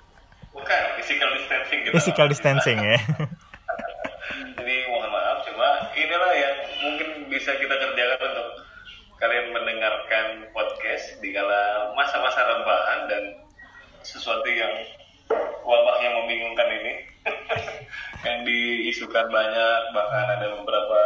physical 1.93 2.25
distancing 2.25 2.81
ya. 2.81 2.97
Jadi 4.57 4.75
mohon 4.89 5.13
maaf 5.13 5.45
cuma 5.45 5.93
inilah 5.93 6.33
yang 6.33 6.55
mungkin 6.81 7.09
bisa 7.29 7.53
kita 7.53 7.69
kerjakan 7.69 8.17
untuk 8.33 8.49
kalian 9.21 9.53
mendengar 9.53 9.93
mendengarkan 9.93 10.49
podcast 10.57 11.21
di 11.21 11.29
kala 11.35 11.93
masa-masa 11.93 12.41
rebahan 12.41 12.99
dan 13.05 13.23
sesuatu 14.01 14.49
yang 14.49 14.73
wabah 15.61 15.97
yang 16.01 16.13
membingungkan 16.23 16.69
ini. 16.81 16.93
Yang 18.23 18.39
diisukan 18.47 19.27
banyak 19.27 19.79
bahkan 19.91 20.39
ada 20.39 20.47
beberapa 20.55 20.99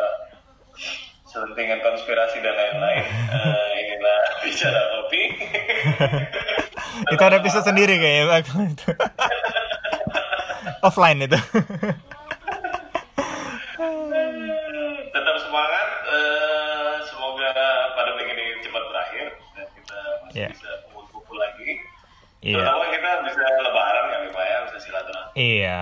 selentingan 1.26 1.82
konspirasi 1.82 2.38
dan 2.46 2.54
lain-lain. 2.54 3.06
Uh, 3.34 3.70
inilah 3.74 4.22
bicara 4.46 4.82
kopi 4.94 5.22
itu 7.14 7.24
ada 7.26 7.38
episode 7.42 7.66
sendiri 7.66 7.98
kayaknya. 7.98 8.38
offline 10.88 11.20
itu 11.22 11.38
tetap 15.08 15.36
semangat 15.40 15.88
uh, 16.06 16.94
semoga 17.04 17.50
pandemi 17.94 18.24
ini 18.28 18.46
cepat 18.62 18.84
berakhir 18.86 19.26
dan 19.54 19.68
kita 19.74 19.98
masih 20.24 20.36
Yeah. 20.38 20.52
bisa 20.54 20.70
kumpul-kumpul 20.86 21.36
lagi 21.36 21.72
Iya. 22.40 22.62
terutama 22.62 22.86
kita 22.88 23.10
bisa 23.26 23.42
lebaran 23.60 24.04
kan 24.06 24.22
Pak 24.30 24.46
ya 24.46 24.58
bisa 24.64 24.78
silaturahmi 24.80 25.26
Iya, 25.34 25.80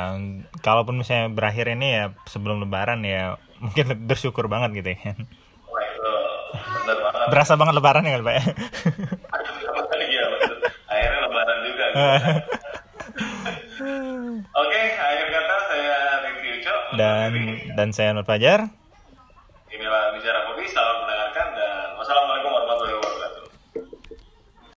kalaupun 0.61 0.95
misalnya 0.95 1.27
berakhir 1.29 1.65
ini 1.69 1.87
ya 1.93 2.05
sebelum 2.25 2.59
lebaran 2.59 3.03
ya 3.03 3.35
mungkin 3.57 3.85
bersyukur 4.09 4.47
banget 4.47 4.71
gitu 4.75 4.89
ya. 4.93 5.11
Wah 5.65 5.83
itu 5.83 6.11
bener 6.81 6.97
banget 7.01 7.27
Berasa 7.27 7.53
banget 7.55 7.73
lebaran 7.73 8.03
ya 8.03 8.15
Pak 8.17 8.33
ya? 8.33 8.43
Iya. 9.97 10.23
Akhirnya 10.85 11.19
lebaran 11.21 11.57
juga. 11.61 11.83
gitu. 11.85 12.03
Dan 16.97 17.31
dan 17.75 17.89
saya 17.91 18.15
Nur 18.15 18.25
Fajar. 18.25 18.84